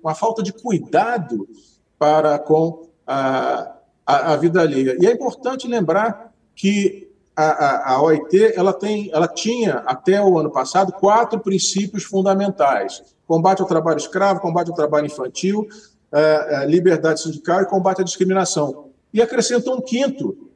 uma 0.01 0.15
falta 0.15 0.41
de 0.41 0.51
cuidado 0.51 1.47
para 1.97 2.39
com 2.39 2.89
a, 3.05 3.75
a, 4.05 4.33
a 4.33 4.35
vida 4.35 4.61
alheia. 4.61 4.97
E 4.99 5.05
é 5.05 5.11
importante 5.11 5.67
lembrar 5.67 6.33
que 6.55 7.09
a, 7.35 7.43
a, 7.43 7.93
a, 7.93 8.01
OIT 8.01 8.53
ela, 8.55 8.73
tem, 8.73 9.09
ela 9.11 9.27
tinha, 9.27 9.75
até 9.85 10.21
o 10.21 10.37
ano 10.37 10.51
passado, 10.51 10.91
quatro 10.93 11.39
princípios 11.39 12.03
fundamentais: 12.03 13.03
combate 13.25 13.61
ao 13.61 13.67
trabalho 13.67 13.97
escravo, 13.97 14.39
combate 14.39 14.69
ao 14.69 14.75
trabalho 14.75 15.07
infantil, 15.07 15.67
é, 16.11 16.63
é, 16.63 16.65
liberdade 16.65 17.21
sindical 17.21 17.61
e 17.61 17.65
combate 17.65 18.01
à 18.01 18.03
discriminação. 18.03 18.89
E 19.13 19.21
acrescentou 19.21 19.77
um 19.77 19.81
quinto: 19.81 20.49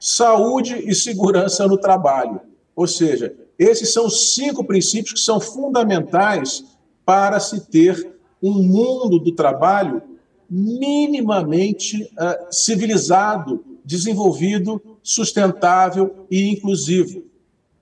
saúde 0.00 0.82
e 0.88 0.94
segurança 0.94 1.66
no 1.66 1.78
trabalho. 1.78 2.40
Ou 2.74 2.86
seja, 2.86 3.34
esses 3.58 3.92
são 3.92 4.08
cinco 4.08 4.64
princípios 4.64 5.14
que 5.14 5.20
são 5.20 5.40
fundamentais 5.40 6.64
para 7.04 7.40
se 7.40 7.68
ter 7.68 8.16
um 8.42 8.62
mundo 8.62 9.18
do 9.18 9.32
trabalho 9.32 10.00
minimamente 10.48 12.04
uh, 12.04 12.46
civilizado, 12.50 13.64
desenvolvido, 13.84 14.80
sustentável 15.02 16.26
e 16.30 16.50
inclusivo. 16.50 17.24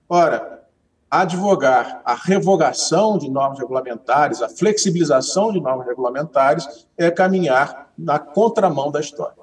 Ora, 0.09 0.63
advogar 1.09 2.01
a 2.03 2.15
revogação 2.15 3.17
de 3.17 3.29
normas 3.29 3.59
regulamentares, 3.59 4.41
a 4.41 4.49
flexibilização 4.49 5.51
de 5.51 5.59
normas 5.59 5.87
regulamentares, 5.87 6.87
é 6.97 7.09
caminhar 7.09 7.91
na 7.97 8.19
contramão 8.19 8.91
da 8.91 8.99
história. 8.99 9.35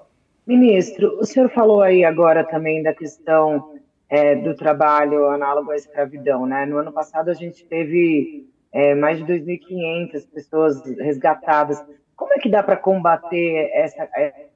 Ministro, 0.46 1.18
o 1.18 1.24
senhor 1.24 1.50
falou 1.50 1.80
aí 1.80 2.04
agora 2.04 2.44
também 2.44 2.82
da 2.82 2.92
questão 2.92 3.70
é, 4.14 4.36
do 4.36 4.54
trabalho 4.54 5.26
análogo 5.28 5.72
à 5.72 5.74
escravidão. 5.74 6.46
Né? 6.46 6.64
No 6.66 6.78
ano 6.78 6.92
passado, 6.92 7.30
a 7.30 7.34
gente 7.34 7.66
teve 7.66 8.48
é, 8.72 8.94
mais 8.94 9.18
de 9.18 9.24
2.500 9.24 10.30
pessoas 10.32 10.80
resgatadas. 11.00 11.84
Como 12.14 12.32
é 12.32 12.38
que 12.38 12.48
dá 12.48 12.62
para 12.62 12.76
combater 12.76 13.70
essa, 13.74 14.08
é, 14.16 14.46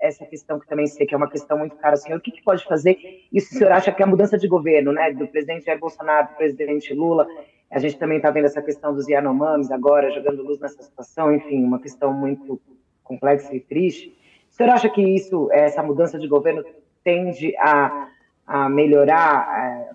essa 0.00 0.24
questão 0.24 0.58
que 0.58 0.66
também 0.66 0.86
sei 0.86 1.06
que 1.06 1.14
é 1.14 1.18
uma 1.18 1.28
questão 1.28 1.58
muito 1.58 1.76
cara? 1.76 1.96
Senhor, 1.96 2.16
o 2.16 2.20
que, 2.20 2.30
que 2.30 2.42
pode 2.42 2.64
fazer? 2.64 2.96
Se 3.30 3.56
o 3.56 3.58
senhor 3.58 3.72
acha 3.72 3.92
que 3.92 4.02
a 4.02 4.06
mudança 4.06 4.38
de 4.38 4.48
governo, 4.48 4.90
né, 4.90 5.12
do 5.12 5.28
presidente 5.28 5.66
Jair 5.66 5.78
Bolsonaro, 5.78 6.28
do 6.28 6.36
presidente 6.36 6.94
Lula, 6.94 7.26
a 7.70 7.78
gente 7.78 7.98
também 7.98 8.16
está 8.16 8.30
vendo 8.30 8.46
essa 8.46 8.62
questão 8.62 8.94
dos 8.94 9.06
Yanomamis 9.06 9.70
agora, 9.70 10.10
jogando 10.12 10.42
luz 10.42 10.58
nessa 10.60 10.82
situação, 10.82 11.34
enfim, 11.34 11.62
uma 11.62 11.78
questão 11.78 12.10
muito 12.10 12.58
complexa 13.02 13.54
e 13.54 13.60
triste. 13.60 14.16
O 14.50 14.54
senhor 14.54 14.70
acha 14.70 14.88
que 14.88 15.02
isso, 15.02 15.50
essa 15.52 15.82
mudança 15.82 16.18
de 16.18 16.26
governo, 16.26 16.64
tende 17.02 17.54
a 17.58 18.08
a 18.46 18.68
melhorar, 18.68 19.38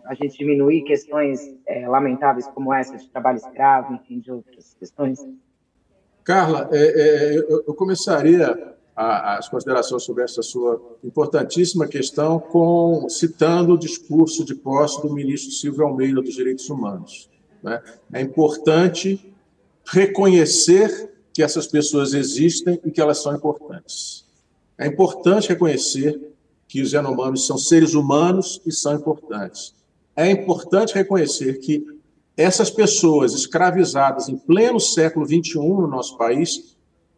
a, 0.06 0.12
a 0.12 0.14
gente 0.16 0.38
diminuir 0.38 0.84
questões 0.84 1.39
é, 1.68 1.88
lamentáveis 1.88 2.47
como 2.47 2.74
essa 2.74 2.97
de 2.97 3.08
trabalho 3.10 3.38
escravo, 3.38 3.93
enfim, 3.93 4.20
de 4.20 4.32
outras 4.32 4.76
questões? 4.80 5.20
Carla, 6.24 6.70
é, 6.72 6.78
é, 6.78 7.38
eu, 7.38 7.74
começaria 7.74 8.76
a, 8.95 9.38
as 9.38 9.47
considerações 9.47 10.04
sobre 10.04 10.24
essa 10.24 10.41
sua 10.41 10.82
importantíssima 11.04 11.88
questão, 11.88 12.39
com, 12.39 13.08
citando 13.10 13.74
o 13.74 13.78
discurso 13.78 14.43
de 14.43 14.56
posse 14.56 15.02
do 15.02 15.14
ministro 15.14 15.52
Silvio 15.52 15.86
Almeida 15.86 16.22
dos 16.22 16.34
Direitos 16.34 16.70
Humanos. 16.70 17.30
Né? 17.64 17.82
É 18.14 18.22
importante 18.22 19.34
reconhecer 19.86 21.12
que 21.34 21.43
essas 21.43 21.68
pessoas 21.68 22.14
existem 22.14 22.80
e 22.84 22.91
que 22.91 23.00
elas 23.00 23.22
são 23.22 23.36
importantes. 23.36 24.26
É 24.78 24.88
importante 24.88 25.50
reconhecer 25.50 26.20
que 26.70 26.84
os 26.84 26.93
Yanomamis 26.93 27.47
são 27.47 27.57
seres 27.57 27.95
humanos 27.95 28.61
e 28.63 28.72
são 28.72 28.93
importantes. 28.93 29.74
É 30.15 30.30
importante 30.30 30.93
reconhecer 30.93 31.59
que 31.59 31.84
essas 32.38 32.70
pessoas 32.70 33.34
escravizadas 33.34 34.30
em 34.30 34.38
pleno 34.38 34.80
século 34.80 35.26
XXI 35.26 35.57
no 35.57 35.88
nosso 35.88 36.15
país 36.15 36.78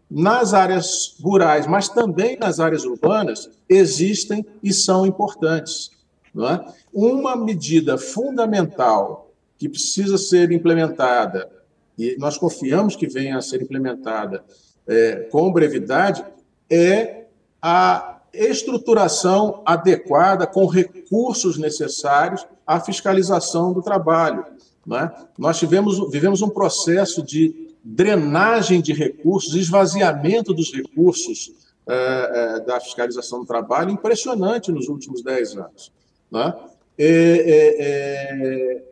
nas 0.10 0.54
áreas 0.54 1.16
rurais, 1.22 1.68
mas 1.68 1.90
também 1.90 2.38
nas 2.38 2.60
áreas 2.60 2.86
urbanas, 2.86 3.50
existem 3.70 4.46
e 4.64 4.74
são 4.74 5.06
importantes. 5.06 5.92
É? 6.36 6.74
Uma 6.94 7.36
medida 7.36 7.98
fundamental 7.98 9.32
que 9.58 9.70
precisa 9.70 10.18
ser 10.18 10.52
implementada, 10.52 11.50
e 11.98 12.16
nós 12.18 12.38
confiamos 12.38 12.96
que 12.96 13.06
venha 13.06 13.38
a 13.38 13.42
ser 13.42 13.62
implementada 13.62 14.44
é, 14.88 15.28
com 15.32 15.52
brevidade, 15.52 16.26
é 16.70 17.26
a 17.62 18.21
estruturação 18.34 19.62
adequada, 19.66 20.48
com 20.48 20.66
recursos 20.66 21.58
necessários 21.58 22.46
à 22.66 22.80
fiscalização 22.80 23.74
do 23.74 23.82
trabalho. 23.82 24.46
É? 24.92 25.12
Nós 25.38 25.60
tivemos, 25.60 26.12
vivemos 26.12 26.42
um 26.42 26.50
processo 26.50 27.22
de 27.22 27.70
drenagem 27.84 28.82
de 28.82 28.94
recursos, 28.94 29.56
esvaziamento 29.56 30.54
dos 30.54 30.74
recursos 30.74 31.52
é, 31.88 32.32
é, 32.56 32.60
da 32.62 32.80
fiscalização 32.80 33.40
do 33.40 33.46
trabalho 33.46 33.92
impressionante 33.92 34.72
nos 34.72 34.88
últimos 34.88 35.24
dez 35.24 35.56
anos. 35.58 35.92
Né? 36.32 36.54
E, 36.98 38.84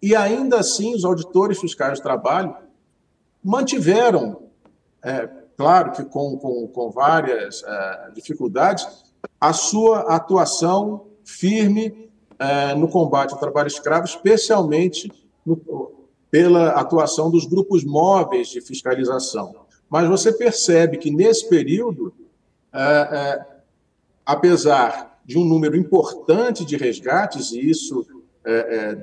e, 0.00 0.14
ainda 0.14 0.60
assim, 0.60 0.94
os 0.94 1.04
auditores 1.04 1.60
fiscais 1.60 1.98
do 1.98 2.02
trabalho 2.02 2.54
mantiveram, 3.42 4.44
é, 5.02 5.28
claro 5.62 5.92
que 5.92 6.04
com, 6.04 6.36
com, 6.38 6.66
com 6.66 6.90
várias 6.90 7.62
é, 7.62 8.10
dificuldades, 8.12 8.84
a 9.40 9.52
sua 9.52 10.12
atuação 10.12 11.06
firme 11.24 12.10
é, 12.36 12.74
no 12.74 12.88
combate 12.88 13.32
ao 13.32 13.38
trabalho 13.38 13.68
escravo, 13.68 14.04
especialmente 14.04 15.12
no, 15.46 15.56
pela 16.28 16.70
atuação 16.70 17.30
dos 17.30 17.46
grupos 17.46 17.84
móveis 17.84 18.48
de 18.48 18.60
fiscalização. 18.60 19.54
Mas 19.88 20.08
você 20.08 20.32
percebe 20.32 20.98
que, 20.98 21.12
nesse 21.12 21.48
período, 21.48 22.12
é, 22.72 23.44
apesar 24.26 25.16
de 25.24 25.38
um 25.38 25.44
número 25.44 25.76
importante 25.76 26.64
de 26.64 26.76
resgates, 26.76 27.52
e 27.52 27.70
isso 27.70 28.04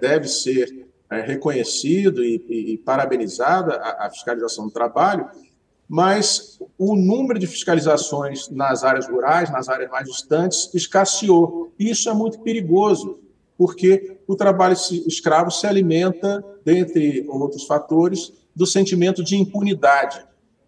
deve 0.01 0.27
ser 0.27 0.85
reconhecido 1.09 2.21
e, 2.21 2.43
e, 2.49 2.73
e 2.73 2.77
parabenizada 2.77 3.75
a, 3.75 4.07
a 4.07 4.09
fiscalização 4.09 4.65
do 4.65 4.71
trabalho, 4.71 5.29
mas 5.89 6.59
o 6.77 6.95
número 6.95 7.39
de 7.39 7.47
fiscalizações 7.47 8.47
nas 8.49 8.83
áreas 8.83 9.09
rurais, 9.09 9.49
nas 9.49 9.67
áreas 9.67 9.89
mais 9.89 10.07
distantes, 10.07 10.69
escasseou. 10.71 11.73
Isso 11.79 12.07
é 12.07 12.13
muito 12.13 12.39
perigoso, 12.41 13.17
porque 13.57 14.19
o 14.27 14.35
trabalho 14.35 14.75
escravo 15.07 15.49
se 15.49 15.65
alimenta, 15.65 16.45
dentre 16.63 17.25
outros 17.27 17.63
fatores, 17.63 18.31
do 18.55 18.67
sentimento 18.67 19.23
de 19.23 19.35
impunidade. 19.35 20.23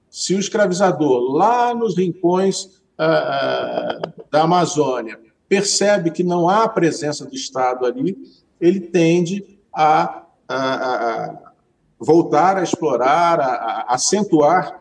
Se 0.09 0.33
o 0.33 0.39
escravizador, 0.39 1.31
lá 1.31 1.71
nos 1.75 1.95
rincões 1.95 2.81
ah, 2.97 3.05
ah, 3.05 4.23
da 4.31 4.41
Amazônia, 4.41 5.19
percebe 5.47 6.09
que 6.09 6.23
não 6.23 6.49
há 6.49 6.67
presença 6.67 7.25
do 7.25 7.35
Estado 7.35 7.85
ali, 7.85 8.17
ele 8.59 8.79
tende 8.79 9.59
a, 9.71 10.23
a, 10.47 10.55
a 10.57 11.51
voltar 11.99 12.57
a 12.57 12.63
explorar, 12.63 13.39
a, 13.39 13.45
a 13.87 13.93
acentuar 13.93 14.80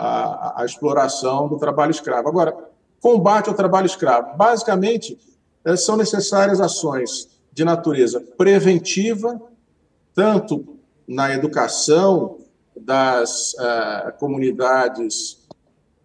a, 0.00 0.64
exploração 0.64 1.46
do 1.46 1.58
trabalho 1.58 1.90
escravo. 1.90 2.28
Agora, 2.28 2.56
combate 3.00 3.48
ao 3.48 3.54
trabalho 3.54 3.86
escravo. 3.86 4.36
Basicamente, 4.36 5.18
eh, 5.64 5.76
são 5.76 5.96
necessárias 5.96 6.60
ações 6.60 7.28
de 7.52 7.64
natureza 7.64 8.20
preventiva, 8.36 9.40
tanto 10.14 10.78
na 11.06 11.34
educação 11.34 12.38
das 12.76 13.52
uh, 13.54 14.16
comunidades 14.18 15.46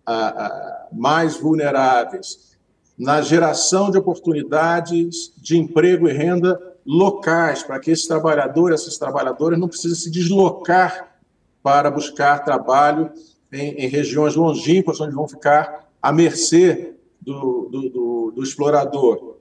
uh, 0.07 0.93
mais 0.93 1.37
vulneráveis, 1.37 2.57
na 2.97 3.21
geração 3.21 3.91
de 3.91 3.97
oportunidades 3.97 5.31
de 5.37 5.57
emprego 5.57 6.09
e 6.09 6.13
renda 6.13 6.59
locais, 6.85 7.63
para 7.63 7.79
que 7.79 7.91
esses 7.91 8.07
trabalhadores, 8.07 8.81
essas 8.81 8.97
trabalhadoras 8.97 9.59
não 9.59 9.67
precisem 9.67 9.95
se 9.95 10.11
deslocar 10.11 11.15
para 11.61 11.89
buscar 11.89 12.43
trabalho 12.43 13.11
em, 13.51 13.71
em 13.71 13.87
regiões 13.87 14.35
longínquas, 14.35 14.99
onde 14.99 15.13
vão 15.13 15.27
ficar 15.27 15.89
à 16.01 16.11
mercê 16.11 16.93
do, 17.21 17.67
do, 17.71 17.89
do, 17.89 18.31
do 18.35 18.43
explorador. 18.43 19.37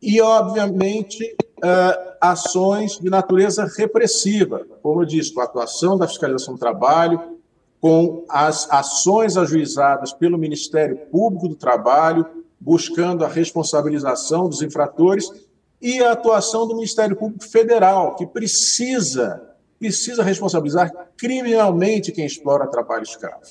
E, 0.00 0.20
obviamente, 0.20 1.34
uh, 1.58 2.14
ações 2.20 2.98
de 2.98 3.08
natureza 3.08 3.66
repressiva, 3.76 4.66
como 4.82 5.02
eu 5.02 5.06
disse, 5.06 5.32
com 5.32 5.40
a 5.40 5.44
atuação 5.44 5.96
da 5.96 6.06
fiscalização 6.06 6.54
do 6.54 6.60
trabalho, 6.60 7.38
com 7.80 8.24
as 8.28 8.70
ações 8.70 9.36
ajuizadas 9.36 10.12
pelo 10.12 10.38
Ministério 10.38 10.96
Público 11.10 11.48
do 11.48 11.54
Trabalho, 11.54 12.26
buscando 12.58 13.24
a 13.24 13.28
responsabilização 13.28 14.48
dos 14.48 14.62
infratores 14.62 15.30
e 15.82 16.02
a 16.02 16.12
atuação 16.12 16.66
do 16.66 16.74
Ministério 16.74 17.14
Público 17.14 17.44
Federal, 17.44 18.16
que 18.16 18.26
precisa 18.26 19.53
precisa 19.78 20.22
responsabilizar 20.22 20.90
criminalmente 21.16 22.12
quem 22.12 22.26
explora 22.26 22.66
trabalho 22.66 23.02
escravo. 23.02 23.42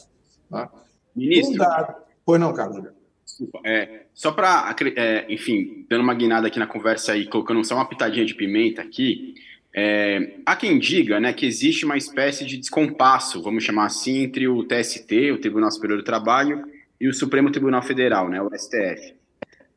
Tá? 0.50 0.70
Ministro. 1.16 1.56
Um 1.56 1.58
dado... 1.58 1.96
Pois 2.26 2.40
não, 2.40 2.54
Carlos. 2.54 2.84
Desculpa. 3.26 3.62
É, 3.66 4.04
só 4.14 4.32
para, 4.32 4.76
é, 4.96 5.26
enfim, 5.32 5.86
dando 5.90 6.02
uma 6.02 6.14
guinada 6.14 6.48
aqui 6.48 6.60
na 6.60 6.68
conversa 6.68 7.16
e 7.16 7.28
colocando 7.28 7.64
só 7.64 7.76
uma 7.76 7.88
pitadinha 7.88 8.26
de 8.26 8.36
pimenta 8.36 8.82
aqui, 8.82 9.36
é, 9.76 10.36
há 10.46 10.56
quem 10.56 10.78
diga 10.78 11.20
né, 11.20 11.34
que 11.34 11.46
existe 11.46 11.84
uma 11.84 11.98
espécie 11.98 12.46
de 12.46 12.58
descompasso, 12.58 13.42
vamos 13.42 13.64
chamar 13.64 13.86
assim, 13.86 14.20
entre 14.20 14.48
o 14.48 14.64
TST, 14.64 15.32
o 15.32 15.40
Tribunal 15.40 15.72
Superior 15.72 15.98
do 15.98 16.06
Trabalho, 16.06 16.64
e 17.02 17.08
o 17.08 17.14
Supremo 17.14 17.52
Tribunal 17.52 17.82
Federal, 17.82 18.30
né, 18.30 18.42
o 18.42 18.50
STF. 18.56 19.16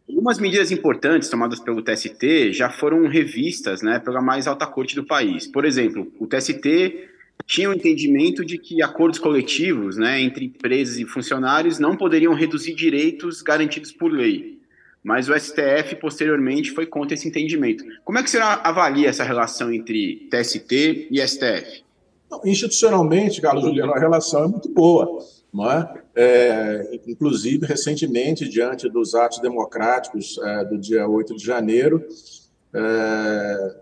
Algumas 0.08 0.38
medidas 0.38 0.70
importantes 0.70 1.28
tomadas 1.28 1.58
pelo 1.58 1.82
TST 1.82 2.52
já 2.52 2.70
foram 2.70 3.06
revistas 3.08 3.82
né, 3.82 3.98
pela 3.98 4.20
mais 4.20 4.46
alta 4.46 4.66
corte 4.66 4.94
do 4.94 5.04
país. 5.04 5.46
Por 5.46 5.64
exemplo, 5.64 6.12
o 6.20 6.26
TST 6.26 7.08
tinha 7.44 7.68
o 7.68 7.72
um 7.72 7.74
entendimento 7.74 8.44
de 8.44 8.56
que 8.56 8.82
acordos 8.82 9.18
coletivos 9.18 9.96
né, 9.96 10.20
entre 10.20 10.46
empresas 10.46 10.98
e 10.98 11.04
funcionários 11.04 11.78
não 11.78 11.96
poderiam 11.96 12.34
reduzir 12.34 12.74
direitos 12.74 13.42
garantidos 13.42 13.90
por 13.90 14.12
lei. 14.12 14.58
Mas 15.02 15.28
o 15.28 15.38
STF, 15.38 15.96
posteriormente, 16.00 16.72
foi 16.72 16.86
contra 16.86 17.14
esse 17.14 17.28
entendimento. 17.28 17.84
Como 18.04 18.18
é 18.18 18.22
que 18.22 18.30
você 18.30 18.38
avalia 18.38 19.08
essa 19.08 19.22
relação 19.22 19.72
entre 19.72 20.28
TST 20.30 21.08
e 21.10 21.20
STF? 21.26 21.86
institucionalmente, 22.44 23.40
Carlos 23.40 23.64
Juliano, 23.64 23.92
a 23.94 23.98
relação 23.98 24.44
é 24.44 24.48
muito 24.48 24.68
boa. 24.68 25.18
Não 25.52 25.70
é? 25.70 26.02
É, 26.18 26.98
inclusive, 27.06 27.66
recentemente, 27.66 28.48
diante 28.48 28.88
dos 28.88 29.14
atos 29.14 29.38
democráticos 29.38 30.38
é, 30.38 30.64
do 30.64 30.78
dia 30.78 31.06
8 31.06 31.36
de 31.36 31.44
janeiro, 31.44 32.02
é, 32.72 33.76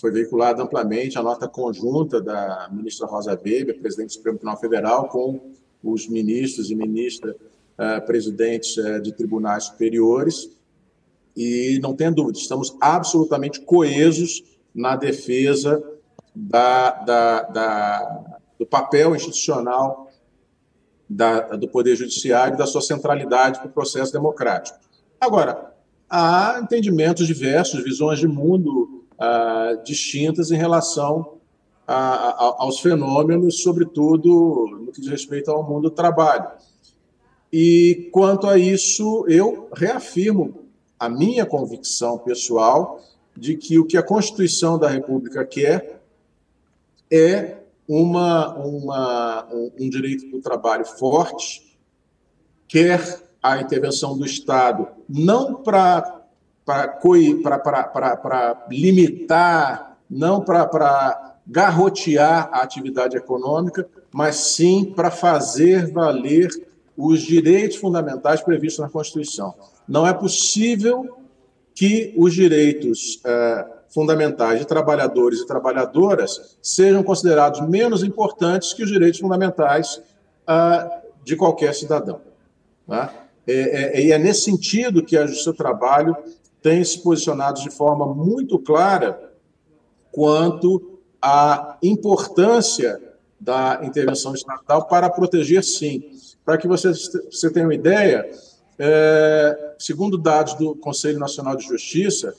foi 0.00 0.10
veiculada 0.10 0.62
amplamente 0.62 1.18
a 1.18 1.22
nota 1.22 1.48
conjunta 1.48 2.20
da 2.20 2.68
ministra 2.72 3.06
Rosa 3.06 3.32
Weber, 3.32 3.80
presidente 3.80 4.10
do 4.10 4.12
Supremo 4.14 4.38
Tribunal 4.38 4.60
Federal, 4.60 5.08
com 5.08 5.40
os 5.82 6.08
ministros 6.08 6.70
e 6.70 6.74
ministras 6.74 7.34
uh, 7.34 8.04
presidentes 8.06 8.76
uh, 8.76 9.00
de 9.00 9.12
tribunais 9.12 9.64
superiores. 9.64 10.50
E 11.36 11.78
não 11.82 11.94
tem 11.94 12.12
dúvida, 12.12 12.38
estamos 12.38 12.76
absolutamente 12.80 13.60
coesos 13.60 14.42
na 14.74 14.96
defesa 14.96 15.82
da, 16.34 16.90
da, 16.90 17.42
da, 17.42 18.40
do 18.58 18.64
papel 18.66 19.14
institucional 19.14 20.09
da, 21.10 21.40
do 21.56 21.66
Poder 21.66 21.96
Judiciário 21.96 22.54
e 22.54 22.56
da 22.56 22.66
sua 22.66 22.80
centralidade 22.80 23.58
para 23.58 23.68
o 23.68 23.72
processo 23.72 24.12
democrático. 24.12 24.78
Agora, 25.20 25.74
há 26.08 26.60
entendimentos 26.62 27.26
diversos, 27.26 27.82
visões 27.82 28.20
de 28.20 28.28
mundo 28.28 29.04
uh, 29.14 29.82
distintas 29.82 30.52
em 30.52 30.56
relação 30.56 31.34
a, 31.84 31.96
a, 31.96 32.54
aos 32.58 32.78
fenômenos, 32.78 33.60
sobretudo 33.60 34.78
no 34.80 34.92
que 34.92 35.00
diz 35.00 35.10
respeito 35.10 35.50
ao 35.50 35.68
mundo 35.68 35.82
do 35.82 35.90
trabalho. 35.90 36.48
E 37.52 38.08
quanto 38.12 38.46
a 38.46 38.56
isso, 38.56 39.26
eu 39.28 39.68
reafirmo 39.74 40.60
a 40.96 41.08
minha 41.08 41.44
convicção 41.44 42.18
pessoal 42.18 43.00
de 43.36 43.56
que 43.56 43.80
o 43.80 43.84
que 43.84 43.96
a 43.96 44.02
Constituição 44.02 44.78
da 44.78 44.88
República 44.88 45.44
quer 45.44 46.00
é 47.10 47.56
uma, 47.92 48.54
uma, 48.54 49.48
um 49.52 49.90
direito 49.90 50.30
do 50.30 50.40
trabalho 50.40 50.84
forte, 50.84 51.76
quer 52.68 53.20
a 53.42 53.60
intervenção 53.60 54.16
do 54.16 54.24
Estado 54.24 54.86
não 55.08 55.56
para 55.56 56.28
limitar, 58.70 59.98
não 60.08 60.40
para 60.40 61.38
garrotear 61.44 62.48
a 62.52 62.62
atividade 62.62 63.16
econômica, 63.16 63.88
mas 64.12 64.36
sim 64.36 64.84
para 64.94 65.10
fazer 65.10 65.90
valer 65.90 66.48
os 66.96 67.20
direitos 67.22 67.78
fundamentais 67.78 68.40
previstos 68.40 68.84
na 68.84 68.88
Constituição. 68.88 69.52
Não 69.88 70.06
é 70.06 70.14
possível 70.14 71.18
que 71.74 72.14
os 72.16 72.34
direitos 72.34 73.20
eh, 73.24 73.66
fundamentais 73.90 74.60
de 74.60 74.66
trabalhadores 74.66 75.40
e 75.40 75.46
trabalhadoras 75.46 76.56
sejam 76.62 77.02
considerados 77.02 77.60
menos 77.68 78.02
importantes 78.02 78.72
que 78.72 78.84
os 78.84 78.90
direitos 78.90 79.20
fundamentais 79.20 80.00
ah, 80.46 81.02
de 81.24 81.36
qualquer 81.36 81.74
cidadão. 81.74 82.20
Né? 82.86 83.10
É, 83.46 83.98
é, 83.98 84.00
e 84.00 84.12
é 84.12 84.18
nesse 84.18 84.42
sentido 84.42 85.04
que 85.04 85.16
a 85.16 85.26
Justiça 85.26 85.52
do 85.52 85.56
Trabalho 85.56 86.16
tem 86.62 86.82
se 86.84 87.02
posicionado 87.02 87.60
de 87.60 87.70
forma 87.70 88.06
muito 88.14 88.58
clara 88.58 89.32
quanto 90.12 90.98
à 91.20 91.76
importância 91.82 93.00
da 93.40 93.80
intervenção 93.82 94.34
estatal 94.34 94.86
para 94.86 95.08
proteger, 95.08 95.64
sim. 95.64 96.02
Para 96.44 96.58
que 96.58 96.68
você, 96.68 96.92
você 96.92 97.50
tenha 97.50 97.66
uma 97.66 97.74
ideia, 97.74 98.30
é, 98.78 99.74
segundo 99.78 100.18
dados 100.18 100.54
do 100.54 100.74
Conselho 100.76 101.18
Nacional 101.18 101.56
de 101.56 101.66
Justiça, 101.66 102.34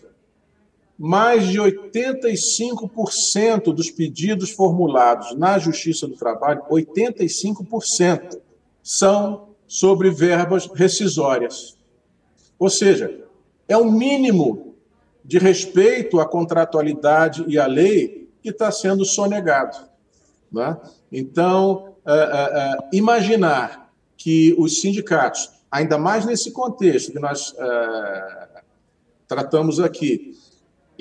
mais 1.03 1.47
de 1.47 1.57
85% 1.57 3.73
dos 3.73 3.89
pedidos 3.89 4.51
formulados 4.51 5.35
na 5.35 5.57
Justiça 5.57 6.07
do 6.07 6.15
Trabalho, 6.15 6.61
85%, 6.69 8.39
são 8.83 9.47
sobre 9.67 10.11
verbas 10.11 10.67
rescisórias. 10.67 11.75
Ou 12.59 12.69
seja, 12.69 13.19
é 13.67 13.75
o 13.75 13.81
um 13.81 13.91
mínimo 13.91 14.75
de 15.25 15.39
respeito 15.39 16.19
à 16.19 16.25
contratualidade 16.27 17.43
e 17.47 17.57
à 17.57 17.65
lei 17.65 18.29
que 18.43 18.49
está 18.49 18.71
sendo 18.71 19.03
sonegado. 19.03 19.75
Né? 20.51 20.77
Então, 21.11 21.95
é, 22.05 22.13
é, 22.13 22.13
é, 22.13 22.77
imaginar 22.93 23.91
que 24.15 24.53
os 24.55 24.81
sindicatos, 24.81 25.49
ainda 25.71 25.97
mais 25.97 26.27
nesse 26.27 26.51
contexto 26.51 27.11
que 27.11 27.19
nós 27.19 27.55
é, 27.57 28.47
tratamos 29.27 29.79
aqui, 29.79 30.39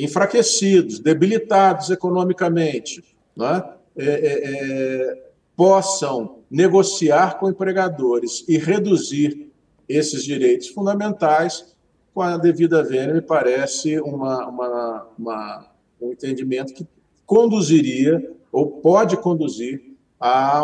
enfraquecidos, 0.04 0.98
debilitados 0.98 1.90
economicamente, 1.90 3.04
né, 3.36 3.62
é, 3.96 4.04
é, 4.04 5.30
possam 5.56 6.38
negociar 6.50 7.38
com 7.38 7.50
empregadores 7.50 8.44
e 8.48 8.56
reduzir 8.56 9.50
esses 9.88 10.24
direitos 10.24 10.68
fundamentais, 10.68 11.76
com 12.14 12.22
a 12.22 12.36
devida 12.36 12.82
vênia, 12.82 13.14
me 13.14 13.20
parece 13.20 14.00
uma, 14.00 14.46
uma, 14.48 15.06
uma, 15.18 15.70
um 16.00 16.12
entendimento 16.12 16.72
que 16.74 16.86
conduziria, 17.26 18.32
ou 18.50 18.66
pode 18.66 19.16
conduzir, 19.16 19.90
a 20.18 20.62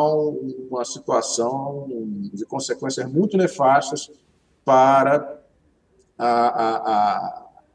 uma 0.71 0.85
situação 0.85 1.87
de 2.35 2.45
consequências 2.45 3.11
muito 3.11 3.39
nefastas 3.39 4.11
para 4.63 5.41
a, 6.19 6.29
a, 6.29 6.77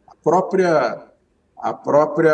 a 0.08 0.16
própria 0.24 1.11
a 1.62 1.74
própria 1.74 2.34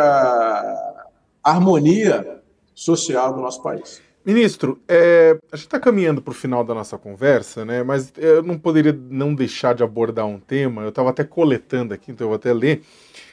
harmonia 1.42 2.40
social 2.74 3.32
do 3.32 3.40
nosso 3.40 3.62
país. 3.62 4.00
Ministro, 4.24 4.78
é, 4.86 5.38
a 5.50 5.56
gente 5.56 5.66
está 5.66 5.80
caminhando 5.80 6.20
para 6.20 6.32
o 6.32 6.34
final 6.34 6.62
da 6.62 6.74
nossa 6.74 6.98
conversa, 6.98 7.64
né? 7.64 7.82
Mas 7.82 8.12
eu 8.16 8.42
não 8.42 8.58
poderia 8.58 8.92
não 8.92 9.34
deixar 9.34 9.74
de 9.74 9.82
abordar 9.82 10.26
um 10.26 10.38
tema. 10.38 10.82
Eu 10.82 10.90
estava 10.90 11.10
até 11.10 11.24
coletando 11.24 11.94
aqui, 11.94 12.10
então 12.10 12.26
eu 12.26 12.28
vou 12.28 12.36
até 12.36 12.52
ler, 12.52 12.82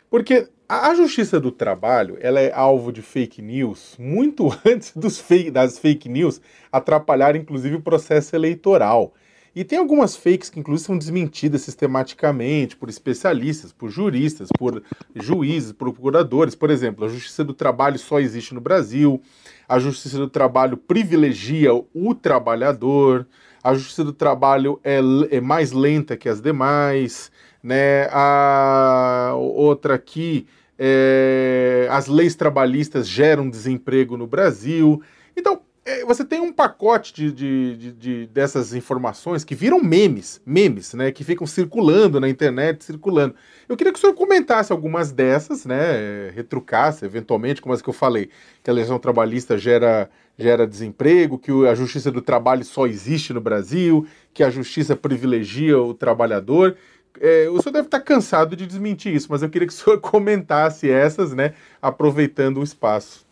porque 0.10 0.48
a, 0.68 0.96
Justiça 0.96 1.39
do 1.39 1.52
Trabalho 1.52 2.18
ela 2.22 2.39
é 2.39 2.52
alvo 2.52 2.91
de 2.91 3.02
fake 3.02 3.41
news 3.41 3.96
muito 4.00 4.50
antes 4.66 4.96
dos 4.96 5.20
fake, 5.20 5.52
das 5.52 5.78
fake 5.78 6.08
news 6.10 6.41
atrapalhar, 6.72 7.36
inclusive, 7.36 7.76
o 7.76 7.82
processo 7.82 8.36
eleitoral. 8.36 9.14
E 9.56 9.64
tem 9.64 9.80
algumas 9.80 10.18
fakes 10.18 10.49
que, 10.49 10.60
inclusive, 10.60 10.88
são 10.88 10.97
desmentidas 10.97 11.62
sistematicamente 11.62 12.76
por 12.76 12.89
especialistas, 12.89 13.72
por 13.72 13.89
juristas, 13.89 14.49
por 14.58 14.84
juízes, 15.16 15.72
por 15.72 15.93
procuradores. 15.93 16.53
Por 16.53 16.70
exemplo, 16.70 17.06
a 17.06 17.08
Justiça 17.08 17.41
do 17.41 17.53
Trabalho 17.53 17.97
só 17.97 18.20
existe 18.20 18.53
no 18.53 18.60
Brasil, 18.60 19.22
a 19.68 19.80
Justiça 19.80 20.18
do 20.18 20.28
Trabalho 20.28 20.76
privilegia 20.76 21.74
o 21.74 22.14
trabalhador, 22.14 23.26
a 23.64 23.74
Justiça 23.74 24.03
do 24.03 24.12
Trabalho 24.12 24.78
é, 24.84 24.99
é 25.32 25.39
mais 25.39 25.72
lenta 25.72 26.18
que 26.18 26.28
as 26.28 26.41
demais, 26.41 27.32
né? 27.64 28.10
A 28.12 29.32
outra 29.36 29.95
aqui, 29.95 30.45
é, 30.78 31.88
as 31.89 32.08
leis 32.08 32.36
trabalhistas 32.36 33.08
geram 33.08 33.49
desemprego 33.49 34.18
no 34.18 34.28
Brasil. 34.28 35.01
Então, 35.36 35.62
é, 35.88 36.04
você 36.04 36.26
tem 36.26 36.42
um 36.42 36.52
pacote 36.52 37.14
de, 37.14 37.32
de, 37.32 37.78
de, 37.78 37.92
de, 37.92 38.28
dessas 38.28 38.74
informações 38.74 39.44
que 39.44 39.54
viram 39.54 39.80
memes, 39.80 40.42
memes, 40.44 40.96
né? 40.96 41.12
Que 41.12 41.24
ficam 41.24 41.46
circulando 41.46 42.20
na 42.20 42.28
internet, 42.28 42.84
circulando. 42.84 43.36
Eu 43.70 43.78
queria 43.78 43.94
que 43.94 44.00
o 44.00 44.02
senhor 44.02 44.16
comentasse 44.16 44.72
algumas 44.72 45.12
dessas, 45.12 45.64
né? 45.64 46.32
Retrucasse, 46.32 47.06
eventualmente, 47.06 47.62
como 47.62 47.72
as 47.72 47.84
que 47.84 47.90
eu 47.90 47.94
falei, 47.94 48.32
que 48.64 48.70
a 48.72 48.74
legislação 48.74 48.98
trabalhista 48.98 49.60
gera, 49.60 50.10
gera 50.36 50.66
desemprego, 50.66 51.38
que 51.38 51.52
a 51.68 51.76
justiça 51.76 52.12
do 52.12 52.22
trabalho 52.22 52.66
só 52.66 52.88
existe 52.88 53.32
no 53.32 53.40
Brasil, 53.40 54.08
que 54.34 54.44
a 54.44 54.50
justiça 54.50 54.96
privilegia 54.96 55.80
o 55.80 55.94
trabalhador. 55.94 56.76
É, 57.22 57.48
o 57.48 57.62
senhor 57.62 57.74
deve 57.74 57.88
estar 57.88 58.02
cansado 58.02 58.56
de 58.56 58.66
desmentir 58.66 59.14
isso, 59.14 59.28
mas 59.30 59.44
eu 59.44 59.50
queria 59.50 59.68
que 59.68 59.74
o 59.74 59.78
senhor 59.78 60.00
comentasse 60.02 60.90
essas, 60.90 61.32
né? 61.34 61.54
Aproveitando 61.80 62.58
o 62.60 62.64
espaço. 62.64 63.25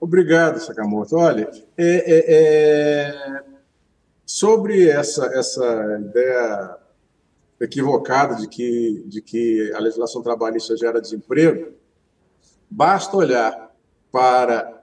Obrigado, 0.00 0.60
Sakamoto. 0.60 1.16
Olha, 1.16 1.50
é, 1.76 1.86
é, 1.86 2.24
é, 2.28 3.44
sobre 4.24 4.88
essa, 4.88 5.26
essa 5.26 5.98
ideia 6.00 6.76
equivocada 7.60 8.36
de 8.36 8.46
que, 8.48 9.02
de 9.06 9.20
que 9.20 9.72
a 9.74 9.80
legislação 9.80 10.22
trabalhista 10.22 10.76
gera 10.76 11.00
desemprego, 11.00 11.72
basta 12.70 13.16
olhar 13.16 13.74
para 14.12 14.78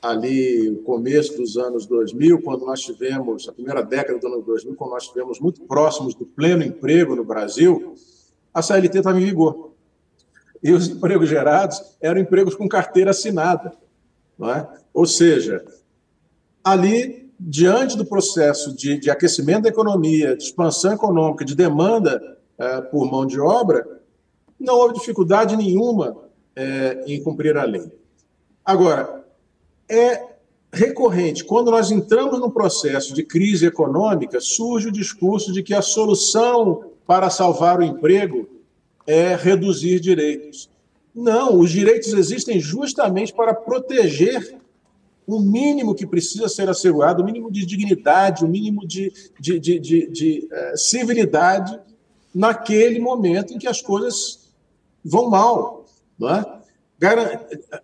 ali 0.00 0.70
o 0.70 0.82
começo 0.82 1.36
dos 1.36 1.56
anos 1.56 1.86
2000, 1.86 2.40
quando 2.42 2.64
nós 2.64 2.80
tivemos, 2.80 3.48
a 3.48 3.52
primeira 3.52 3.82
década 3.82 4.18
do 4.18 4.26
ano 4.28 4.42
2000, 4.42 4.76
quando 4.76 4.92
nós 4.92 5.08
tivemos 5.08 5.40
muito 5.40 5.62
próximos 5.62 6.14
do 6.14 6.24
pleno 6.24 6.62
emprego 6.62 7.16
no 7.16 7.24
Brasil, 7.24 7.94
a 8.54 8.62
CLT 8.62 8.98
estava 8.98 9.20
em 9.20 9.24
vigor. 9.24 9.72
E 10.62 10.72
os 10.72 10.88
empregos 10.88 11.28
gerados 11.28 11.96
eram 12.00 12.20
empregos 12.20 12.54
com 12.54 12.68
carteira 12.68 13.10
assinada. 13.10 13.72
Não 14.38 14.50
é? 14.50 14.68
Ou 14.94 15.06
seja, 15.06 15.64
ali, 16.62 17.30
diante 17.38 17.96
do 17.96 18.04
processo 18.04 18.74
de, 18.74 18.98
de 18.98 19.10
aquecimento 19.10 19.62
da 19.62 19.68
economia, 19.68 20.36
de 20.36 20.44
expansão 20.44 20.92
econômica, 20.92 21.44
de 21.44 21.54
demanda 21.54 22.38
é, 22.56 22.80
por 22.82 23.10
mão 23.10 23.26
de 23.26 23.40
obra, 23.40 23.86
não 24.58 24.74
houve 24.74 24.94
dificuldade 24.94 25.56
nenhuma 25.56 26.16
é, 26.54 27.04
em 27.06 27.22
cumprir 27.22 27.56
a 27.56 27.64
lei. 27.64 27.90
Agora, 28.64 29.24
é 29.88 30.26
recorrente, 30.72 31.44
quando 31.44 31.70
nós 31.70 31.90
entramos 31.90 32.38
no 32.38 32.50
processo 32.50 33.14
de 33.14 33.22
crise 33.22 33.66
econômica, 33.66 34.40
surge 34.40 34.88
o 34.88 34.92
discurso 34.92 35.52
de 35.52 35.62
que 35.62 35.74
a 35.74 35.82
solução 35.82 36.92
para 37.06 37.30
salvar 37.30 37.78
o 37.78 37.82
emprego 37.82 38.48
é 39.06 39.34
reduzir 39.34 40.00
direitos. 40.00 40.68
Não, 41.18 41.58
os 41.58 41.72
direitos 41.72 42.12
existem 42.12 42.60
justamente 42.60 43.34
para 43.34 43.52
proteger 43.52 44.56
o 45.26 45.40
mínimo 45.40 45.92
que 45.92 46.06
precisa 46.06 46.48
ser 46.48 46.68
assegurado, 46.68 47.22
o 47.22 47.26
mínimo 47.26 47.50
de 47.50 47.66
dignidade, 47.66 48.44
o 48.44 48.48
mínimo 48.48 48.86
de, 48.86 49.12
de, 49.38 49.58
de, 49.58 49.80
de, 49.80 50.10
de 50.10 50.48
uh, 50.50 50.78
civilidade 50.78 51.76
naquele 52.32 53.00
momento 53.00 53.52
em 53.52 53.58
que 53.58 53.66
as 53.66 53.82
coisas 53.82 54.48
vão 55.04 55.28
mal. 55.28 55.86
Não 56.16 56.30
é? 56.30 56.44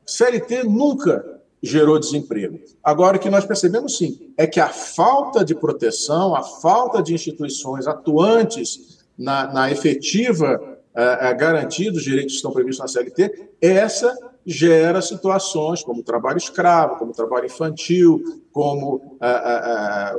CLT 0.06 0.62
nunca 0.62 1.40
gerou 1.60 1.98
desemprego. 1.98 2.60
Agora, 2.84 3.16
o 3.16 3.20
que 3.20 3.28
nós 3.28 3.44
percebemos, 3.44 3.98
sim, 3.98 4.32
é 4.36 4.46
que 4.46 4.60
a 4.60 4.68
falta 4.68 5.44
de 5.44 5.56
proteção, 5.56 6.36
a 6.36 6.42
falta 6.42 7.02
de 7.02 7.12
instituições 7.14 7.88
atuantes 7.88 9.04
na, 9.18 9.52
na 9.52 9.70
efetiva 9.72 10.73
a, 10.94 11.32
garantir 11.32 11.90
os 11.90 12.02
direitos 12.02 12.32
que 12.32 12.36
estão 12.36 12.52
previstos 12.52 12.80
na 12.80 12.88
CLT, 12.88 13.50
essa 13.60 14.16
gera 14.46 15.02
situações 15.02 15.82
como 15.82 16.02
trabalho 16.02 16.38
escravo, 16.38 16.96
como 16.96 17.12
trabalho 17.12 17.46
infantil, 17.46 18.42
como 18.52 19.18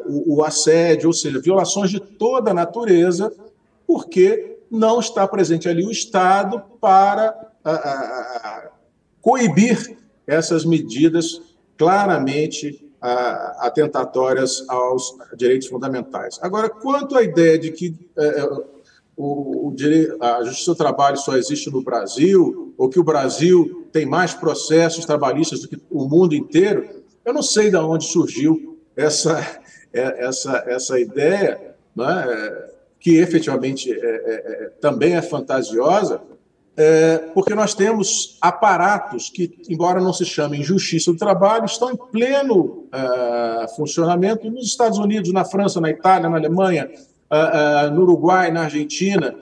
o, 0.05 0.37
o 0.37 0.43
assédio, 0.43 1.07
ou 1.07 1.13
seja, 1.13 1.39
violações 1.39 1.89
de 1.89 1.99
toda 1.99 2.51
a 2.51 2.53
natureza, 2.53 3.31
porque 3.87 4.57
não 4.69 4.99
está 4.99 5.27
presente 5.27 5.69
ali 5.69 5.85
o 5.85 5.91
Estado 5.91 6.61
para 6.81 7.33
coibir 9.21 9.97
essas 10.27 10.65
medidas 10.65 11.41
claramente 11.77 12.83
atentatórias 13.59 14.65
aos 14.67 15.15
direitos 15.37 15.67
fundamentais. 15.67 16.39
Agora, 16.41 16.69
quanto 16.69 17.15
à 17.15 17.21
ideia 17.21 17.57
de 17.59 17.71
que 17.71 17.95
é, 18.17 18.25
é 18.39 18.74
o, 19.17 19.69
o 19.69 19.75
a 20.19 20.43
justiça 20.43 20.71
do 20.71 20.77
trabalho 20.77 21.17
só 21.17 21.37
existe 21.37 21.71
no 21.71 21.81
Brasil, 21.81 22.73
ou 22.77 22.89
que 22.89 22.99
o 22.99 23.03
Brasil 23.03 23.87
tem 23.91 24.05
mais 24.05 24.33
processos 24.33 25.05
trabalhistas 25.05 25.61
do 25.61 25.69
que 25.69 25.81
o 25.89 26.07
mundo 26.07 26.35
inteiro, 26.35 26.87
eu 27.23 27.33
não 27.33 27.41
sei 27.41 27.69
de 27.69 27.77
onde 27.77 28.05
surgiu 28.05 28.77
essa, 28.95 29.39
é, 29.93 30.25
essa, 30.25 30.63
essa 30.67 30.99
ideia, 30.99 31.75
né, 31.95 32.67
que 32.99 33.17
efetivamente 33.17 33.91
é, 33.91 33.95
é, 33.95 34.03
é, 34.05 34.69
também 34.81 35.15
é 35.15 35.21
fantasiosa, 35.21 36.21
é, 36.77 37.19
porque 37.33 37.55
nós 37.55 37.73
temos 37.73 38.37
aparatos 38.41 39.29
que, 39.29 39.57
embora 39.69 40.01
não 40.01 40.11
se 40.11 40.25
chamem 40.25 40.61
justiça 40.61 41.09
do 41.11 41.17
trabalho, 41.17 41.65
estão 41.65 41.89
em 41.89 41.95
pleno 41.95 42.87
é, 42.91 43.67
funcionamento 43.77 44.49
nos 44.51 44.65
Estados 44.65 44.97
Unidos, 44.97 45.31
na 45.31 45.45
França, 45.45 45.79
na 45.79 45.89
Itália, 45.89 46.29
na 46.29 46.35
Alemanha, 46.35 46.91
é, 47.29 47.85
é, 47.85 47.89
no 47.89 48.03
Uruguai, 48.03 48.51
na 48.51 48.63
Argentina. 48.63 49.35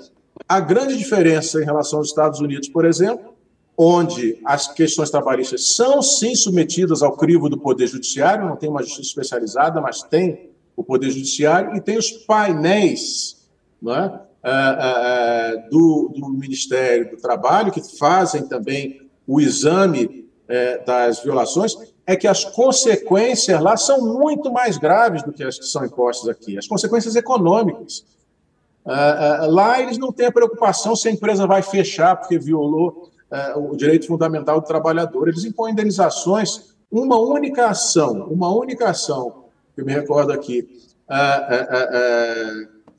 A 0.48 0.60
grande 0.60 0.98
diferença 0.98 1.62
em 1.62 1.66
relação 1.66 2.00
aos 2.00 2.10
Estados 2.10 2.40
Unidos, 2.40 2.68
por 2.70 2.86
exemplo, 2.86 3.34
onde 3.78 4.40
as 4.46 4.72
questões 4.72 5.10
trabalhistas 5.10 5.76
são 5.76 6.02
sim 6.02 6.36
submetidas 6.36 7.02
ao 7.02 7.18
crivo 7.18 7.50
do 7.50 7.58
Poder 7.58 7.88
Judiciário, 7.88 8.48
não 8.48 8.56
tem 8.56 8.70
uma 8.70 8.84
justiça 8.84 9.08
especializada, 9.10 9.82
mas 9.82 10.04
tem 10.04 10.52
o 10.76 10.84
Poder 10.84 11.10
Judiciário, 11.10 11.76
e 11.76 11.82
tem 11.82 11.98
os 11.98 12.12
painéis 12.12 13.44
é? 13.86 14.20
É, 14.46 14.50
é, 14.50 15.54
é, 15.56 15.70
do, 15.70 16.14
do, 16.16 16.30
Ministério 16.30 17.12
do 17.12 17.18
Trabalho, 17.18 17.72
que 17.72 17.82
fazem 17.98 18.48
também 18.48 19.10
o 19.28 19.40
exame 19.40 20.24
das 20.86 21.24
violações, 21.24 21.76
é 22.06 22.16
que 22.16 22.28
as 22.28 22.44
consequências 22.44 23.62
lá 23.62 23.78
são 23.78 24.02
muito 24.02 24.52
mais 24.52 24.78
graves 24.78 25.24
do 25.24 25.32
que 25.32 25.44
as 25.44 25.58
que 25.58 25.66
são 25.66 25.86
impostas 25.86 26.30
aqui, 26.30 26.58
as 26.58 26.68
consequências 26.68 27.16
econômicas. 27.16 28.04
lá 28.86 29.82
eles 29.82 29.98
não 29.98 30.12
têm 30.12 30.28
a 30.28 30.32
preocupação 30.32 30.96
se 30.96 31.08
a 31.08 31.12
empresa 31.12 31.48
vai 31.48 31.62
fechar 31.62 32.18
porque 32.18 32.38
violou 32.38 33.10
o 33.56 33.76
direito 33.76 34.08
fundamental 34.08 34.60
do 34.60 34.68
trabalhador. 34.68 35.28
Eles 35.28 35.44
impõem 35.44 35.72
indenizações, 35.72 36.76
uma 36.92 37.18
única 37.20 37.68
ação, 37.68 38.28
uma 38.30 38.54
única 38.54 38.90
ação, 38.90 39.46
que 39.74 39.82
eu 39.82 39.86
me 39.86 39.94
recordo 39.94 40.32
aqui, 40.32 40.68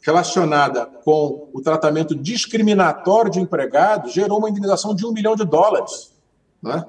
relacionada 0.01 0.87
com 0.87 1.49
o 1.53 1.63
tratamento 1.63 2.15
discriminatório 2.15 3.31
de 3.31 3.41
empregados 3.41 4.13
gerou 4.13 4.39
uma 4.39 4.51
indenização 4.51 4.95
de 4.95 5.07
um 5.07 5.13
milhão 5.13 5.35
de 5.35 5.45
dólares. 5.45 6.13
Né? 6.63 6.85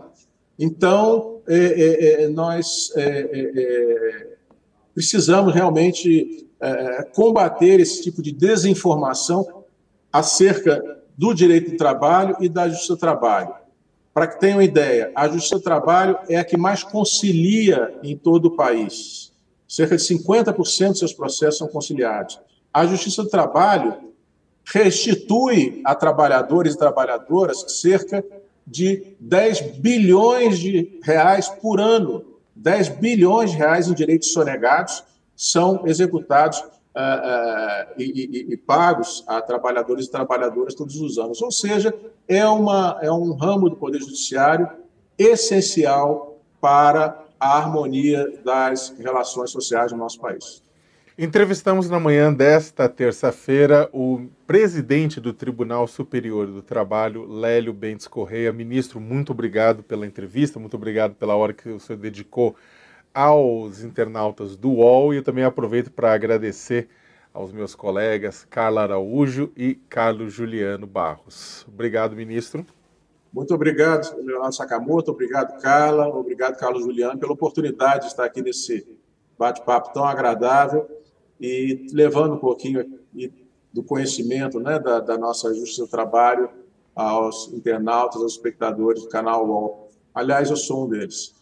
Então, 0.60 1.35
é, 1.48 1.58
é, 1.58 2.24
é 2.24 2.28
nós 2.28 2.92
é, 2.96 4.28
precisamos 4.94 5.54
realmente 5.54 6.48
combater 7.14 7.80
esse 7.80 8.02
tipo 8.02 8.24
de 8.24 8.32
desinformação 8.32 9.66
acerca 10.12 10.82
do 11.16 11.34
direito 11.34 11.72
do 11.72 11.78
trabalho 11.78 12.36
e 12.40 12.50
da 12.50 12.68
justiça 12.68 12.94
do 12.94 13.00
trabalho. 13.00 13.54
Para 14.14 14.28
que 14.28 14.40
tenham 14.40 14.62
ideia, 14.62 15.12
a 15.14 15.28
justiça 15.28 15.58
do 15.58 15.62
trabalho 15.62 16.18
é 16.28 16.38
a 16.38 16.44
que 16.44 16.58
mais 16.58 16.82
concilia 16.82 17.94
em 18.02 18.18
todo 18.18 18.46
o 18.46 18.56
país. 18.56 19.32
Cerca 19.68 19.96
de 19.96 20.02
50% 20.02 20.88
dos 20.90 21.00
seus 21.00 21.14
processos 21.14 21.58
são 21.58 21.68
conciliados 21.68 22.40
a 22.76 22.86
Justiça 22.86 23.24
do 23.24 23.30
Trabalho 23.30 23.96
restitui 24.66 25.82
a 25.86 25.96
trabalhadores 25.96 26.74
e 26.74 26.78
trabalhadoras 26.78 27.64
cerca 27.80 28.22
de 28.66 29.16
10 29.20 29.78
bilhões 29.78 30.60
de 30.60 31.00
reais 31.04 31.48
por 31.48 31.80
ano. 31.80 32.26
10 32.56 32.90
bilhões 32.90 33.52
de 33.52 33.58
reais 33.58 33.88
em 33.88 33.94
direitos 33.94 34.32
sonegados 34.32 35.04
são 35.36 35.86
executados 35.86 36.60
uh, 36.60 36.64
uh, 36.64 37.94
e, 37.98 38.04
e, 38.04 38.54
e, 38.54 38.58
pagos 38.58 39.24
a 39.28 39.42
trabalhadores 39.42 40.06
e 40.06 40.12
trabalhadoras 40.12 40.74
todos 40.74 40.96
os 41.00 41.18
anos. 41.18 41.42
Ou 41.42 41.52
seja, 41.52 41.94
é, 42.28 42.46
uma, 42.48 42.98
é 43.02 43.12
um 43.12 43.34
ramo 43.34 43.70
do 43.70 43.76
Poder 43.76 44.00
Judiciário 44.00 44.70
essencial 45.18 46.40
para 46.60 47.24
a 47.40 47.58
harmonia 47.58 48.42
das 48.44 48.96
relações 48.98 49.52
sociais 49.52 49.92
no 49.92 49.98
nosso 49.98 50.20
país. 50.20 50.65
Entrevistamos 51.18 51.90
na 51.90 51.98
manhã 51.98 52.34
desta 52.34 52.90
terça-feira 52.90 53.90
o 53.94 54.28
presidente 54.46 55.22
do 55.22 55.32
Tribunal 55.32 55.88
Superior 55.88 56.46
do 56.46 56.62
Trabalho, 56.62 57.26
Lélio 57.26 57.72
Bentes 57.72 58.06
Correia. 58.06 58.52
Ministro, 58.52 59.00
muito 59.00 59.32
obrigado 59.32 59.82
pela 59.82 60.06
entrevista, 60.06 60.60
muito 60.60 60.76
obrigado 60.76 61.16
pela 61.16 61.34
hora 61.34 61.54
que 61.54 61.70
o 61.70 61.80
senhor 61.80 61.98
dedicou 61.98 62.54
aos 63.14 63.82
internautas 63.82 64.58
do 64.58 64.72
UOL 64.72 65.14
e 65.14 65.18
eu 65.18 65.24
também 65.24 65.46
aproveito 65.46 65.90
para 65.90 66.12
agradecer 66.12 66.90
aos 67.34 67.54
meus 67.54 67.74
colegas 67.74 68.46
Carla 68.50 68.82
Araújo 68.82 69.54
e 69.56 69.76
Carlos 69.88 70.34
Juliano 70.34 70.86
Barros. 70.86 71.66
Obrigado, 71.66 72.14
ministro. 72.14 72.66
Muito 73.32 73.54
obrigado, 73.54 74.18
Leonardo 74.22 74.54
Sakamoto, 74.54 75.12
obrigado, 75.12 75.62
Carla, 75.62 76.10
obrigado, 76.10 76.58
Carlos 76.58 76.84
Juliano, 76.84 77.18
pela 77.18 77.32
oportunidade 77.32 78.02
de 78.02 78.08
estar 78.08 78.26
aqui 78.26 78.42
nesse 78.42 78.86
bate-papo 79.40 79.94
tão 79.94 80.04
agradável 80.04 80.95
e 81.40 81.88
levando 81.92 82.36
um 82.36 82.40
pouquinho 82.40 82.86
do 83.74 83.84
conhecimento 83.84 84.60
né, 84.60 84.80
da, 84.80 85.00
da, 85.00 85.18
nossa 85.18 85.54
Justiça 85.54 85.84
do 85.84 85.90
Trabalho 85.90 86.50
aos 86.96 87.52
internautas, 87.52 88.22
aos 88.22 88.34
espectadores 88.34 89.04
do 89.04 89.10
canal 89.10 89.46
UOL. 89.46 89.90
Aliás, 90.14 90.50
eu 90.50 90.56
sou 90.56 90.86
um 90.86 90.90
deles. 90.90 91.36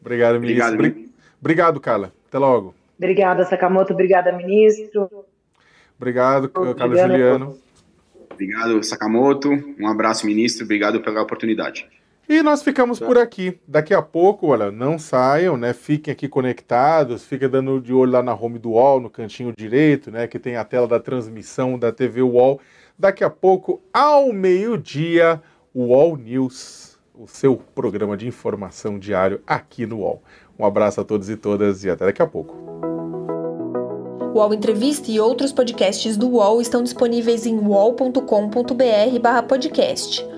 Obrigado, 0.00 0.38
ministro. 0.38 0.74
Obrigado, 0.74 1.08
Obrigado 1.40 1.80
Carla. 1.80 2.12
Até 2.28 2.38
logo. 2.38 2.74
Obrigada, 2.98 3.44
Sakamoto. 3.44 3.92
Obrigada, 3.92 4.32
ministro. 4.32 5.08
Obrigado, 5.96 6.48
Carlos 6.48 7.00
Juliano. 7.00 7.58
Obrigado, 8.30 8.82
Sakamoto. 8.84 9.50
Um 9.80 9.88
abraço, 9.88 10.26
ministro. 10.26 10.64
Obrigado 10.64 11.00
pela 11.00 11.22
oportunidade. 11.22 11.88
E 12.28 12.42
nós 12.42 12.62
ficamos 12.62 13.00
por 13.00 13.16
aqui. 13.16 13.58
Daqui 13.66 13.94
a 13.94 14.02
pouco, 14.02 14.48
olha, 14.48 14.70
não 14.70 14.98
saiam, 14.98 15.56
né? 15.56 15.72
Fiquem 15.72 16.12
aqui 16.12 16.28
conectados, 16.28 17.24
fiquem 17.24 17.48
dando 17.48 17.80
de 17.80 17.94
olho 17.94 18.12
lá 18.12 18.22
na 18.22 18.34
home 18.34 18.58
do 18.58 18.72
UOL, 18.72 19.00
no 19.00 19.08
cantinho 19.08 19.54
direito, 19.56 20.10
né? 20.10 20.26
Que 20.26 20.38
tem 20.38 20.56
a 20.56 20.64
tela 20.64 20.86
da 20.86 21.00
transmissão 21.00 21.78
da 21.78 21.90
TV 21.90 22.20
UOL. 22.20 22.60
Daqui 22.98 23.24
a 23.24 23.30
pouco, 23.30 23.80
ao 23.94 24.30
meio-dia, 24.30 25.40
o 25.72 25.84
UOL 25.84 26.18
News, 26.18 26.98
o 27.14 27.26
seu 27.26 27.56
programa 27.74 28.14
de 28.14 28.28
informação 28.28 28.98
diário 28.98 29.40
aqui 29.46 29.86
no 29.86 30.00
UOL. 30.00 30.22
Um 30.58 30.66
abraço 30.66 31.00
a 31.00 31.04
todos 31.04 31.30
e 31.30 31.36
todas 31.36 31.82
e 31.82 31.88
até 31.88 32.04
daqui 32.04 32.20
a 32.20 32.26
pouco. 32.26 32.54
O 34.34 34.38
UOL 34.38 34.52
Entrevista 34.52 35.10
e 35.10 35.18
outros 35.18 35.50
podcasts 35.50 36.18
do 36.18 36.28
UOL 36.28 36.60
estão 36.60 36.82
disponíveis 36.82 37.46
em 37.46 37.58
uol.com.br/podcast. 37.58 40.37